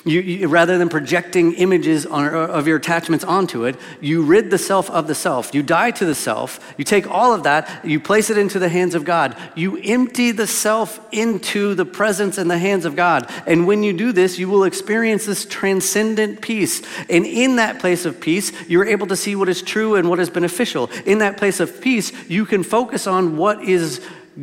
you, 0.04 0.20
you, 0.20 0.48
rather 0.48 0.78
than 0.78 0.88
projecting 0.88 1.52
images 1.52 2.06
on, 2.06 2.26
of 2.26 2.66
your 2.66 2.76
attachments 2.76 3.24
onto 3.24 3.64
it, 3.64 3.76
you 4.00 4.22
rid 4.22 4.50
the 4.50 4.58
self 4.58 4.90
of 4.90 5.06
the 5.06 5.14
self. 5.14 5.54
You 5.54 5.62
die 5.62 5.92
to 5.92 6.04
the 6.04 6.14
self. 6.14 6.74
You 6.76 6.84
take 6.84 7.08
all 7.08 7.32
of 7.32 7.44
that, 7.44 7.84
you 7.84 8.00
place 8.00 8.28
it 8.28 8.36
into 8.36 8.58
the 8.58 8.68
hands 8.68 8.94
of 8.94 9.04
God. 9.04 9.36
You 9.54 9.76
empty 9.78 10.32
the 10.32 10.46
self 10.46 11.00
into 11.12 11.74
the 11.74 11.84
presence 11.84 12.36
and 12.36 12.50
the 12.50 12.58
hands 12.58 12.84
of 12.84 12.96
God. 12.96 13.30
And 13.46 13.66
when 13.66 13.82
you 13.82 13.92
do 13.92 14.12
this, 14.12 14.38
you 14.38 14.48
will 14.48 14.64
experience 14.64 15.26
this 15.26 15.44
transcendent 15.44 16.40
peace. 16.40 16.82
And 17.08 17.24
in 17.24 17.56
that 17.56 17.78
place 17.78 18.04
of 18.04 18.20
peace, 18.20 18.52
you're 18.68 18.86
able 18.86 19.06
to 19.06 19.16
see 19.16 19.36
what 19.36 19.48
is 19.48 19.62
true 19.62 19.94
and 19.94 20.08
what 20.10 20.18
is 20.18 20.30
beneficial. 20.30 20.90
In 21.06 21.18
that 21.18 21.36
place 21.36 21.60
of 21.60 21.80
peace, 21.80 22.12
you 22.28 22.44
can 22.44 22.64
focus 22.64 23.06
on 23.06 23.36
what 23.36 23.62
is 23.62 24.00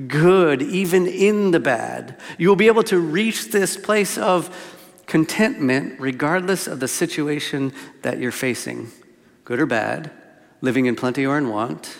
good, 0.07 0.61
even 0.61 1.07
in 1.07 1.51
the 1.51 1.59
bad. 1.59 2.15
You 2.37 2.47
will 2.47 2.55
be 2.55 2.67
able 2.67 2.83
to 2.83 2.99
reach 2.99 3.49
this 3.49 3.75
place 3.75 4.17
of 4.17 4.77
contentment 5.09 5.99
regardless 5.99 6.67
of 6.67 6.79
the 6.79 6.87
situation 6.87 7.73
that 8.03 8.19
you're 8.19 8.31
facing, 8.31 8.89
good 9.43 9.59
or 9.59 9.65
bad, 9.65 10.11
living 10.61 10.85
in 10.85 10.95
plenty 10.95 11.25
or 11.25 11.37
in 11.37 11.49
want, 11.49 11.97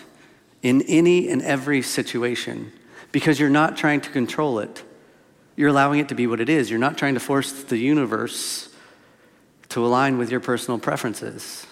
in 0.62 0.82
any 0.84 1.30
and 1.30 1.42
every 1.42 1.82
situation, 1.82 2.72
because 3.12 3.40
you're 3.40 3.50
not 3.50 3.76
trying 3.76 4.00
to 4.00 4.10
control 4.10 4.60
it. 4.60 4.84
You're 5.56 5.70
allowing 5.70 6.00
it 6.00 6.08
to 6.10 6.16
be 6.16 6.28
what 6.28 6.40
it 6.40 6.50
is. 6.50 6.70
You're 6.70 6.80
not 6.80 6.98
trying 6.98 7.16
to 7.16 7.20
force 7.20 7.64
the 7.64 7.78
universe 7.78 8.70
to 9.70 9.86
align 9.86 10.18
with 10.18 10.32
your 10.32 10.40
personal 10.40 10.80
preferences. 10.80 11.66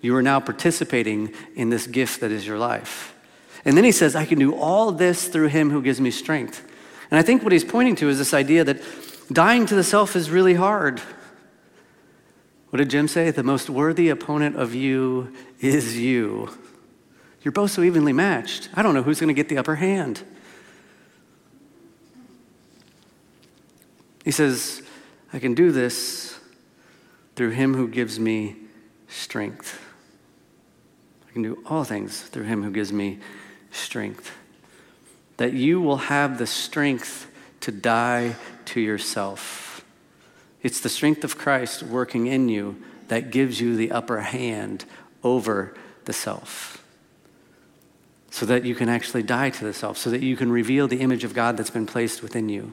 You 0.00 0.14
are 0.16 0.22
now 0.22 0.40
participating 0.40 1.34
in 1.54 1.70
this 1.70 1.86
gift 1.86 2.20
that 2.20 2.30
is 2.30 2.46
your 2.46 2.58
life. 2.58 3.14
And 3.64 3.76
then 3.76 3.84
he 3.84 3.92
says, 3.92 4.14
I 4.14 4.26
can 4.26 4.38
do 4.38 4.54
all 4.54 4.92
this 4.92 5.28
through 5.28 5.48
him 5.48 5.70
who 5.70 5.82
gives 5.82 6.00
me 6.00 6.10
strength. 6.10 6.64
And 7.10 7.18
I 7.18 7.22
think 7.22 7.42
what 7.42 7.52
he's 7.52 7.64
pointing 7.64 7.96
to 7.96 8.08
is 8.08 8.18
this 8.18 8.34
idea 8.34 8.64
that 8.64 8.82
Dying 9.32 9.66
to 9.66 9.74
the 9.74 9.84
self 9.84 10.16
is 10.16 10.30
really 10.30 10.54
hard. 10.54 11.00
What 12.70 12.78
did 12.78 12.90
Jim 12.90 13.08
say? 13.08 13.30
The 13.30 13.42
most 13.42 13.70
worthy 13.70 14.08
opponent 14.08 14.56
of 14.56 14.74
you 14.74 15.32
is 15.60 15.98
you. 15.98 16.50
You're 17.42 17.52
both 17.52 17.70
so 17.70 17.82
evenly 17.82 18.12
matched. 18.12 18.68
I 18.74 18.82
don't 18.82 18.94
know 18.94 19.02
who's 19.02 19.20
going 19.20 19.28
to 19.28 19.34
get 19.34 19.48
the 19.48 19.58
upper 19.58 19.76
hand. 19.76 20.22
He 24.24 24.30
says, 24.30 24.82
I 25.32 25.38
can 25.38 25.54
do 25.54 25.70
this 25.70 26.38
through 27.36 27.50
him 27.50 27.74
who 27.74 27.88
gives 27.88 28.18
me 28.18 28.56
strength. 29.08 29.80
I 31.28 31.32
can 31.32 31.42
do 31.42 31.62
all 31.66 31.84
things 31.84 32.22
through 32.22 32.44
him 32.44 32.62
who 32.62 32.70
gives 32.70 32.92
me 32.92 33.18
strength. 33.70 34.32
That 35.36 35.52
you 35.52 35.80
will 35.80 35.96
have 35.96 36.38
the 36.38 36.46
strength 36.46 37.30
to 37.60 37.72
die 37.72 38.36
to 38.66 38.80
yourself. 38.80 39.84
It's 40.64 40.80
the 40.80 40.88
strength 40.88 41.24
of 41.24 41.36
Christ 41.36 41.82
working 41.82 42.26
in 42.26 42.48
you 42.48 42.82
that 43.08 43.30
gives 43.30 43.60
you 43.60 43.76
the 43.76 43.92
upper 43.92 44.20
hand 44.20 44.86
over 45.22 45.74
the 46.06 46.12
self. 46.12 46.82
So 48.30 48.46
that 48.46 48.64
you 48.64 48.74
can 48.74 48.88
actually 48.88 49.22
die 49.22 49.50
to 49.50 49.64
the 49.64 49.74
self, 49.74 49.98
so 49.98 50.10
that 50.10 50.22
you 50.22 50.36
can 50.36 50.50
reveal 50.50 50.88
the 50.88 51.00
image 51.00 51.22
of 51.22 51.34
God 51.34 51.56
that's 51.56 51.70
been 51.70 51.86
placed 51.86 52.22
within 52.22 52.48
you, 52.48 52.72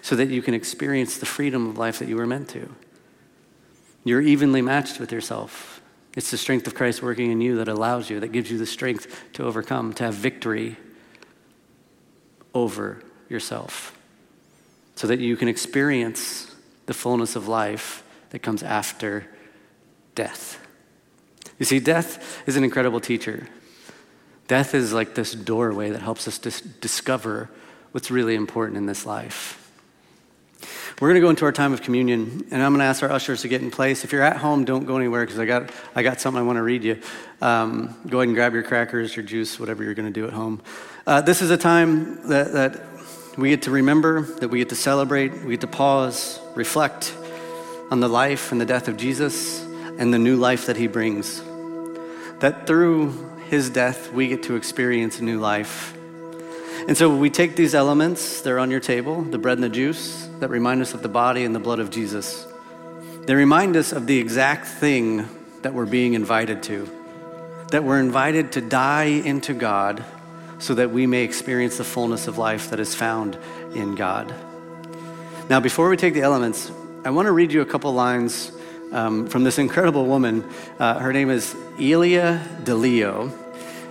so 0.00 0.16
that 0.16 0.28
you 0.28 0.40
can 0.40 0.54
experience 0.54 1.18
the 1.18 1.26
freedom 1.26 1.68
of 1.68 1.78
life 1.78 1.98
that 1.98 2.08
you 2.08 2.16
were 2.16 2.26
meant 2.26 2.48
to. 2.48 2.74
You're 4.04 4.22
evenly 4.22 4.62
matched 4.62 4.98
with 4.98 5.12
yourself. 5.12 5.82
It's 6.16 6.30
the 6.30 6.38
strength 6.38 6.66
of 6.66 6.74
Christ 6.74 7.02
working 7.02 7.30
in 7.30 7.42
you 7.42 7.56
that 7.56 7.68
allows 7.68 8.08
you, 8.08 8.20
that 8.20 8.32
gives 8.32 8.50
you 8.50 8.56
the 8.56 8.66
strength 8.66 9.22
to 9.34 9.44
overcome, 9.44 9.92
to 9.94 10.04
have 10.04 10.14
victory 10.14 10.78
over 12.54 13.02
yourself 13.28 13.97
so 14.98 15.06
that 15.06 15.20
you 15.20 15.36
can 15.36 15.46
experience 15.46 16.52
the 16.86 16.92
fullness 16.92 17.36
of 17.36 17.46
life 17.46 18.02
that 18.30 18.40
comes 18.40 18.64
after 18.64 19.24
death. 20.16 20.58
You 21.56 21.66
see, 21.66 21.78
death 21.78 22.42
is 22.48 22.56
an 22.56 22.64
incredible 22.64 22.98
teacher. 22.98 23.46
Death 24.48 24.74
is 24.74 24.92
like 24.92 25.14
this 25.14 25.34
doorway 25.34 25.90
that 25.90 26.02
helps 26.02 26.26
us 26.26 26.38
dis- 26.38 26.62
discover 26.62 27.48
what's 27.92 28.10
really 28.10 28.34
important 28.34 28.76
in 28.76 28.86
this 28.86 29.06
life. 29.06 29.70
We're 31.00 31.10
going 31.10 31.20
to 31.20 31.24
go 31.24 31.30
into 31.30 31.44
our 31.44 31.52
time 31.52 31.72
of 31.72 31.80
communion, 31.80 32.48
and 32.50 32.60
I'm 32.60 32.72
going 32.72 32.80
to 32.80 32.86
ask 32.86 33.00
our 33.04 33.12
ushers 33.12 33.42
to 33.42 33.48
get 33.48 33.62
in 33.62 33.70
place. 33.70 34.02
If 34.02 34.10
you're 34.10 34.24
at 34.24 34.38
home, 34.38 34.64
don't 34.64 34.84
go 34.84 34.96
anywhere 34.96 35.24
because 35.24 35.38
I 35.38 35.46
got, 35.46 35.70
I 35.94 36.02
got 36.02 36.20
something 36.20 36.42
I 36.42 36.44
want 36.44 36.56
to 36.56 36.64
read 36.64 36.82
you. 36.82 37.00
Um, 37.40 37.94
go 38.08 38.18
ahead 38.18 38.30
and 38.30 38.34
grab 38.34 38.52
your 38.52 38.64
crackers, 38.64 39.14
your 39.14 39.24
juice, 39.24 39.60
whatever 39.60 39.84
you're 39.84 39.94
going 39.94 40.12
to 40.12 40.20
do 40.20 40.26
at 40.26 40.32
home. 40.32 40.60
Uh, 41.06 41.20
this 41.20 41.40
is 41.40 41.52
a 41.52 41.56
time 41.56 42.26
that, 42.28 42.52
that 42.52 42.97
we 43.38 43.50
get 43.50 43.62
to 43.62 43.70
remember, 43.70 44.22
that 44.22 44.48
we 44.48 44.58
get 44.58 44.70
to 44.70 44.74
celebrate, 44.74 45.32
we 45.44 45.50
get 45.50 45.60
to 45.60 45.68
pause, 45.68 46.40
reflect 46.56 47.16
on 47.88 48.00
the 48.00 48.08
life 48.08 48.50
and 48.50 48.60
the 48.60 48.66
death 48.66 48.88
of 48.88 48.96
Jesus 48.96 49.64
and 49.96 50.12
the 50.12 50.18
new 50.18 50.34
life 50.34 50.66
that 50.66 50.76
he 50.76 50.88
brings. 50.88 51.40
That 52.40 52.66
through 52.66 53.12
his 53.48 53.70
death, 53.70 54.12
we 54.12 54.26
get 54.26 54.42
to 54.44 54.56
experience 54.56 55.20
a 55.20 55.24
new 55.24 55.38
life. 55.38 55.96
And 56.88 56.96
so 56.96 57.14
we 57.14 57.30
take 57.30 57.54
these 57.54 57.76
elements, 57.76 58.42
they're 58.42 58.58
on 58.58 58.72
your 58.72 58.80
table, 58.80 59.22
the 59.22 59.38
bread 59.38 59.56
and 59.56 59.62
the 59.62 59.68
juice, 59.68 60.28
that 60.40 60.48
remind 60.48 60.82
us 60.82 60.92
of 60.92 61.02
the 61.02 61.08
body 61.08 61.44
and 61.44 61.54
the 61.54 61.60
blood 61.60 61.78
of 61.78 61.90
Jesus. 61.90 62.44
They 63.26 63.36
remind 63.36 63.76
us 63.76 63.92
of 63.92 64.08
the 64.08 64.18
exact 64.18 64.66
thing 64.66 65.28
that 65.62 65.74
we're 65.74 65.86
being 65.86 66.14
invited 66.14 66.64
to, 66.64 66.90
that 67.70 67.84
we're 67.84 68.00
invited 68.00 68.52
to 68.52 68.60
die 68.60 69.04
into 69.04 69.54
God 69.54 70.04
so 70.58 70.74
that 70.74 70.90
we 70.90 71.06
may 71.06 71.22
experience 71.22 71.78
the 71.78 71.84
fullness 71.84 72.26
of 72.26 72.38
life 72.38 72.70
that 72.70 72.80
is 72.80 72.94
found 72.94 73.38
in 73.74 73.94
God. 73.94 74.34
Now, 75.48 75.60
before 75.60 75.88
we 75.88 75.96
take 75.96 76.14
the 76.14 76.22
elements, 76.22 76.70
I 77.04 77.10
want 77.10 77.26
to 77.26 77.32
read 77.32 77.52
you 77.52 77.62
a 77.62 77.66
couple 77.66 77.92
lines 77.92 78.52
um, 78.92 79.28
from 79.28 79.44
this 79.44 79.58
incredible 79.58 80.06
woman. 80.06 80.44
Uh, 80.78 80.98
her 80.98 81.12
name 81.12 81.30
is 81.30 81.56
Ilia 81.78 82.44
Delio, 82.64 83.32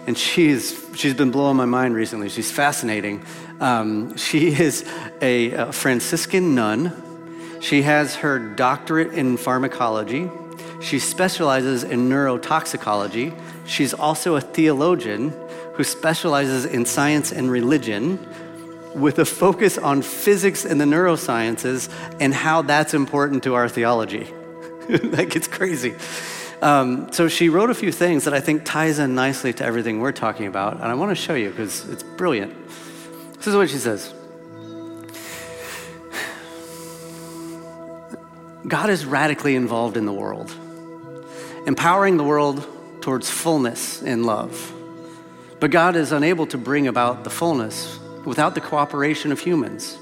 and 0.05 0.17
she's, 0.17 0.85
she's 0.95 1.13
been 1.13 1.31
blowing 1.31 1.57
my 1.57 1.65
mind 1.65 1.95
recently. 1.95 2.29
She's 2.29 2.51
fascinating. 2.51 3.25
Um, 3.59 4.17
she 4.17 4.49
is 4.49 4.87
a, 5.21 5.51
a 5.51 5.71
Franciscan 5.71 6.53
nun. 6.53 7.59
She 7.59 7.81
has 7.83 8.15
her 8.17 8.37
doctorate 8.37 9.13
in 9.13 9.37
pharmacology. 9.37 10.29
She 10.79 10.99
specializes 10.99 11.83
in 11.83 12.07
neurotoxicology. 12.07 13.33
She's 13.65 13.93
also 13.93 14.35
a 14.35 14.41
theologian 14.41 15.33
who 15.77 15.83
specializes 15.83 16.65
in 16.65 16.85
science 16.85 17.31
and 17.31 17.51
religion 17.51 18.19
with 18.95 19.19
a 19.19 19.25
focus 19.25 19.77
on 19.77 20.01
physics 20.01 20.65
and 20.65 20.81
the 20.81 20.85
neurosciences 20.85 21.87
and 22.19 22.33
how 22.33 22.63
that's 22.63 22.95
important 22.95 23.43
to 23.43 23.53
our 23.53 23.69
theology. 23.69 24.23
that 24.89 25.29
gets 25.29 25.47
crazy. 25.47 25.93
Um, 26.63 27.11
so 27.11 27.27
she 27.27 27.49
wrote 27.49 27.69
a 27.69 27.75
few 27.75 27.91
things 27.91 28.23
that 28.23 28.33
I 28.33 28.39
think 28.39 28.65
ties 28.65 28.97
in 28.97 29.13
nicely 29.13 29.53
to 29.53 29.63
everything 29.63 29.99
we're 29.99 30.11
talking 30.11 30.47
about, 30.47 30.73
and 30.73 30.85
I 30.85 30.95
want 30.95 31.11
to 31.11 31.15
show 31.15 31.35
you 31.35 31.51
because 31.51 31.87
it's 31.89 32.01
brilliant. 32.01 32.55
This 33.35 33.45
is 33.45 33.55
what 33.55 33.69
she 33.69 33.77
says. 33.77 34.11
God 38.67 38.89
is 38.89 39.05
radically 39.05 39.55
involved 39.55 39.95
in 39.95 40.05
the 40.05 40.13
world, 40.13 40.51
empowering 41.67 42.17
the 42.17 42.23
world 42.23 42.67
towards 43.01 43.29
fullness 43.29 44.01
in 44.01 44.23
love. 44.23 44.73
But 45.59 45.71
God 45.71 45.95
is 45.95 46.11
unable 46.11 46.45
to 46.47 46.57
bring 46.57 46.87
about 46.87 47.23
the 47.23 47.29
fullness 47.29 47.99
without 48.25 48.55
the 48.55 48.61
cooperation 48.61 49.31
of 49.31 49.39
humans. 49.39 49.97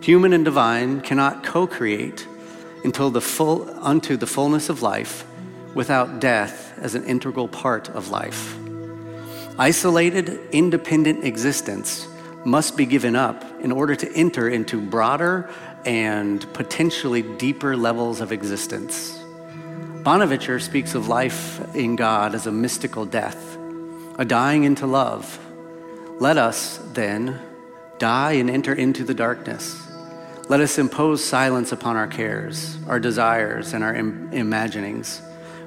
Human 0.00 0.32
and 0.32 0.44
divine 0.44 1.00
cannot 1.00 1.42
co 1.42 1.66
create 1.66 2.26
until 2.84 3.10
the 3.10 3.20
full, 3.20 3.68
unto 3.82 4.16
the 4.16 4.26
fullness 4.26 4.68
of 4.68 4.82
life 4.82 5.26
without 5.74 6.20
death 6.20 6.78
as 6.78 6.94
an 6.94 7.04
integral 7.04 7.48
part 7.48 7.88
of 7.88 8.10
life. 8.10 8.56
Isolated, 9.58 10.40
independent 10.52 11.24
existence 11.24 12.06
must 12.44 12.76
be 12.76 12.84
given 12.84 13.16
up 13.16 13.42
in 13.60 13.72
order 13.72 13.96
to 13.96 14.12
enter 14.12 14.48
into 14.48 14.80
broader 14.80 15.48
and 15.86 16.50
potentially 16.52 17.22
deeper 17.22 17.76
levels 17.76 18.20
of 18.20 18.32
existence. 18.32 19.18
Bonaventure 20.02 20.60
speaks 20.60 20.94
of 20.94 21.08
life 21.08 21.74
in 21.74 21.96
God 21.96 22.34
as 22.34 22.46
a 22.46 22.52
mystical 22.52 23.06
death, 23.06 23.56
a 24.16 24.24
dying 24.24 24.64
into 24.64 24.86
love. 24.86 25.38
Let 26.20 26.38
us, 26.38 26.78
then, 26.92 27.40
die 27.98 28.32
and 28.32 28.48
enter 28.48 28.72
into 28.72 29.04
the 29.04 29.14
darkness. 29.14 29.80
Let 30.48 30.60
us 30.60 30.78
impose 30.78 31.24
silence 31.24 31.72
upon 31.72 31.96
our 31.96 32.06
cares, 32.06 32.76
our 32.86 33.00
desires, 33.00 33.72
and 33.72 33.82
our 33.82 33.94
Im- 33.94 34.32
imaginings. 34.32 35.22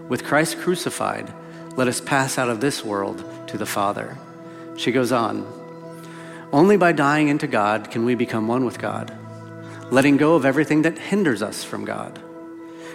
With 0.08 0.24
Christ 0.24 0.60
crucified, 0.60 1.34
let 1.76 1.88
us 1.88 2.00
pass 2.00 2.38
out 2.38 2.50
of 2.50 2.62
this 2.62 2.86
world 2.86 3.24
to 3.48 3.58
the 3.58 3.66
Father. 3.66 4.18
She 4.78 4.92
goes 4.92 5.12
on 5.12 5.46
Only 6.54 6.78
by 6.78 6.92
dying 6.92 7.28
into 7.28 7.48
God 7.48 7.92
can 7.92 8.06
we 8.06 8.16
become 8.16 8.48
one 8.48 8.66
with 8.66 8.80
God, 8.80 9.12
letting 9.92 10.18
go 10.18 10.36
of 10.36 10.46
everything 10.46 10.84
that 10.84 10.98
hinders 10.98 11.42
us 11.42 11.64
from 11.64 11.84
God. 11.84 12.22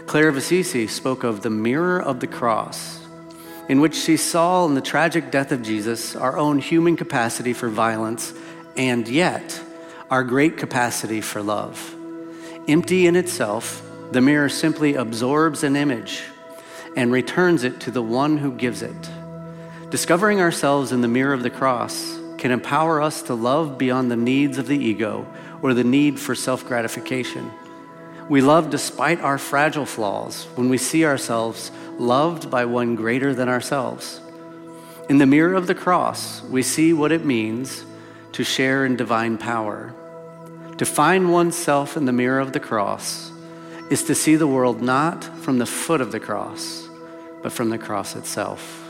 Clare 0.06 0.28
of 0.28 0.36
Assisi 0.36 0.86
spoke 0.86 1.24
of 1.24 1.42
the 1.42 1.50
mirror 1.50 2.00
of 2.00 2.20
the 2.20 2.26
cross, 2.26 3.01
in 3.68 3.80
which 3.80 3.94
she 3.94 4.16
saw 4.16 4.66
in 4.66 4.74
the 4.74 4.80
tragic 4.80 5.30
death 5.30 5.52
of 5.52 5.62
Jesus 5.62 6.16
our 6.16 6.36
own 6.36 6.58
human 6.58 6.96
capacity 6.96 7.52
for 7.52 7.68
violence 7.68 8.32
and 8.76 9.06
yet 9.08 9.60
our 10.10 10.24
great 10.24 10.56
capacity 10.56 11.20
for 11.20 11.42
love. 11.42 11.96
Empty 12.68 13.06
in 13.06 13.16
itself, 13.16 13.82
the 14.12 14.20
mirror 14.20 14.48
simply 14.48 14.94
absorbs 14.94 15.62
an 15.62 15.74
image 15.74 16.22
and 16.96 17.10
returns 17.10 17.64
it 17.64 17.80
to 17.80 17.90
the 17.90 18.02
one 18.02 18.36
who 18.36 18.52
gives 18.52 18.82
it. 18.82 19.10
Discovering 19.90 20.40
ourselves 20.40 20.92
in 20.92 21.00
the 21.00 21.08
mirror 21.08 21.32
of 21.32 21.42
the 21.42 21.50
cross 21.50 22.18
can 22.38 22.50
empower 22.50 23.00
us 23.00 23.22
to 23.22 23.34
love 23.34 23.78
beyond 23.78 24.10
the 24.10 24.16
needs 24.16 24.58
of 24.58 24.66
the 24.66 24.78
ego 24.78 25.26
or 25.62 25.74
the 25.74 25.84
need 25.84 26.18
for 26.18 26.34
self 26.34 26.66
gratification. 26.66 27.50
We 28.28 28.40
love 28.40 28.70
despite 28.70 29.20
our 29.20 29.38
fragile 29.38 29.86
flaws 29.86 30.46
when 30.54 30.68
we 30.68 30.78
see 30.78 31.04
ourselves 31.04 31.70
loved 31.98 32.50
by 32.50 32.64
one 32.64 32.94
greater 32.94 33.34
than 33.34 33.48
ourselves. 33.48 34.20
In 35.08 35.18
the 35.18 35.26
mirror 35.26 35.54
of 35.54 35.66
the 35.66 35.74
cross, 35.74 36.42
we 36.42 36.62
see 36.62 36.92
what 36.92 37.12
it 37.12 37.24
means 37.24 37.84
to 38.32 38.44
share 38.44 38.84
in 38.84 38.96
divine 38.96 39.36
power. 39.38 39.94
To 40.78 40.86
find 40.86 41.32
oneself 41.32 41.96
in 41.96 42.06
the 42.06 42.12
mirror 42.12 42.40
of 42.40 42.52
the 42.52 42.60
cross 42.60 43.30
is 43.90 44.04
to 44.04 44.14
see 44.14 44.36
the 44.36 44.46
world 44.46 44.80
not 44.80 45.22
from 45.24 45.58
the 45.58 45.66
foot 45.66 46.00
of 46.00 46.12
the 46.12 46.20
cross, 46.20 46.88
but 47.42 47.52
from 47.52 47.68
the 47.68 47.78
cross 47.78 48.16
itself. 48.16 48.82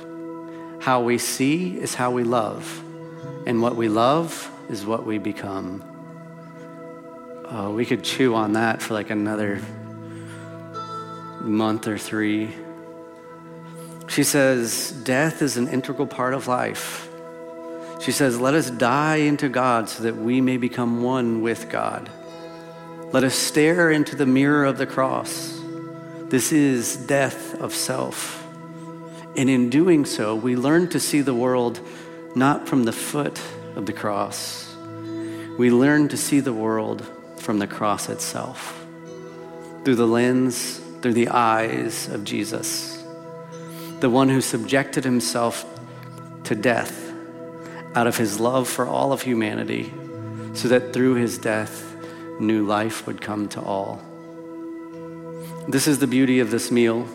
How 0.80 1.02
we 1.02 1.18
see 1.18 1.78
is 1.78 1.94
how 1.94 2.10
we 2.10 2.24
love, 2.24 2.82
and 3.46 3.60
what 3.60 3.76
we 3.76 3.88
love 3.88 4.50
is 4.68 4.86
what 4.86 5.04
we 5.04 5.18
become. 5.18 5.82
Oh, 7.46 7.72
we 7.74 7.84
could 7.84 8.04
chew 8.04 8.34
on 8.34 8.52
that 8.54 8.80
for 8.80 8.94
like 8.94 9.10
another 9.10 9.60
month 11.40 11.88
or 11.88 11.98
three. 11.98 12.54
She 14.12 14.24
says, 14.24 14.92
Death 14.92 15.40
is 15.40 15.56
an 15.56 15.68
integral 15.68 16.06
part 16.06 16.34
of 16.34 16.46
life. 16.46 17.08
She 17.98 18.12
says, 18.12 18.38
Let 18.38 18.52
us 18.52 18.68
die 18.68 19.16
into 19.16 19.48
God 19.48 19.88
so 19.88 20.02
that 20.02 20.16
we 20.16 20.42
may 20.42 20.58
become 20.58 21.02
one 21.02 21.40
with 21.40 21.70
God. 21.70 22.10
Let 23.12 23.24
us 23.24 23.34
stare 23.34 23.90
into 23.90 24.14
the 24.14 24.26
mirror 24.26 24.66
of 24.66 24.76
the 24.76 24.86
cross. 24.86 25.58
This 26.24 26.52
is 26.52 26.94
death 26.96 27.58
of 27.58 27.74
self. 27.74 28.46
And 29.34 29.48
in 29.48 29.70
doing 29.70 30.04
so, 30.04 30.34
we 30.34 30.56
learn 30.56 30.90
to 30.90 31.00
see 31.00 31.22
the 31.22 31.34
world 31.34 31.80
not 32.36 32.68
from 32.68 32.84
the 32.84 32.92
foot 32.92 33.40
of 33.76 33.86
the 33.86 33.94
cross. 33.94 34.76
We 35.58 35.70
learn 35.70 36.08
to 36.08 36.18
see 36.18 36.40
the 36.40 36.52
world 36.52 37.10
from 37.38 37.58
the 37.58 37.66
cross 37.66 38.10
itself, 38.10 38.86
through 39.84 39.96
the 39.96 40.06
lens, 40.06 40.82
through 41.00 41.14
the 41.14 41.28
eyes 41.28 42.08
of 42.08 42.24
Jesus, 42.24 43.01
the 44.02 44.10
one 44.10 44.28
who 44.28 44.40
subjected 44.40 45.04
himself 45.04 45.64
to 46.42 46.56
death 46.56 47.12
out 47.94 48.08
of 48.08 48.16
his 48.16 48.40
love 48.40 48.68
for 48.68 48.84
all 48.84 49.12
of 49.12 49.22
humanity, 49.22 49.94
so 50.54 50.66
that 50.66 50.92
through 50.92 51.14
his 51.14 51.38
death, 51.38 51.94
new 52.40 52.66
life 52.66 53.06
would 53.06 53.20
come 53.20 53.48
to 53.48 53.60
all. 53.60 54.02
This 55.68 55.86
is 55.86 56.00
the 56.00 56.08
beauty 56.08 56.40
of 56.40 56.50
this 56.50 56.72
meal, 56.72 57.06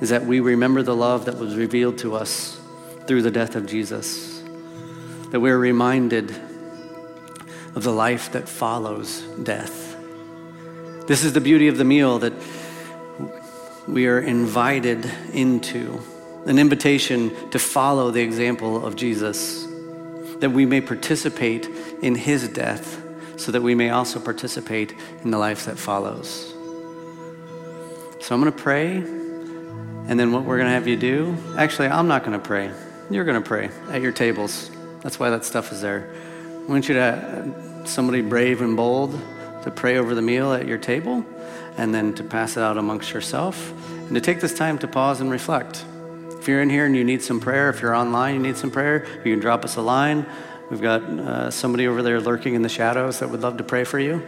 is 0.00 0.08
that 0.08 0.26
we 0.26 0.40
remember 0.40 0.82
the 0.82 0.96
love 0.96 1.26
that 1.26 1.38
was 1.38 1.54
revealed 1.54 1.98
to 1.98 2.16
us 2.16 2.60
through 3.06 3.22
the 3.22 3.30
death 3.30 3.54
of 3.54 3.66
Jesus, 3.66 4.42
that 5.30 5.38
we're 5.38 5.56
reminded 5.56 6.30
of 7.76 7.84
the 7.84 7.92
life 7.92 8.32
that 8.32 8.48
follows 8.48 9.20
death. 9.44 9.96
This 11.06 11.22
is 11.22 11.32
the 11.32 11.40
beauty 11.40 11.68
of 11.68 11.78
the 11.78 11.84
meal 11.84 12.18
that 12.18 12.32
we 13.86 14.06
are 14.06 14.20
invited 14.20 15.10
into, 15.32 16.00
an 16.46 16.58
invitation 16.58 17.50
to 17.50 17.58
follow 17.58 18.10
the 18.10 18.20
example 18.20 18.84
of 18.84 18.96
Jesus 18.96 19.66
that 20.38 20.50
we 20.50 20.66
may 20.66 20.80
participate 20.80 21.68
in 22.02 22.14
his 22.14 22.48
death 22.48 23.00
so 23.36 23.52
that 23.52 23.62
we 23.62 23.74
may 23.74 23.90
also 23.90 24.20
participate 24.20 24.94
in 25.22 25.30
the 25.30 25.38
life 25.38 25.66
that 25.66 25.78
follows. 25.78 26.52
So 28.20 28.34
I'm 28.34 28.40
going 28.40 28.52
to 28.52 28.58
pray, 28.58 28.96
and 28.96 30.18
then 30.18 30.32
what 30.32 30.44
we're 30.44 30.58
going 30.58 30.68
to 30.68 30.74
have 30.74 30.86
you 30.86 30.96
do, 30.96 31.36
actually, 31.56 31.88
I'm 31.88 32.06
not 32.06 32.24
going 32.24 32.38
to 32.38 32.44
pray. 32.44 32.70
You're 33.10 33.24
going 33.24 33.42
to 33.42 33.46
pray 33.46 33.70
at 33.90 34.00
your 34.00 34.12
tables. 34.12 34.70
That's 35.00 35.18
why 35.18 35.30
that 35.30 35.44
stuff 35.44 35.72
is 35.72 35.80
there. 35.80 36.08
I 36.68 36.70
want 36.70 36.88
you 36.88 36.94
to, 36.94 37.00
uh, 37.02 37.84
somebody 37.84 38.20
brave 38.20 38.60
and 38.60 38.76
bold, 38.76 39.20
to 39.62 39.70
pray 39.70 39.98
over 39.98 40.14
the 40.14 40.22
meal 40.22 40.52
at 40.52 40.66
your 40.66 40.78
table, 40.78 41.24
and 41.76 41.94
then 41.94 42.14
to 42.14 42.24
pass 42.24 42.56
it 42.56 42.62
out 42.62 42.76
amongst 42.76 43.12
yourself, 43.12 43.72
and 44.06 44.14
to 44.14 44.20
take 44.20 44.40
this 44.40 44.54
time 44.54 44.78
to 44.78 44.88
pause 44.88 45.20
and 45.20 45.30
reflect. 45.30 45.84
If 46.38 46.48
you're 46.48 46.60
in 46.60 46.70
here 46.70 46.86
and 46.86 46.96
you 46.96 47.04
need 47.04 47.22
some 47.22 47.40
prayer, 47.40 47.70
if 47.70 47.80
you're 47.80 47.94
online, 47.94 48.34
you 48.34 48.40
need 48.40 48.56
some 48.56 48.70
prayer, 48.70 49.06
you 49.24 49.32
can 49.32 49.40
drop 49.40 49.64
us 49.64 49.76
a 49.76 49.80
line. 49.80 50.26
We've 50.70 50.82
got 50.82 51.02
uh, 51.02 51.50
somebody 51.50 51.86
over 51.86 52.02
there 52.02 52.20
lurking 52.20 52.54
in 52.54 52.62
the 52.62 52.68
shadows 52.68 53.20
that 53.20 53.30
would 53.30 53.42
love 53.42 53.58
to 53.58 53.64
pray 53.64 53.84
for 53.84 53.98
you. 53.98 54.26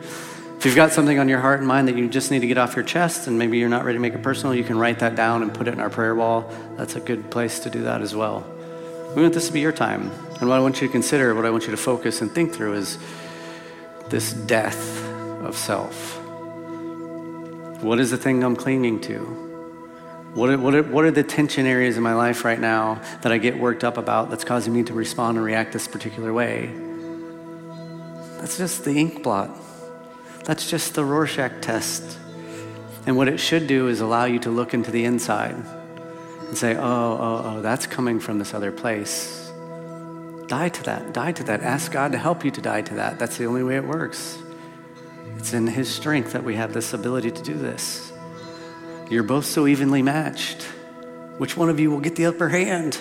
If 0.59 0.64
you've 0.64 0.76
got 0.76 0.92
something 0.92 1.18
on 1.18 1.28
your 1.28 1.40
heart 1.40 1.59
and 1.59 1.68
mind 1.68 1.88
that 1.88 1.97
you 1.97 2.09
just 2.09 2.30
need 2.30 2.40
to 2.40 2.47
get 2.47 2.57
off 2.57 2.76
your 2.76 2.84
chest 2.84 3.26
and 3.26 3.38
maybe 3.38 3.59
you're 3.59 3.68
not 3.68 3.84
ready 3.84 3.97
to 3.97 4.01
make 4.01 4.14
it 4.14 4.22
personal, 4.22 4.55
you 4.55 4.64
can 4.64 4.78
write 4.78 5.01
that 5.01 5.16
down 5.16 5.42
and 5.42 5.53
put 5.53 5.68
it 5.68 5.74
in 5.74 5.80
our 5.80 5.90
prayer 5.90 6.14
wall. 6.14 6.51
That's 6.76 6.97
a 6.97 7.01
good 7.01 7.30
place 7.30 7.59
to 7.61 7.70
do 7.70 7.82
that 7.82 8.01
as 8.01 8.14
well. 8.14 8.47
We 9.14 9.22
want 9.22 9.34
this 9.34 9.49
to 9.49 9.53
be 9.53 9.61
your 9.61 9.72
time. 9.72 10.11
And 10.40 10.49
what 10.49 10.57
I 10.57 10.61
want 10.61 10.80
you 10.80 10.86
to 10.86 10.92
consider, 10.92 11.34
what 11.34 11.45
I 11.45 11.51
want 11.51 11.64
you 11.64 11.70
to 11.72 11.76
focus 11.76 12.20
and 12.20 12.30
think 12.30 12.53
through 12.53 12.74
is 12.74 12.99
this 14.09 14.32
death 14.32 15.05
of 15.42 15.57
self. 15.57 16.24
What 17.85 18.01
is 18.01 18.11
the 18.11 18.16
thing 18.16 18.43
I'm 18.43 18.57
clinging 18.57 19.03
to? 19.03 19.18
What 20.32 20.49
are, 20.49 20.57
what, 20.57 20.74
are, 20.74 20.82
what 20.85 21.05
are 21.05 21.11
the 21.11 21.22
tension 21.22 21.66
areas 21.66 21.99
in 21.99 22.03
my 22.03 22.14
life 22.14 22.43
right 22.43 22.59
now 22.59 23.03
that 23.20 23.30
I 23.30 23.37
get 23.37 23.59
worked 23.59 23.85
up 23.85 23.99
about 23.99 24.30
that's 24.30 24.43
causing 24.43 24.72
me 24.72 24.85
to 24.85 24.95
respond 24.95 25.37
and 25.37 25.45
react 25.45 25.74
this 25.74 25.87
particular 25.87 26.32
way? 26.32 26.72
That's 28.39 28.57
just 28.57 28.87
the 28.87 28.97
ink 28.97 29.22
blot. 29.22 29.51
That's 30.45 30.70
just 30.70 30.95
the 30.95 31.05
Rorschach 31.05 31.61
test. 31.61 32.18
And 33.05 33.18
what 33.18 33.28
it 33.28 33.39
should 33.39 33.66
do 33.66 33.89
is 33.89 34.01
allow 34.01 34.24
you 34.24 34.39
to 34.41 34.51
look 34.51 34.72
into 34.72 34.91
the 34.91 35.05
inside 35.05 35.55
and 35.55 36.57
say, 36.57 36.76
oh, 36.76 36.80
oh, 36.80 37.43
oh, 37.45 37.61
that's 37.61 37.87
coming 37.87 38.18
from 38.18 38.39
this 38.39 38.55
other 38.55 38.72
place. 38.72 39.53
Die 40.47 40.68
to 40.70 40.82
that. 40.85 41.12
Die 41.12 41.32
to 41.32 41.45
that. 41.45 41.61
Ask 41.61 41.93
God 41.93 42.12
to 42.12 42.18
help 42.18 42.47
you 42.47 42.51
to 42.51 42.62
die 42.62 42.80
to 42.80 42.95
that. 42.95 43.18
That's 43.18 43.37
the 43.37 43.45
only 43.45 43.62
way 43.62 43.76
it 43.76 43.85
works. 43.85 44.39
It's 45.45 45.53
in 45.53 45.66
His 45.66 45.95
strength 45.95 46.32
that 46.32 46.42
we 46.42 46.55
have 46.55 46.72
this 46.72 46.95
ability 46.95 47.30
to 47.30 47.42
do 47.42 47.53
this. 47.53 48.11
You're 49.11 49.22
both 49.22 49.45
so 49.45 49.66
evenly 49.66 50.01
matched. 50.01 50.62
Which 51.36 51.55
one 51.55 51.68
of 51.68 51.78
you 51.78 51.90
will 51.90 52.01
get 52.01 52.16
the 52.16 52.24
upper 52.24 52.49
hand? 52.49 52.99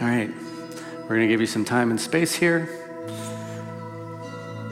All 0.00 0.08
right, 0.08 0.30
we're 1.02 1.08
going 1.08 1.20
to 1.20 1.28
give 1.28 1.42
you 1.42 1.46
some 1.46 1.66
time 1.66 1.90
and 1.90 2.00
space 2.00 2.34
here. 2.34 2.70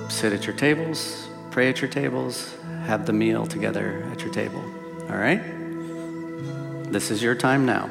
Sit 0.08 0.32
at 0.32 0.46
your 0.46 0.56
tables, 0.56 1.28
pray 1.50 1.68
at 1.68 1.82
your 1.82 1.90
tables, 1.90 2.56
have 2.86 3.04
the 3.04 3.12
meal 3.12 3.44
together 3.44 4.08
at 4.10 4.22
your 4.22 4.32
table. 4.32 4.64
All 5.10 5.18
right? 5.18 5.42
This 6.90 7.10
is 7.10 7.22
your 7.22 7.34
time 7.34 7.66
now. 7.66 7.90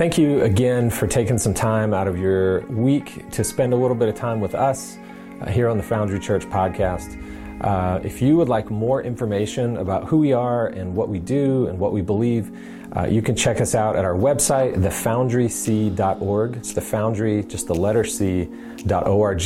Thank 0.00 0.16
you 0.16 0.40
again 0.40 0.88
for 0.88 1.06
taking 1.06 1.36
some 1.36 1.52
time 1.52 1.92
out 1.92 2.08
of 2.08 2.16
your 2.16 2.60
week 2.68 3.30
to 3.32 3.44
spend 3.44 3.74
a 3.74 3.76
little 3.76 3.94
bit 3.94 4.08
of 4.08 4.14
time 4.14 4.40
with 4.40 4.54
us 4.54 4.96
uh, 5.42 5.50
here 5.50 5.68
on 5.68 5.76
the 5.76 5.82
Foundry 5.82 6.18
Church 6.18 6.46
podcast. 6.46 7.22
Uh, 7.60 8.00
if 8.02 8.22
you 8.22 8.34
would 8.38 8.48
like 8.48 8.70
more 8.70 9.02
information 9.02 9.76
about 9.76 10.04
who 10.04 10.16
we 10.16 10.32
are 10.32 10.68
and 10.68 10.96
what 10.96 11.10
we 11.10 11.18
do 11.18 11.66
and 11.66 11.78
what 11.78 11.92
we 11.92 12.00
believe, 12.00 12.50
uh, 12.96 13.04
you 13.04 13.20
can 13.20 13.36
check 13.36 13.60
us 13.60 13.74
out 13.74 13.94
at 13.94 14.06
our 14.06 14.14
website, 14.14 14.74
thefoundryc.org. 14.74 16.56
It's 16.56 16.72
the 16.72 16.80
foundry, 16.80 17.44
just 17.44 17.66
the 17.66 17.74
letter 17.74 18.02
C.org. 18.02 19.42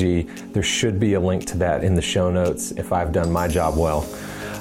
There 0.53 0.63
should 0.63 1.01
be 1.01 1.15
a 1.15 1.21
link 1.21 1.47
to 1.47 1.59
that 1.59 1.83
in 1.83 1.97
the 1.97 2.03
show 2.03 2.31
notes 2.31 2.71
if 2.71 2.93
I've 2.93 3.11
done 3.11 3.33
my 3.33 3.49
job 3.49 3.77
well. 3.77 4.07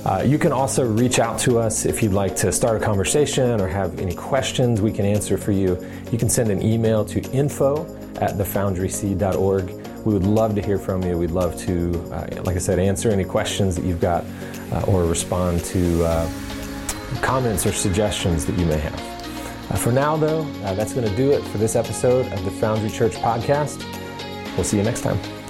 Uh, 0.05 0.21
you 0.25 0.37
can 0.37 0.51
also 0.51 0.85
reach 0.85 1.19
out 1.19 1.39
to 1.39 1.57
us 1.57 1.85
if 1.85 2.03
you'd 2.03 2.11
like 2.11 2.35
to 2.35 2.51
start 2.51 2.81
a 2.81 2.85
conversation 2.85 3.61
or 3.61 3.67
have 3.67 3.99
any 3.99 4.13
questions 4.13 4.81
we 4.81 4.91
can 4.91 5.05
answer 5.05 5.37
for 5.37 5.53
you. 5.53 5.77
You 6.11 6.17
can 6.17 6.29
send 6.29 6.51
an 6.51 6.61
email 6.61 7.05
to 7.05 7.21
info 7.31 7.85
at 8.19 8.37
thefoundryc.org 8.37 9.69
We 10.05 10.13
would 10.13 10.25
love 10.25 10.55
to 10.55 10.61
hear 10.61 10.77
from 10.77 11.03
you. 11.03 11.17
We'd 11.17 11.31
love 11.31 11.57
to, 11.61 11.91
uh, 12.11 12.41
like 12.43 12.57
I 12.57 12.59
said, 12.59 12.79
answer 12.79 13.09
any 13.11 13.23
questions 13.23 13.75
that 13.77 13.85
you've 13.85 14.01
got 14.01 14.25
uh, 14.73 14.83
or 14.87 15.05
respond 15.05 15.63
to 15.65 16.03
uh, 16.03 16.29
comments 17.21 17.65
or 17.65 17.71
suggestions 17.71 18.45
that 18.45 18.57
you 18.59 18.65
may 18.65 18.77
have. 18.77 18.99
Uh, 19.71 19.75
for 19.77 19.93
now, 19.93 20.17
though, 20.17 20.43
that's 20.75 20.93
going 20.93 21.07
to 21.07 21.15
do 21.15 21.31
it 21.31 21.41
for 21.45 21.57
this 21.57 21.77
episode 21.77 22.31
of 22.33 22.43
the 22.43 22.51
Foundry 22.51 22.89
Church 22.89 23.13
podcast. 23.13 23.81
We'll 24.55 24.65
see 24.65 24.77
you 24.77 24.83
next 24.83 25.01
time. 25.01 25.42